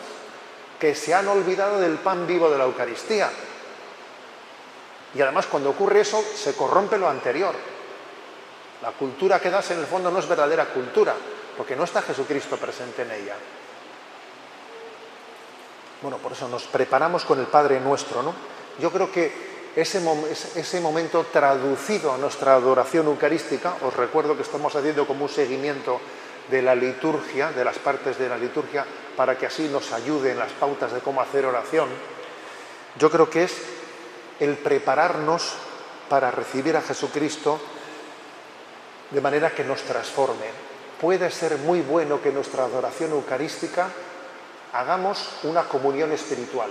que 0.78 0.94
se 0.94 1.14
han 1.14 1.28
olvidado 1.28 1.80
del 1.80 1.98
pan 1.98 2.26
vivo 2.26 2.50
de 2.50 2.58
la 2.58 2.64
Eucaristía. 2.64 3.30
Y 5.14 5.20
además 5.20 5.46
cuando 5.46 5.70
ocurre 5.70 6.00
eso 6.00 6.22
se 6.22 6.54
corrompe 6.54 6.98
lo 6.98 7.08
anterior. 7.08 7.54
La 8.82 8.90
cultura 8.92 9.40
que 9.40 9.50
das 9.50 9.70
en 9.70 9.78
el 9.78 9.86
fondo 9.86 10.10
no 10.10 10.18
es 10.18 10.28
verdadera 10.28 10.66
cultura, 10.66 11.14
porque 11.56 11.76
no 11.76 11.84
está 11.84 12.02
Jesucristo 12.02 12.56
presente 12.56 13.02
en 13.02 13.12
ella. 13.12 13.36
Bueno, 16.02 16.18
por 16.18 16.32
eso 16.32 16.48
nos 16.48 16.64
preparamos 16.64 17.24
con 17.24 17.40
el 17.40 17.46
Padre 17.46 17.80
nuestro, 17.80 18.22
¿no? 18.22 18.34
Yo 18.78 18.90
creo 18.90 19.10
que 19.10 19.32
ese, 19.74 20.02
ese 20.56 20.80
momento 20.80 21.26
traducido 21.32 22.12
a 22.12 22.18
nuestra 22.18 22.54
adoración 22.54 23.06
eucarística, 23.06 23.76
os 23.82 23.94
recuerdo 23.96 24.36
que 24.36 24.42
estamos 24.42 24.74
haciendo 24.76 25.06
como 25.06 25.24
un 25.24 25.30
seguimiento 25.30 26.00
de 26.50 26.62
la 26.62 26.74
liturgia, 26.74 27.50
de 27.52 27.64
las 27.64 27.78
partes 27.78 28.18
de 28.18 28.28
la 28.28 28.36
liturgia, 28.36 28.84
para 29.16 29.38
que 29.38 29.46
así 29.46 29.68
nos 29.68 29.92
ayuden 29.92 30.38
las 30.38 30.52
pautas 30.52 30.92
de 30.92 31.00
cómo 31.00 31.20
hacer 31.20 31.46
oración, 31.46 31.88
yo 32.98 33.10
creo 33.10 33.30
que 33.30 33.44
es 33.44 33.56
el 34.40 34.56
prepararnos 34.56 35.54
para 36.08 36.30
recibir 36.30 36.76
a 36.76 36.82
Jesucristo 36.82 37.60
de 39.10 39.20
manera 39.20 39.50
que 39.50 39.64
nos 39.64 39.82
transforme. 39.82 40.46
Puede 41.00 41.30
ser 41.30 41.58
muy 41.58 41.80
bueno 41.80 42.20
que 42.22 42.32
nuestra 42.32 42.64
adoración 42.64 43.12
eucarística 43.12 43.88
hagamos 44.72 45.28
una 45.44 45.64
comunión 45.64 46.12
espiritual, 46.12 46.70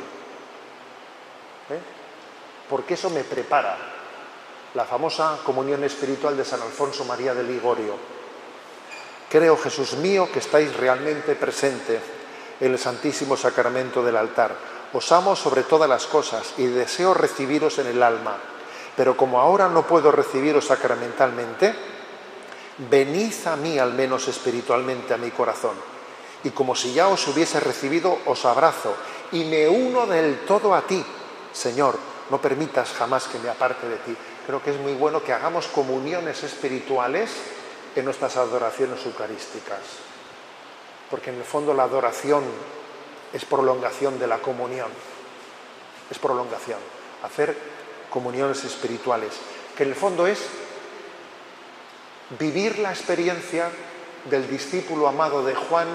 ¿eh? 1.69 1.79
porque 2.69 2.93
eso 2.95 3.09
me 3.09 3.23
prepara. 3.23 3.77
La 4.73 4.85
famosa 4.85 5.37
comunión 5.45 5.83
espiritual 5.83 6.35
de 6.35 6.43
San 6.43 6.61
Alfonso 6.61 7.05
María 7.05 7.35
de 7.35 7.43
Ligorio 7.43 7.93
Creo, 9.29 9.57
Jesús 9.57 9.93
mío, 9.93 10.29
que 10.31 10.39
estáis 10.39 10.75
realmente 10.75 11.35
presente 11.35 11.99
en 12.59 12.71
el 12.71 12.79
Santísimo 12.79 13.35
Sacramento 13.35 14.03
del 14.03 14.17
altar. 14.17 14.55
Os 14.93 15.11
amo 15.11 15.35
sobre 15.35 15.63
todas 15.63 15.89
las 15.89 16.05
cosas 16.05 16.53
y 16.57 16.65
deseo 16.67 17.13
recibiros 17.13 17.79
en 17.79 17.87
el 17.87 18.03
alma. 18.03 18.37
Pero 18.95 19.17
como 19.17 19.41
ahora 19.41 19.67
no 19.67 19.87
puedo 19.87 20.11
recibiros 20.11 20.65
sacramentalmente, 20.65 21.73
venid 22.89 23.33
a 23.47 23.55
mí 23.55 23.79
al 23.79 23.93
menos 23.93 24.27
espiritualmente 24.27 25.13
a 25.13 25.17
mi 25.17 25.31
corazón. 25.31 25.93
y 26.43 26.49
como 26.49 26.75
si 26.75 26.93
ya 26.93 27.07
os 27.07 27.25
hubiese 27.27 27.59
recibido, 27.59 28.19
os 28.25 28.45
abrazo 28.45 28.93
y 29.31 29.45
me 29.45 29.67
uno 29.67 30.05
del 30.05 30.39
todo 30.39 30.75
a 30.75 30.81
ti, 30.81 31.03
Señor, 31.53 31.97
no 32.29 32.41
permitas 32.41 32.91
jamás 32.91 33.27
que 33.27 33.39
me 33.39 33.49
aparte 33.49 33.87
de 33.87 33.95
ti. 33.97 34.15
Creo 34.45 34.61
que 34.61 34.71
es 34.71 34.79
muy 34.79 34.93
bueno 34.93 35.23
que 35.23 35.33
hagamos 35.33 35.67
comuniones 35.67 36.43
espirituales 36.43 37.29
en 37.95 38.05
nuestras 38.05 38.37
adoraciones 38.37 39.05
eucarísticas, 39.05 39.79
porque 41.09 41.29
en 41.29 41.37
el 41.37 41.43
fondo 41.43 41.73
la 41.73 41.83
adoración 41.83 42.43
es 43.31 43.45
prolongación 43.45 44.19
de 44.19 44.27
la 44.27 44.39
comunión, 44.39 44.89
es 46.09 46.19
prolongación, 46.19 46.79
hacer 47.23 47.55
comuniones 48.09 48.63
espirituales, 48.63 49.33
que 49.75 49.83
en 49.83 49.89
el 49.89 49.95
fondo 49.95 50.27
es 50.27 50.39
vivir 52.39 52.79
la 52.79 52.91
experiencia 52.91 53.69
del 54.29 54.49
discípulo 54.49 55.07
amado 55.07 55.43
de 55.43 55.55
Juan 55.55 55.87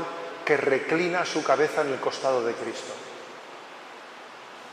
que 0.45 0.57
reclina 0.57 1.25
su 1.25 1.43
cabeza 1.43 1.83
en 1.83 1.93
el 1.93 2.01
costado 2.01 2.45
de 2.45 2.55
Cristo, 2.55 2.93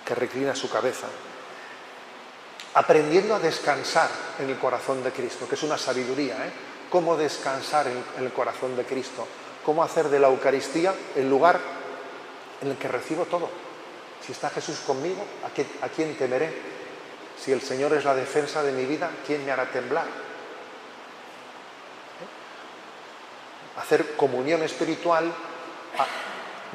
que 0.06 0.16
reclina 0.16 0.56
su 0.56 0.70
cabeza, 0.70 1.08
aprendiendo 2.76 3.36
a 3.36 3.40
descansar 3.40 4.10
en 4.40 4.50
el 4.50 4.58
corazón 4.58 5.04
de 5.04 5.12
Cristo, 5.12 5.48
que 5.48 5.56
es 5.56 5.64
una 5.64 5.78
sabiduría, 5.78 6.36
¿eh? 6.46 6.52
Cómo 6.90 7.18
descansar 7.18 7.88
en, 7.88 8.04
el 8.24 8.32
corazón 8.32 8.76
de 8.76 8.86
Cristo, 8.86 9.28
cómo 9.66 9.84
hacer 9.84 10.10
de 10.10 10.20
la 10.20 10.28
Eucaristía 10.28 10.94
el 11.16 11.30
lugar 11.30 11.60
en 12.62 12.72
el 12.72 12.78
que 12.78 12.88
recibo 12.88 13.26
todo. 13.26 13.50
Si 14.26 14.32
está 14.32 14.50
Jesús 14.50 14.80
conmigo, 14.86 15.24
¿a, 15.44 15.90
quién 15.90 16.16
temeré? 16.18 16.76
Si 17.40 17.52
el 17.52 17.62
Señor 17.62 17.94
es 17.94 18.06
la 18.06 18.16
defensa 18.16 18.64
de 18.64 18.72
mi 18.72 18.86
vida, 18.86 19.12
¿quién 19.26 19.46
me 19.46 19.52
hará 19.52 19.70
temblar? 19.72 20.06
¿Eh? 20.06 20.10
Hacer 23.80 24.16
comunión 24.16 24.64
espiritual 24.64 25.32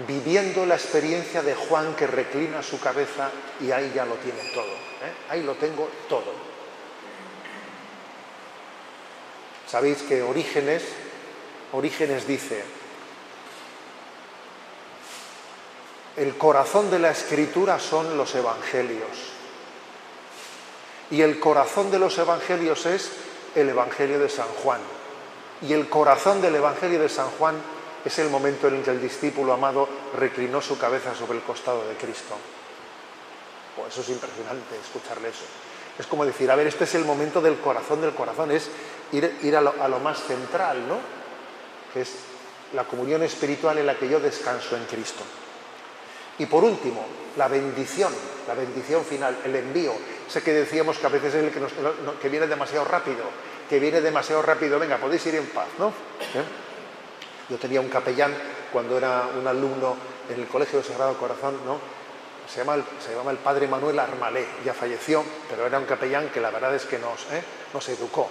viviendo 0.07 0.67
la 0.67 0.77
experiencia 0.77 1.43
de 1.43 1.55
Juan 1.55 1.95
que 1.95 2.07
reclina 2.07 2.63
su 2.63 2.81
cabeza 2.81 3.31
y 3.61 3.71
ahí 3.71 3.93
ya 3.95 4.05
lo 4.05 4.15
tiene 4.17 4.51
todo. 4.55 4.73
¿eh? 4.73 5.13
Ahí 5.29 5.43
lo 5.43 5.55
tengo 5.55 5.89
todo. 6.09 6.50
Sabéis 9.71 10.03
que 10.03 10.23
Orígenes, 10.23 10.83
Orígenes 11.73 12.27
dice, 12.27 12.65
el 16.17 16.37
corazón 16.37 16.91
de 16.91 16.99
la 16.99 17.11
escritura 17.13 17.79
son 17.79 18.17
los 18.17 18.35
evangelios. 18.35 19.31
Y 21.13 21.23
el 21.23 21.39
corazón 21.39 21.93
de 21.93 22.01
los 22.01 22.19
evangelios 22.19 22.85
es 22.87 23.13
el 23.55 23.69
Evangelio 23.69 24.19
de 24.19 24.29
San 24.29 24.49
Juan. 24.63 24.81
Y 25.63 25.73
el 25.73 25.89
corazón 25.89 26.41
del 26.41 26.57
Evangelio 26.57 27.01
de 27.01 27.09
San 27.09 27.31
Juan 27.31 27.55
es 28.05 28.19
el 28.19 28.29
momento 28.29 28.67
en 28.67 28.77
el 28.77 28.83
que 28.83 28.91
el 28.91 29.01
discípulo 29.01 29.53
amado 29.53 29.89
reclinó 30.19 30.61
su 30.61 30.79
cabeza 30.79 31.15
sobre 31.15 31.39
el 31.39 31.45
costado 31.45 31.87
de 31.87 31.95
Cristo. 31.95 32.35
Oh, 33.81 33.87
eso 33.87 34.01
es 34.01 34.09
impresionante, 34.09 34.77
escucharle 34.83 35.29
eso. 35.29 35.45
Es 35.99 36.07
como 36.07 36.25
decir, 36.25 36.51
a 36.51 36.57
ver, 36.57 36.67
este 36.67 36.85
es 36.85 36.95
el 36.95 37.05
momento 37.05 37.41
del 37.41 37.59
corazón 37.59 38.01
del 38.01 38.15
corazón, 38.15 38.51
es 38.51 38.71
ir, 39.13 39.57
a, 39.57 39.61
lo, 39.61 39.99
más 40.01 40.23
central, 40.23 40.87
¿no? 40.89 40.99
Que 41.93 42.03
es 42.03 42.11
la 42.75 42.85
comunión 42.85 43.23
espiritual 43.23 43.79
en 43.79 43.87
la 43.87 43.97
que 43.97 44.09
yo 44.09 44.21
descanso 44.21 44.77
en 44.77 44.85
Cristo. 44.85 45.25
Y 46.39 46.47
por 46.47 46.65
último, 46.65 47.05
la 47.37 47.49
bendición, 47.49 48.13
la 48.47 48.55
bendición 48.55 49.05
final, 49.05 49.37
el 49.45 49.57
envío. 49.57 49.93
Sé 50.29 50.43
que 50.43 50.53
decíamos 50.53 50.99
que 50.99 51.07
a 51.07 51.11
veces 51.11 51.35
es 51.35 51.45
el 51.45 51.51
que, 52.21 52.29
viene 52.29 52.47
demasiado 52.47 52.85
rápido, 52.85 53.25
que 53.69 53.79
viene 53.79 54.01
demasiado 54.01 54.41
rápido, 54.43 54.79
venga, 54.79 54.97
podéis 54.97 55.27
ir 55.27 55.35
en 55.35 55.47
paz, 55.47 55.67
¿no? 55.79 55.89
¿Eh? 55.89 56.45
Yo 57.51 57.59
tenía 57.59 57.81
un 57.81 57.89
capellán 57.89 58.33
cuando 58.73 58.97
era 58.97 59.29
un 59.39 59.47
alumno 59.47 59.97
en 60.31 60.41
el 60.41 60.47
Colegio 60.47 60.79
de 60.79 60.85
Sagrado 60.85 61.19
Corazón, 61.19 61.59
¿no? 61.67 61.79
Se, 62.49 62.59
llama 62.59 62.75
el, 62.75 62.85
llamaba 63.09 63.31
el 63.33 63.39
padre 63.39 63.69
Manuel 63.69 63.99
Armalé, 63.99 64.47
ya 64.65 64.75
falleció, 64.75 65.25
pero 65.49 65.67
era 65.67 65.79
un 65.79 65.85
capellán 65.85 66.31
que 66.31 66.41
la 66.41 66.51
verdad 66.51 66.75
es 66.75 66.85
que 66.85 66.99
nos, 66.99 67.23
¿eh? 67.33 67.43
nos 67.73 67.89
educó, 67.89 68.29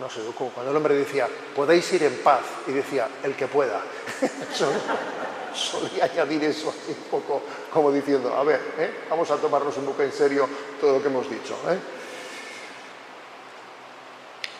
nos 0.00 0.16
educó. 0.16 0.50
Cuando 0.54 0.70
el 0.70 0.76
hombre 0.76 0.94
decía, 0.94 1.28
podéis 1.54 1.92
ir 1.92 2.02
en 2.04 2.16
paz, 2.18 2.42
y 2.66 2.72
decía, 2.72 3.08
el 3.22 3.34
que 3.34 3.46
pueda. 3.46 3.80
solía 5.54 6.04
añadir 6.04 6.44
eso 6.44 6.70
así 6.70 6.90
un 6.90 7.10
poco 7.10 7.42
como 7.72 7.92
diciendo, 7.92 8.34
a 8.34 8.42
ver, 8.42 8.60
¿eh? 8.78 9.04
vamos 9.08 9.30
a 9.30 9.36
tomarnos 9.36 9.76
un 9.76 9.86
poco 9.86 10.02
en 10.02 10.12
serio 10.12 10.48
todo 10.80 10.94
lo 10.94 11.02
que 11.02 11.08
hemos 11.08 11.30
dicho. 11.30 11.54
¿eh? 11.68 11.78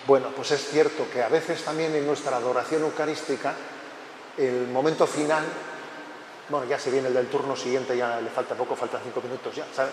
Bueno, 0.07 0.29
pues 0.35 0.53
es 0.53 0.69
cierto 0.69 1.07
que 1.13 1.23
a 1.23 1.29
veces 1.29 1.63
también 1.65 1.95
en 1.95 2.07
nuestra 2.07 2.37
adoración 2.37 2.83
eucarística 2.83 3.55
el 4.37 4.69
momento 4.69 5.07
final, 5.07 5.45
bueno, 6.49 6.67
ya 6.67 6.79
se 6.79 6.91
viene 6.91 7.09
el 7.09 7.15
del 7.15 7.29
turno 7.29 7.57
siguiente, 7.57 7.97
ya 7.97 8.21
le 8.21 8.31
falta 8.31 8.55
poco, 8.55 8.77
faltan 8.77 9.01
cinco 9.03 9.21
minutos 9.23 9.55
ya. 9.55 9.65
O 9.65 9.75
sea, 9.75 9.91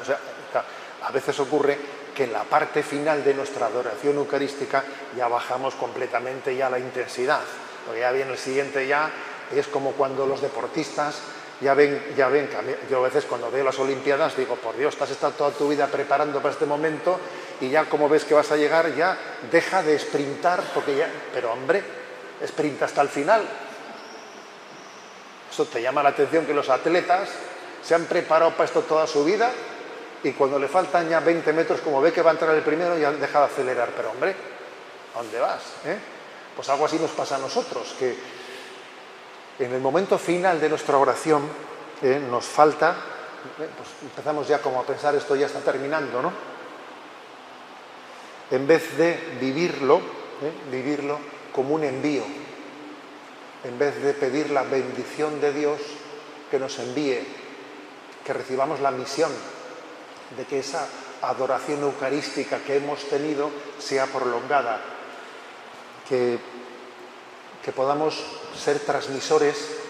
a 1.04 1.12
veces 1.12 1.40
ocurre 1.40 1.78
que 2.16 2.26
en 2.26 2.34
la 2.34 2.44
parte 2.44 2.84
final 2.84 3.24
de 3.24 3.34
nuestra 3.34 3.68
adoración 3.68 4.18
eucarística 4.18 4.84
ya 5.16 5.28
bajamos 5.28 5.76
completamente 5.76 6.56
ya 6.56 6.70
la 6.70 6.80
intensidad, 6.80 7.42
porque 7.86 8.02
ya 8.02 8.12
viene 8.12 8.32
el 8.32 8.38
siguiente 8.38 8.88
ya, 8.88 9.10
es 9.56 9.68
como 9.68 9.92
cuando 9.92 10.26
los 10.26 10.42
deportistas 10.42 11.20
ya 11.62 11.74
ven, 11.74 12.02
ya 12.18 12.28
ven, 12.28 12.50
yo 12.90 13.00
a 13.00 13.02
veces 13.02 13.26
cuando 13.26 13.52
veo 13.52 13.64
las 13.64 13.78
Olimpiadas 13.78 14.36
digo, 14.36 14.56
por 14.56 14.76
Dios, 14.76 15.00
has 15.00 15.12
estado 15.12 15.34
toda 15.34 15.52
tu 15.52 15.70
vida 15.70 15.88
preparando 15.88 16.40
para 16.40 16.54
este 16.54 16.66
momento 16.66 17.20
y 17.60 17.70
ya 17.70 17.86
como 17.86 18.10
ves 18.10 18.26
que 18.26 18.34
vas 18.34 18.52
a 18.52 18.58
llegar, 18.58 18.94
ya 18.96 19.18
deja 19.52 19.84
de 19.84 19.98
sprintar, 20.00 20.62
porque 20.74 20.96
ya, 20.96 21.10
pero 21.34 21.54
hombre, 21.54 21.84
sprinta 22.46 22.86
hasta 22.86 23.02
el 23.02 23.10
final, 23.10 23.44
eso 25.52 25.66
te 25.66 25.82
llama 25.82 26.02
la 26.02 26.10
atención 26.10 26.46
que 26.46 26.54
los 26.54 26.70
atletas 26.70 27.30
se 27.84 27.94
han 27.94 28.06
preparado 28.06 28.52
para 28.52 28.66
esto 28.66 28.82
toda 28.82 29.06
su 29.06 29.24
vida 29.24 29.52
y 30.24 30.32
cuando 30.34 30.60
le 30.60 30.68
faltan 30.68 31.10
ya 31.10 31.20
20 31.20 31.52
metros, 31.54 31.82
como 31.82 32.00
ve 32.02 32.14
que 32.14 32.22
va 32.22 32.30
a 32.30 32.34
entrar 32.34 32.56
el 32.56 32.62
primero, 32.62 32.98
ya 32.98 33.10
han 33.10 33.20
dejado 33.20 33.48
de 33.48 33.54
acelerar. 33.54 33.90
Pero 33.96 34.12
hombre, 34.12 34.36
¿a 35.16 35.18
dónde 35.18 35.40
vas? 35.40 35.62
Eh? 35.86 35.98
Pues 36.56 36.70
algo 36.70 36.86
así 36.86 37.00
nos 37.00 37.12
pasa 37.12 37.38
a 37.38 37.40
nosotros, 37.40 37.96
que 37.98 38.16
en 39.60 39.74
el 39.74 39.82
momento 39.82 40.18
final 40.18 40.62
de 40.62 40.70
nuestra 40.70 40.98
oración 40.98 41.44
eh, 42.02 42.22
nos 42.30 42.46
falta, 42.46 42.92
eh, 43.60 43.70
pues 43.76 43.90
empezamos 44.04 44.48
ya 44.48 44.60
como 44.60 44.80
a 44.80 44.86
pensar 44.86 45.16
esto 45.16 45.36
ya 45.36 45.48
está 45.48 45.60
terminando, 45.60 46.22
¿no? 46.22 46.32
En 48.52 48.68
vez 48.68 48.98
de 48.98 49.38
vivirlo, 49.40 50.02
vivirlo 50.70 51.18
como 51.54 51.74
un 51.74 51.84
envío, 51.84 52.24
en 53.64 53.80
vez 53.80 54.02
de 54.04 54.14
pedir 54.14 54.52
la 54.52 54.64
bendición 54.64 55.40
de 55.40 55.54
Dios 55.54 55.80
que 56.52 56.60
nos 56.60 56.78
envíe, 56.80 57.26
que 58.26 58.34
recibamos 58.34 58.82
la 58.82 58.92
misión 58.92 59.32
de 60.38 60.46
que 60.46 60.60
esa 60.60 60.88
adoración 61.22 61.84
eucarística 61.84 62.60
que 62.60 62.78
hemos 62.78 63.04
tenido 63.06 63.50
sea 63.80 64.08
prolongada, 64.08 64.82
que, 66.08 66.40
que 67.64 67.72
podamos 67.72 68.18
ser 68.56 68.80
transmisores 68.80 69.82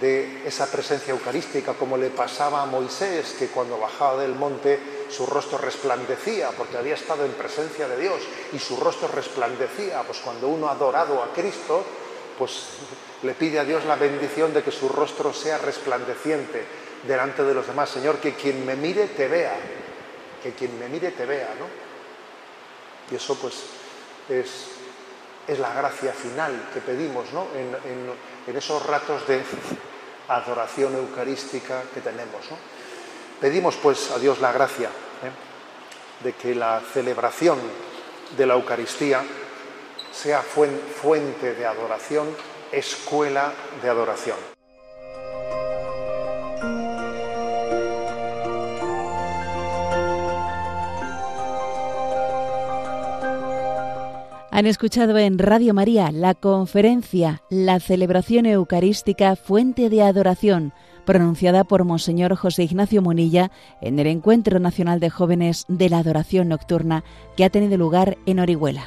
de 0.00 0.42
esa 0.46 0.66
presencia 0.66 1.12
eucarística, 1.12 1.74
como 1.74 1.96
le 1.96 2.10
pasaba 2.10 2.62
a 2.62 2.66
Moisés, 2.66 3.36
que 3.38 3.48
cuando 3.48 3.78
bajaba 3.78 4.22
del 4.22 4.34
monte 4.34 5.06
su 5.08 5.26
rostro 5.26 5.58
resplandecía, 5.58 6.50
porque 6.50 6.76
había 6.76 6.94
estado 6.94 7.24
en 7.24 7.32
presencia 7.32 7.86
de 7.86 7.98
Dios, 7.98 8.22
y 8.52 8.58
su 8.58 8.76
rostro 8.76 9.08
resplandecía, 9.08 10.02
pues 10.02 10.18
cuando 10.18 10.48
uno 10.48 10.68
ha 10.68 10.72
adorado 10.72 11.22
a 11.22 11.32
Cristo, 11.32 11.84
pues 12.38 12.64
le 13.22 13.34
pide 13.34 13.60
a 13.60 13.64
Dios 13.64 13.84
la 13.84 13.94
bendición 13.94 14.52
de 14.52 14.62
que 14.62 14.72
su 14.72 14.88
rostro 14.88 15.32
sea 15.32 15.58
resplandeciente 15.58 16.83
delante 17.06 17.42
de 17.42 17.54
los 17.54 17.66
demás. 17.66 17.90
Señor, 17.90 18.18
que 18.18 18.34
quien 18.34 18.64
me 18.64 18.76
mire 18.76 19.08
te 19.08 19.28
vea, 19.28 19.54
que 20.42 20.52
quien 20.52 20.78
me 20.78 20.88
mire 20.88 21.10
te 21.10 21.26
vea, 21.26 21.54
¿no? 21.58 21.66
Y 23.10 23.16
eso 23.16 23.36
pues 23.36 23.64
es, 24.28 25.58
la 25.58 25.72
gracia 25.74 26.12
final 26.12 26.70
que 26.72 26.80
pedimos, 26.80 27.32
¿no? 27.32 27.46
En, 27.54 28.56
esos 28.56 28.84
ratos 28.86 29.26
de 29.26 29.42
adoración 30.28 30.94
eucarística 30.94 31.82
que 31.92 32.00
tenemos, 32.00 32.50
¿no? 32.50 32.56
Pedimos 33.40 33.76
pues 33.76 34.10
a 34.10 34.18
Dios 34.18 34.40
la 34.40 34.52
gracia 34.52 34.88
¿eh? 34.88 36.24
de 36.24 36.32
que 36.34 36.54
la 36.54 36.80
celebración 36.92 37.58
de 38.36 38.46
la 38.46 38.54
Eucaristía 38.54 39.22
sea 40.12 40.42
fuente 40.42 41.54
de 41.54 41.66
adoración, 41.66 42.28
escuela 42.70 43.52
de 43.82 43.90
adoración. 43.90 44.53
Han 54.54 54.66
escuchado 54.66 55.18
en 55.18 55.36
Radio 55.40 55.74
María 55.74 56.12
la 56.12 56.32
conferencia 56.32 57.42
La 57.50 57.80
celebración 57.80 58.46
eucarística 58.46 59.34
Fuente 59.34 59.90
de 59.90 60.00
Adoración, 60.00 60.72
pronunciada 61.04 61.64
por 61.64 61.82
Monseñor 61.82 62.36
José 62.36 62.62
Ignacio 62.62 63.02
Munilla 63.02 63.50
en 63.80 63.98
el 63.98 64.06
Encuentro 64.06 64.60
Nacional 64.60 65.00
de 65.00 65.10
Jóvenes 65.10 65.64
de 65.66 65.88
la 65.88 65.98
Adoración 65.98 66.46
Nocturna 66.46 67.02
que 67.36 67.44
ha 67.44 67.50
tenido 67.50 67.76
lugar 67.76 68.16
en 68.26 68.38
Orihuela. 68.38 68.84